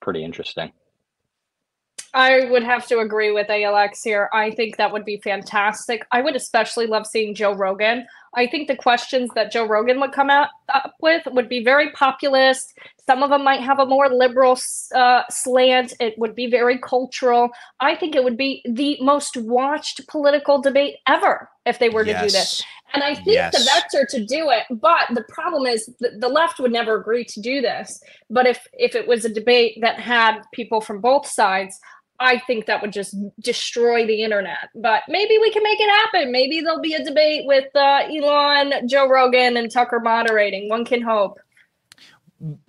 pretty 0.00 0.24
interesting. 0.24 0.72
I 2.14 2.46
would 2.50 2.62
have 2.62 2.86
to 2.88 3.00
agree 3.00 3.32
with 3.32 3.48
ALX 3.48 4.02
here. 4.02 4.30
I 4.32 4.50
think 4.50 4.76
that 4.76 4.92
would 4.92 5.04
be 5.04 5.18
fantastic. 5.18 6.06
I 6.10 6.22
would 6.22 6.36
especially 6.36 6.86
love 6.86 7.06
seeing 7.06 7.34
Joe 7.34 7.52
Rogan. 7.54 8.06
I 8.34 8.46
think 8.46 8.68
the 8.68 8.76
questions 8.76 9.30
that 9.34 9.50
Joe 9.52 9.66
Rogan 9.66 10.00
would 10.00 10.12
come 10.12 10.30
out 10.30 10.48
up 10.72 10.94
with 11.00 11.22
would 11.26 11.48
be 11.48 11.62
very 11.62 11.90
populist. 11.92 12.78
Some 13.06 13.22
of 13.22 13.30
them 13.30 13.42
might 13.44 13.60
have 13.60 13.78
a 13.78 13.86
more 13.86 14.08
liberal 14.08 14.58
uh, 14.94 15.22
slant. 15.30 15.94
It 16.00 16.18
would 16.18 16.34
be 16.34 16.46
very 16.46 16.78
cultural. 16.78 17.50
I 17.80 17.94
think 17.94 18.14
it 18.14 18.24
would 18.24 18.36
be 18.36 18.62
the 18.68 18.98
most 19.00 19.36
watched 19.36 20.06
political 20.08 20.60
debate 20.60 20.96
ever 21.06 21.48
if 21.66 21.78
they 21.78 21.88
were 21.88 22.04
to 22.04 22.12
do 22.12 22.20
this. 22.20 22.34
Yes. 22.34 22.64
And 22.94 23.02
I 23.02 23.14
think 23.14 23.28
Yes. 23.28 23.52
the 23.52 23.64
vets 23.64 23.94
are 23.94 24.06
to 24.18 24.24
do 24.24 24.50
it, 24.50 24.64
but 24.70 25.08
the 25.14 25.24
problem 25.28 25.66
is 25.66 25.86
the, 26.00 26.10
the 26.18 26.28
left 26.28 26.58
would 26.58 26.72
never 26.72 26.98
agree 26.98 27.24
to 27.24 27.40
do 27.40 27.60
this. 27.60 28.02
But 28.30 28.46
if 28.46 28.66
if 28.72 28.94
it 28.94 29.06
was 29.06 29.24
a 29.26 29.28
debate 29.32 29.78
that 29.82 30.00
had 30.00 30.40
people 30.52 30.80
from 30.80 31.00
both 31.00 31.26
sides, 31.26 31.78
I 32.20 32.38
think 32.38 32.66
that 32.66 32.82
would 32.82 32.92
just 32.92 33.14
destroy 33.40 34.06
the 34.06 34.22
internet. 34.22 34.70
But 34.74 35.02
maybe 35.08 35.38
we 35.40 35.50
can 35.52 35.62
make 35.62 35.80
it 35.80 35.88
happen. 35.88 36.32
Maybe 36.32 36.60
there'll 36.60 36.80
be 36.80 36.94
a 36.94 37.04
debate 37.04 37.46
with 37.46 37.74
uh, 37.76 38.02
Elon, 38.10 38.88
Joe 38.88 39.08
Rogan, 39.08 39.56
and 39.56 39.70
Tucker 39.70 40.00
moderating. 40.00 40.68
One 40.68 40.84
can 40.84 41.02
hope. 41.02 41.38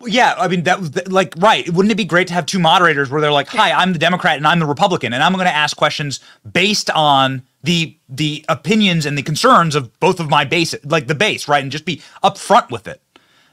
Yeah, 0.06 0.34
I 0.38 0.48
mean 0.48 0.64
that 0.64 0.80
was 0.80 0.92
the- 0.92 1.10
like 1.10 1.34
right. 1.38 1.70
Wouldn't 1.70 1.92
it 1.92 1.96
be 1.96 2.06
great 2.06 2.28
to 2.30 2.34
have 2.34 2.46
two 2.48 2.58
moderators 2.60 3.10
where 3.12 3.22
they're 3.22 3.32
like, 3.32 3.48
"Hi, 3.50 3.72
I'm 3.72 3.94
the 3.94 4.00
Democrat 4.00 4.38
and 4.38 4.48
I'm 4.48 4.60
the 4.60 4.66
Republican, 4.66 5.14
and 5.14 5.22
I'm 5.22 5.34
going 5.34 5.46
to 5.46 5.56
ask 5.56 5.78
questions 5.78 6.20
based 6.52 6.90
on 6.92 7.44
the 7.64 7.96
the 8.08 8.44
opinions 8.50 9.06
and 9.06 9.16
the 9.16 9.22
concerns 9.22 9.76
of 9.76 10.00
both 10.00 10.20
of 10.20 10.28
my 10.30 10.44
base, 10.44 10.74
like 10.86 11.06
the 11.06 11.14
base, 11.14 11.48
right, 11.48 11.62
and 11.62 11.72
just 11.72 11.86
be 11.86 12.02
upfront 12.24 12.72
with 12.72 12.88
it." 12.88 13.02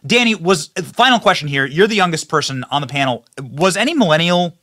Danny 0.07 0.35
was 0.35 0.69
final 0.95 1.19
question 1.19 1.49
here. 1.49 1.67
You're 1.67 1.89
the 1.89 1.97
youngest 1.97 2.29
person 2.31 2.65
on 2.71 2.81
the 2.81 2.87
panel. 2.87 3.27
Was 3.39 3.77
any 3.77 3.93
millennial 3.93 4.57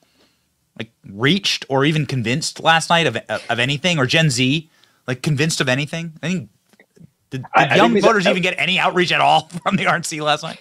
like 0.77 0.91
reached 1.09 1.65
or 1.69 1.85
even 1.85 2.05
convinced 2.05 2.61
last 2.61 2.89
night 2.89 3.07
of 3.07 3.17
of 3.49 3.59
anything, 3.59 3.99
or 3.99 4.05
Gen 4.05 4.29
Z 4.29 4.69
like 5.07 5.21
convinced 5.21 5.61
of 5.61 5.69
anything? 5.69 6.13
I 6.21 6.27
think 6.29 6.49
did, 7.29 7.41
did 7.41 7.45
I- 7.55 7.65
I 7.65 7.67
think 7.69 7.77
young 7.77 8.01
voters 8.01 8.27
even 8.27 8.41
get 8.41 8.55
any 8.57 8.79
outreach 8.79 9.11
at 9.11 9.21
all 9.21 9.47
from 9.63 9.75
the 9.75 9.85
RNC 9.85 10.21
last 10.21 10.43
night? 10.43 10.59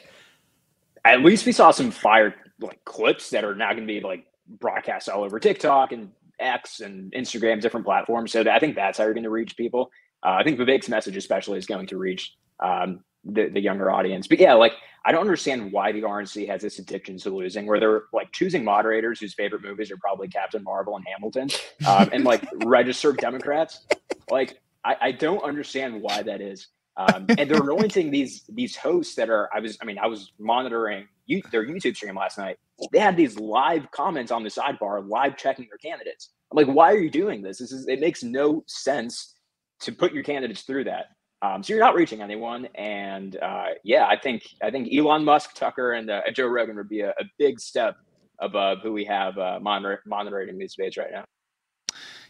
at 1.05 1.21
least 1.23 1.45
we 1.47 1.53
saw 1.53 1.71
some 1.71 1.91
fire 1.91 2.35
like 2.61 2.85
clips 2.85 3.31
that 3.31 3.45
are 3.45 3.55
now 3.55 3.71
going 3.73 3.87
to 3.87 3.93
be 3.93 4.01
like 4.01 4.25
broadcast 4.61 5.09
all 5.09 5.25
over 5.25 5.41
TikTok 5.41 5.93
and 5.93 6.11
X 6.39 6.81
and 6.81 7.13
Instagram, 7.13 7.61
different 7.61 7.85
platforms. 7.87 8.33
So 8.33 8.43
I 8.49 8.59
think 8.59 8.77
that's 8.77 8.99
how 8.99 9.05
you're 9.05 9.15
going 9.15 9.25
to 9.25 9.31
reach 9.31 9.57
people. 9.57 9.91
Uh, 10.25 10.31
I 10.31 10.45
think 10.45 10.59
Vivek's 10.59 10.89
message, 10.89 11.17
especially, 11.17 11.59
is 11.59 11.67
going 11.67 11.89
to 11.89 11.99
reach 11.99 12.35
um, 12.61 13.01
the, 13.25 13.49
the 13.49 13.61
younger 13.61 13.91
audience. 13.91 14.27
But 14.29 14.39
yeah, 14.39 14.55
like 14.55 14.75
I 15.05 15.13
don't 15.13 15.23
understand 15.23 15.73
why 15.73 15.93
the 15.93 16.03
RNC 16.03 16.47
has 16.49 16.63
this 16.63 16.79
addiction 16.79 17.19
to 17.19 17.31
losing, 17.31 17.67
where 17.67 17.81
they're 17.81 18.05
like 18.13 18.31
choosing 18.33 18.65
moderators 18.65 19.21
whose 19.21 19.35
favorite 19.35 19.63
movies 19.63 19.91
are 19.91 19.97
probably 19.97 20.29
Captain 20.29 20.63
Marvel 20.63 20.97
and 20.97 21.05
Hamilton, 21.07 21.49
um, 21.87 22.09
and 22.13 22.25
like 22.25 22.45
registered 22.65 23.17
Democrats. 23.19 23.87
Like 24.31 24.61
I, 24.85 24.97
I 25.01 25.13
don't 25.13 25.43
understand 25.43 26.01
why 26.01 26.23
that 26.23 26.41
is. 26.41 26.69
Um, 26.97 27.27
and 27.39 27.51
they're 27.51 27.63
anointing 27.63 28.11
these 28.11 28.45
these 28.51 28.77
hosts 28.77 29.15
that 29.15 29.31
are. 29.31 29.49
I 29.55 29.61
was. 29.61 29.79
I 29.81 29.87
mean, 29.87 29.99
I 29.99 30.07
was 30.07 30.33
monitoring 30.39 31.09
you, 31.27 31.43
their 31.51 31.65
YouTube 31.65 31.97
stream 31.97 32.17
last 32.17 32.39
night. 32.39 32.59
They 32.93 32.99
had 32.99 33.17
these 33.17 33.39
live 33.39 33.91
comments 33.93 34.31
on 34.31 34.43
the 34.43 34.51
sidebar, 34.51 35.09
live 35.09 35.37
checking 35.37 35.67
their 35.71 35.79
candidates. 35.79 36.31
I'm 36.51 36.57
like, 36.57 36.75
why 36.75 36.93
are 36.93 36.99
you 36.99 37.11
doing 37.11 37.41
this? 37.41 37.59
This 37.59 37.73
is. 37.73 37.89
It 37.89 38.01
makes 38.01 38.23
no 38.23 38.63
sense 38.67 39.35
to 39.81 39.93
put 39.93 40.13
your 40.13 40.23
candidates 40.23 40.63
through 40.63 40.85
that. 40.85 41.07
Um, 41.43 41.63
so 41.63 41.73
you're 41.73 41.83
not 41.83 41.97
reaching 41.97 42.23
anyone. 42.23 42.67
And 42.77 43.37
uh, 43.37 43.67
yeah, 43.83 44.07
I 44.07 44.17
think 44.17 44.45
I 44.63 44.71
think 44.71 44.89
Elon 44.95 45.25
Musk, 45.25 45.55
Tucker, 45.55 45.93
and 45.93 46.09
uh, 46.09 46.23
Joe 46.33 46.47
Rogan 46.47 46.77
would 46.77 46.89
be 46.89 47.01
a, 47.01 47.11
a 47.11 47.25
big 47.37 47.61
step 47.61 47.97
above 48.39 48.79
who 48.81 48.93
we 48.93 49.05
have 49.05 49.37
uh, 49.37 49.59
monitor, 49.61 50.03
monitoring 50.07 50.57
these 50.57 50.75
debates 50.75 50.97
right 50.97 51.11
now. 51.13 51.25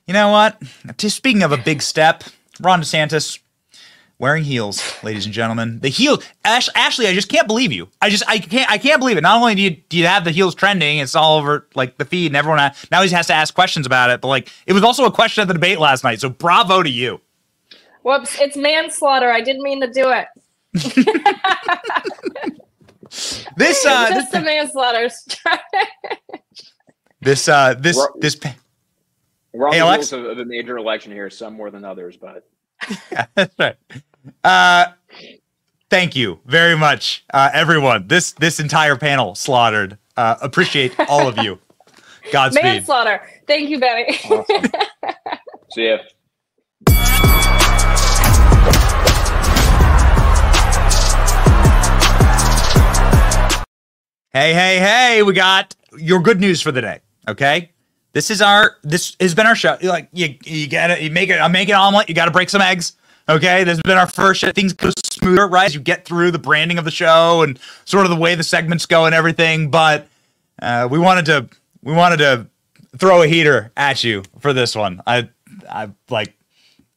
You 0.06 0.14
know 0.14 0.30
what? 0.30 0.60
Just 0.96 1.16
speaking 1.16 1.42
of 1.42 1.52
a 1.52 1.56
big 1.56 1.82
step, 1.82 2.24
Ron 2.60 2.80
DeSantis 2.80 3.38
wearing 4.18 4.44
heels, 4.44 5.02
ladies 5.02 5.24
and 5.26 5.34
gentlemen. 5.34 5.80
The 5.80 5.88
heel, 5.88 6.22
Ash, 6.44 6.68
Ashley. 6.74 7.06
I 7.06 7.12
just 7.12 7.28
can't 7.28 7.46
believe 7.46 7.72
you. 7.72 7.88
I 8.00 8.08
just, 8.08 8.22
I 8.28 8.38
can't, 8.38 8.70
I 8.70 8.78
can't 8.78 9.00
believe 9.00 9.16
it. 9.16 9.22
Not 9.22 9.36
only 9.36 9.54
do 9.54 9.62
you, 9.62 9.70
do 9.70 9.98
you 9.98 10.06
have 10.06 10.24
the 10.24 10.30
heels 10.30 10.54
trending, 10.54 10.98
it's 10.98 11.14
all 11.14 11.38
over 11.38 11.66
like 11.74 11.98
the 11.98 12.04
feed, 12.04 12.28
and 12.28 12.36
everyone 12.36 12.58
now 12.90 13.02
he 13.02 13.08
has 13.10 13.26
to 13.26 13.34
ask 13.34 13.54
questions 13.54 13.84
about 13.84 14.10
it. 14.10 14.20
But 14.20 14.28
like, 14.28 14.48
it 14.66 14.72
was 14.72 14.82
also 14.82 15.04
a 15.04 15.12
question 15.12 15.42
at 15.42 15.48
the 15.48 15.54
debate 15.54 15.78
last 15.78 16.02
night. 16.02 16.20
So 16.20 16.30
bravo 16.30 16.82
to 16.82 16.90
you. 16.90 17.20
Whoops, 18.02 18.40
it's 18.40 18.56
manslaughter. 18.56 19.30
I 19.30 19.40
didn't 19.40 19.62
mean 19.62 19.80
to 19.80 19.90
do 19.90 20.10
it. 20.12 20.26
This, 23.56 23.84
uh, 23.84 24.08
just 24.08 24.32
this, 24.32 24.40
a 24.40 24.44
manslaughter. 24.44 25.08
this, 27.20 27.46
uh, 27.48 27.74
this, 27.78 27.96
We're- 27.96 28.08
this. 28.20 28.40
We're 29.52 29.66
on 29.66 29.72
Hey, 29.74 29.80
the 29.80 29.84
Alex? 29.84 30.12
of, 30.12 30.24
of 30.24 30.38
a 30.38 30.44
major 30.46 30.78
election 30.78 31.12
here, 31.12 31.28
some 31.28 31.52
more 31.52 31.70
than 31.70 31.84
others, 31.84 32.16
but 32.16 32.48
yeah, 33.12 33.26
That's 33.34 33.54
right. 33.58 33.76
Uh, 34.42 34.86
thank 35.90 36.16
you 36.16 36.40
very 36.46 36.74
much, 36.74 37.26
uh, 37.34 37.50
everyone. 37.52 38.08
This 38.08 38.32
this 38.32 38.58
entire 38.60 38.96
panel 38.96 39.34
slaughtered. 39.34 39.98
Uh, 40.16 40.36
appreciate 40.40 40.98
all 41.00 41.28
of 41.28 41.36
you. 41.36 41.58
Godspeed. 42.32 42.62
manslaughter. 42.64 43.20
Thank 43.46 43.68
you, 43.68 43.78
Benny. 43.78 44.12
see 45.72 45.88
ya. 45.88 45.98
Hey, 54.34 54.54
hey, 54.54 54.78
hey, 54.78 55.22
we 55.22 55.34
got 55.34 55.76
your 55.98 56.18
good 56.18 56.40
news 56.40 56.62
for 56.62 56.72
the 56.72 56.80
day. 56.80 57.00
Okay. 57.28 57.70
This 58.14 58.30
is 58.30 58.40
our 58.40 58.78
this 58.82 59.14
has 59.20 59.34
been 59.34 59.46
our 59.46 59.54
show. 59.54 59.76
Like 59.82 60.08
you 60.14 60.36
you 60.44 60.68
gotta 60.68 61.02
you 61.02 61.10
make 61.10 61.28
it 61.28 61.38
I 61.38 61.48
make 61.48 61.68
an 61.68 61.74
omelet, 61.74 62.08
you 62.08 62.14
gotta 62.14 62.30
break 62.30 62.48
some 62.48 62.62
eggs. 62.62 62.94
Okay. 63.28 63.62
This 63.64 63.76
has 63.76 63.82
been 63.82 63.98
our 63.98 64.08
first 64.08 64.40
show. 64.40 64.50
Things 64.50 64.72
go 64.72 64.90
smoother, 65.04 65.46
right? 65.46 65.66
As 65.66 65.74
you 65.74 65.80
get 65.82 66.06
through 66.06 66.30
the 66.30 66.38
branding 66.38 66.78
of 66.78 66.86
the 66.86 66.90
show 66.90 67.42
and 67.42 67.58
sort 67.84 68.06
of 68.06 68.10
the 68.10 68.16
way 68.16 68.34
the 68.34 68.42
segments 68.42 68.86
go 68.86 69.04
and 69.04 69.14
everything. 69.14 69.70
But 69.70 70.08
uh, 70.62 70.88
we 70.90 70.98
wanted 70.98 71.26
to 71.26 71.48
we 71.82 71.92
wanted 71.92 72.16
to 72.18 72.46
throw 72.96 73.20
a 73.20 73.26
heater 73.26 73.70
at 73.76 74.02
you 74.02 74.22
for 74.40 74.54
this 74.54 74.74
one. 74.74 75.02
I 75.06 75.28
I 75.68 75.90
like 76.08 76.34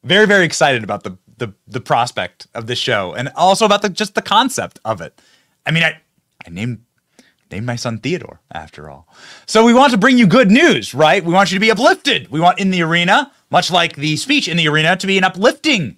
very, 0.06 0.26
very 0.26 0.46
excited 0.46 0.86
about 0.86 1.04
the 1.04 1.18
the 1.38 1.54
the 1.68 1.82
prospect 1.82 2.48
of 2.54 2.68
this 2.68 2.80
show 2.80 3.14
and 3.14 3.30
also 3.36 3.66
about 3.66 3.82
the 3.82 3.90
just 3.90 4.16
the 4.16 4.22
concept 4.22 4.80
of 4.86 5.02
it. 5.02 5.20
I 5.66 5.72
mean, 5.72 5.84
I 5.84 6.00
I 6.46 6.50
named 6.50 6.85
named 7.52 7.66
my 7.66 7.76
son 7.76 8.00
Theodore 8.00 8.42
after 8.52 8.90
all. 8.90 9.08
So 9.46 9.64
we 9.64 9.74
want 9.74 9.92
to 9.92 9.98
bring 9.98 10.18
you 10.18 10.28
good 10.28 10.52
news, 10.52 10.94
right? 10.94 11.24
We 11.24 11.34
want 11.34 11.52
you 11.52 11.56
to 11.56 11.66
be 11.66 11.72
uplifted. 11.72 12.30
We 12.32 12.40
want 12.40 12.60
in 12.60 12.72
the 12.72 12.82
arena, 12.82 13.32
much 13.50 13.72
like 13.72 13.96
the 13.96 14.18
speech 14.18 14.48
in 14.48 14.58
the 14.58 14.68
arena, 14.68 14.96
to 14.98 15.08
be 15.08 15.18
an 15.18 15.24
uplifting 15.24 15.98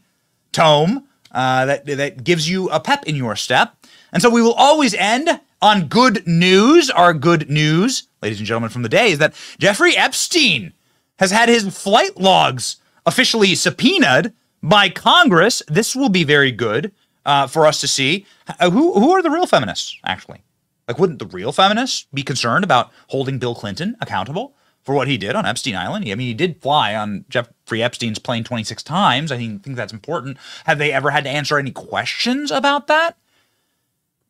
tome 0.51 1.07
uh, 1.31 1.65
that 1.65 1.85
that 1.85 2.23
gives 2.23 2.49
you 2.49 2.69
a 2.69 2.79
pep 2.79 3.05
in 3.05 3.15
your 3.15 3.35
step. 3.35 3.75
And 4.11 4.21
so 4.21 4.29
we 4.29 4.41
will 4.41 4.53
always 4.53 4.93
end 4.93 5.39
on 5.61 5.87
good 5.87 6.25
news. 6.27 6.89
Our 6.89 7.13
good 7.13 7.49
news, 7.49 8.07
ladies 8.21 8.39
and 8.39 8.47
gentlemen, 8.47 8.69
from 8.69 8.83
the 8.83 8.89
day 8.89 9.11
is 9.11 9.19
that 9.19 9.33
Jeffrey 9.59 9.95
Epstein 9.95 10.73
has 11.19 11.31
had 11.31 11.49
his 11.49 11.77
flight 11.77 12.17
logs 12.17 12.77
officially 13.05 13.55
subpoenaed 13.55 14.33
by 14.61 14.89
Congress. 14.89 15.61
This 15.67 15.95
will 15.95 16.09
be 16.09 16.23
very 16.23 16.51
good 16.51 16.91
uh, 17.25 17.47
for 17.47 17.65
us 17.65 17.81
to 17.81 17.87
see. 17.87 18.25
Uh, 18.59 18.69
who 18.69 18.93
who 18.93 19.11
are 19.11 19.21
the 19.21 19.29
real 19.29 19.45
feminists 19.45 19.97
actually? 20.05 20.41
Like, 20.88 20.99
wouldn't 20.99 21.19
the 21.19 21.25
real 21.25 21.51
feminists 21.51 22.07
be 22.13 22.23
concerned 22.23 22.63
about 22.63 22.91
holding 23.07 23.39
Bill 23.39 23.55
Clinton 23.55 23.97
accountable 23.99 24.55
for 24.83 24.95
what 24.95 25.07
he 25.07 25.17
did 25.17 25.35
on 25.35 25.45
Epstein 25.45 25.75
Island? 25.75 26.05
I 26.05 26.15
mean, 26.15 26.27
he 26.27 26.33
did 26.33 26.61
fly 26.61 26.95
on 26.95 27.25
Jeffrey 27.29 27.83
Epstein's 27.83 28.19
plane 28.19 28.43
26 28.43 28.83
times. 28.83 29.31
I 29.31 29.38
think, 29.38 29.63
that's 29.75 29.91
important. 29.91 30.38
Have 30.65 30.77
they 30.77 30.93
ever 30.93 31.09
had 31.09 31.25
to 31.25 31.29
answer 31.29 31.57
any 31.57 31.71
questions 31.71 32.51
about 32.51 32.88
that? 32.88 33.17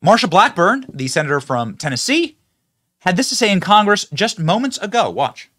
Marsha 0.04 0.30
Blackburn, 0.30 0.86
the 0.92 1.08
senator 1.08 1.40
from 1.40 1.78
Tennessee, 1.78 2.38
had 3.00 3.18
this 3.18 3.30
to 3.30 3.36
say 3.36 3.52
in 3.52 3.60
Congress 3.60 4.06
just 4.14 4.40
moments 4.40 4.78
ago. 4.80 5.10
Watch. 5.10 5.50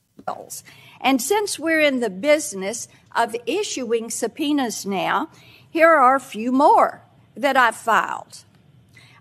And 1.00 1.22
since 1.22 1.58
we're 1.58 1.80
in 1.80 2.00
the 2.00 2.10
business 2.10 2.88
of 3.14 3.36
issuing 3.46 4.10
subpoenas 4.10 4.84
now, 4.84 5.30
here 5.70 5.88
are 5.88 6.16
a 6.16 6.20
few 6.20 6.50
more 6.50 7.02
that 7.36 7.56
I've 7.56 7.76
filed. 7.76 8.44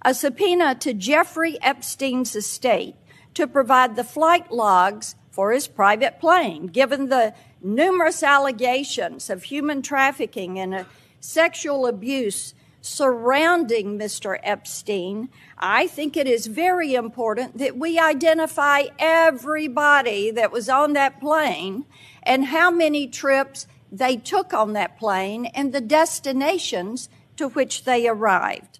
A 0.04 0.14
subpoena 0.14 0.76
to 0.76 0.94
Jeffrey 0.94 1.58
Epstein's 1.62 2.36
estate 2.36 2.96
to 3.34 3.48
provide 3.48 3.96
the 3.96 4.04
flight 4.04 4.52
logs 4.52 5.16
for 5.32 5.52
his 5.52 5.68
private 5.68 6.20
plane, 6.20 6.68
given 6.68 7.10
the 7.10 7.34
numerous 7.62 8.24
allegations 8.24 9.30
of 9.30 9.44
human 9.44 9.82
trafficking 9.82 10.60
and 10.60 10.86
sexual 11.20 11.86
abuse 11.86 12.54
surrounding 12.82 14.00
Mr. 14.00 14.40
Epstein, 14.44 15.30
I 15.58 15.88
think 15.88 16.16
it 16.16 16.28
is 16.28 16.48
very 16.48 16.94
important 16.96 17.58
that 17.58 17.78
we 17.78 18.00
identify 18.00 18.84
everybody 18.98 20.32
that 20.32 20.52
was 20.52 20.70
on 20.70 20.94
that 20.94 21.20
plane 21.20 21.86
and 22.24 22.46
how 22.46 22.72
many 22.72 23.08
trips 23.08 23.68
they 23.92 24.16
took 24.16 24.54
on 24.54 24.74
that 24.74 24.98
plane 24.98 25.48
and 25.48 25.74
the 25.74 25.82
destinations 25.82 27.10
to 27.36 27.50
which 27.50 27.84
they 27.84 28.08
arrived. 28.08 28.80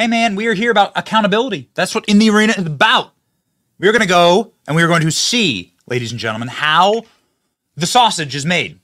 Hey 0.00 0.06
man, 0.06 0.34
we 0.34 0.46
are 0.46 0.54
here 0.54 0.70
about 0.70 0.92
accountability. 0.96 1.68
That's 1.74 1.94
what 1.94 2.06
In 2.06 2.18
the 2.18 2.30
Arena 2.30 2.54
is 2.56 2.64
about. 2.64 3.12
We're 3.78 3.92
going 3.92 4.00
to 4.00 4.08
go 4.08 4.54
and 4.66 4.74
we 4.74 4.82
are 4.82 4.88
going 4.88 5.02
to 5.02 5.10
see, 5.10 5.74
ladies 5.88 6.10
and 6.10 6.18
gentlemen, 6.18 6.48
how 6.48 7.02
the 7.76 7.84
sausage 7.84 8.34
is 8.34 8.46
made. 8.46 8.80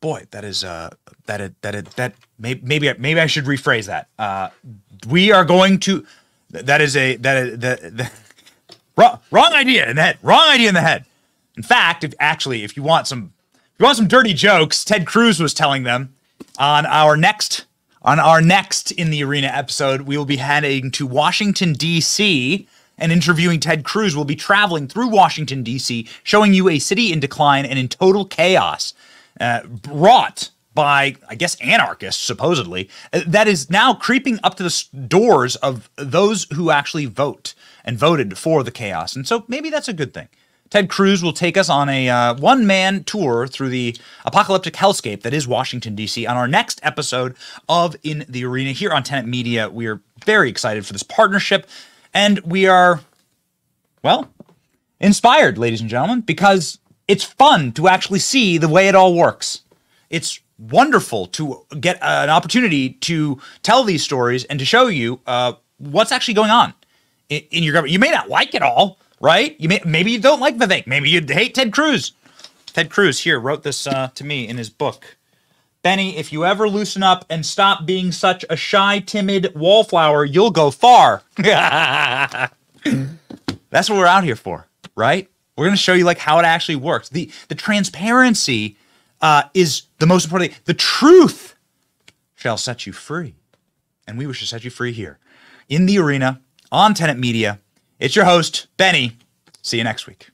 Boy, 0.00 0.24
that 0.30 0.42
is 0.42 0.64
uh 0.64 0.88
that 1.26 1.42
it 1.42 1.60
that 1.60 1.74
it 1.74 1.84
that 1.96 2.14
maybe 2.38 2.62
maybe 2.64 2.90
maybe 2.98 3.20
I 3.20 3.26
should 3.26 3.44
rephrase 3.44 3.88
that. 3.88 4.08
Uh 4.18 4.48
we 5.06 5.32
are 5.32 5.44
going 5.44 5.80
to 5.80 6.06
that 6.48 6.80
is 6.80 6.96
a 6.96 7.16
that 7.16 7.36
is 7.36 7.58
the, 7.58 7.90
the 7.92 8.10
wrong, 8.96 9.18
wrong 9.30 9.52
idea 9.52 9.86
in 9.90 9.96
the 9.96 10.02
head. 10.02 10.18
Wrong 10.22 10.48
idea 10.48 10.68
in 10.68 10.74
the 10.74 10.80
head. 10.80 11.04
In 11.58 11.62
fact, 11.62 12.04
if 12.04 12.14
actually 12.18 12.64
if 12.64 12.74
you 12.74 12.82
want 12.82 13.06
some 13.06 13.34
if 13.52 13.80
you 13.80 13.84
want 13.84 13.98
some 13.98 14.08
dirty 14.08 14.32
jokes, 14.32 14.82
Ted 14.82 15.06
Cruz 15.06 15.38
was 15.38 15.52
telling 15.52 15.82
them 15.82 16.14
on 16.58 16.86
our 16.86 17.18
next 17.18 17.66
on 18.08 18.18
our 18.18 18.40
next 18.40 18.90
in 18.92 19.10
the 19.10 19.22
arena 19.22 19.48
episode, 19.48 20.00
we 20.00 20.16
will 20.16 20.24
be 20.24 20.38
heading 20.38 20.90
to 20.92 21.06
Washington 21.06 21.74
D.C. 21.74 22.66
and 22.96 23.12
interviewing 23.12 23.60
Ted 23.60 23.84
Cruz. 23.84 24.16
We'll 24.16 24.24
be 24.24 24.34
traveling 24.34 24.88
through 24.88 25.08
Washington 25.08 25.62
D.C., 25.62 26.08
showing 26.22 26.54
you 26.54 26.70
a 26.70 26.78
city 26.78 27.12
in 27.12 27.20
decline 27.20 27.66
and 27.66 27.78
in 27.78 27.86
total 27.86 28.24
chaos, 28.24 28.94
uh, 29.38 29.62
brought 29.66 30.48
by 30.72 31.16
I 31.28 31.34
guess 31.34 31.60
anarchists 31.60 32.22
supposedly 32.22 32.88
uh, 33.12 33.20
that 33.26 33.46
is 33.46 33.68
now 33.68 33.92
creeping 33.92 34.38
up 34.42 34.54
to 34.54 34.62
the 34.62 34.84
doors 35.06 35.56
of 35.56 35.90
those 35.96 36.46
who 36.54 36.70
actually 36.70 37.04
vote 37.04 37.52
and 37.84 37.98
voted 37.98 38.38
for 38.38 38.64
the 38.64 38.70
chaos. 38.70 39.16
And 39.16 39.28
so 39.28 39.44
maybe 39.48 39.68
that's 39.68 39.88
a 39.88 39.92
good 39.92 40.14
thing. 40.14 40.28
Ted 40.70 40.90
Cruz 40.90 41.22
will 41.22 41.32
take 41.32 41.56
us 41.56 41.70
on 41.70 41.88
a 41.88 42.08
uh, 42.08 42.34
one 42.34 42.66
man 42.66 43.04
tour 43.04 43.46
through 43.46 43.70
the 43.70 43.96
apocalyptic 44.24 44.74
hellscape 44.74 45.22
that 45.22 45.32
is 45.32 45.48
Washington, 45.48 45.94
D.C. 45.94 46.26
on 46.26 46.36
our 46.36 46.48
next 46.48 46.80
episode 46.82 47.34
of 47.68 47.96
In 48.02 48.26
the 48.28 48.44
Arena 48.44 48.72
here 48.72 48.90
on 48.90 49.02
Tenet 49.02 49.26
Media. 49.26 49.70
We 49.70 49.86
are 49.86 50.00
very 50.24 50.50
excited 50.50 50.84
for 50.84 50.92
this 50.92 51.02
partnership, 51.02 51.66
and 52.12 52.40
we 52.40 52.66
are, 52.66 53.00
well, 54.02 54.30
inspired, 55.00 55.56
ladies 55.56 55.80
and 55.80 55.88
gentlemen, 55.88 56.20
because 56.20 56.78
it's 57.06 57.24
fun 57.24 57.72
to 57.72 57.88
actually 57.88 58.18
see 58.18 58.58
the 58.58 58.68
way 58.68 58.88
it 58.88 58.94
all 58.94 59.14
works. 59.14 59.62
It's 60.10 60.40
wonderful 60.58 61.26
to 61.28 61.64
get 61.80 61.98
an 62.02 62.28
opportunity 62.28 62.90
to 62.90 63.40
tell 63.62 63.84
these 63.84 64.02
stories 64.02 64.44
and 64.44 64.58
to 64.58 64.64
show 64.64 64.88
you 64.88 65.20
uh, 65.26 65.54
what's 65.78 66.12
actually 66.12 66.34
going 66.34 66.50
on 66.50 66.74
in, 67.30 67.42
in 67.50 67.62
your 67.62 67.72
government. 67.72 67.92
You 67.92 67.98
may 67.98 68.10
not 68.10 68.28
like 68.28 68.54
it 68.54 68.62
all, 68.62 68.98
right? 69.20 69.56
You 69.58 69.68
may 69.68 69.80
maybe 69.84 70.10
you 70.10 70.20
don't 70.20 70.40
like 70.40 70.56
Vivek. 70.56 70.86
Maybe 70.86 71.10
you 71.10 71.24
hate 71.26 71.54
Ted 71.54 71.72
Cruz. 71.72 72.12
Ted 72.66 72.90
Cruz 72.90 73.20
here 73.20 73.40
wrote 73.40 73.62
this 73.62 73.86
uh, 73.86 74.08
to 74.14 74.24
me 74.24 74.46
in 74.48 74.56
his 74.56 74.70
book. 74.70 75.16
Benny, 75.82 76.16
if 76.16 76.32
you 76.32 76.44
ever 76.44 76.68
loosen 76.68 77.02
up 77.02 77.24
and 77.30 77.46
stop 77.46 77.86
being 77.86 78.12
such 78.12 78.44
a 78.50 78.56
shy, 78.56 78.98
timid 78.98 79.52
wallflower, 79.54 80.24
you'll 80.24 80.50
go 80.50 80.70
far. 80.70 81.22
That's 81.36 82.50
what 83.88 83.90
we're 83.90 84.06
out 84.06 84.24
here 84.24 84.36
for, 84.36 84.66
right? 84.96 85.30
We're 85.56 85.66
going 85.66 85.76
to 85.76 85.82
show 85.82 85.94
you 85.94 86.04
like 86.04 86.18
how 86.18 86.38
it 86.38 86.44
actually 86.44 86.76
works. 86.76 87.08
The 87.08 87.30
the 87.48 87.54
transparency 87.54 88.76
uh, 89.20 89.44
is 89.54 89.82
the 89.98 90.06
most 90.06 90.24
important 90.24 90.52
thing. 90.52 90.60
The 90.64 90.74
truth 90.74 91.56
shall 92.34 92.56
set 92.56 92.86
you 92.86 92.92
free, 92.92 93.34
and 94.06 94.18
we 94.18 94.26
wish 94.26 94.40
to 94.40 94.46
set 94.46 94.64
you 94.64 94.70
free 94.70 94.92
here 94.92 95.18
in 95.68 95.86
the 95.86 95.98
arena 95.98 96.40
on 96.70 96.94
Tenet 96.94 97.18
Media. 97.18 97.58
It's 97.98 98.14
your 98.14 98.24
host 98.26 98.68
Benny. 98.76 99.16
See 99.62 99.78
you 99.78 99.84
next 99.84 100.06
week. 100.06 100.30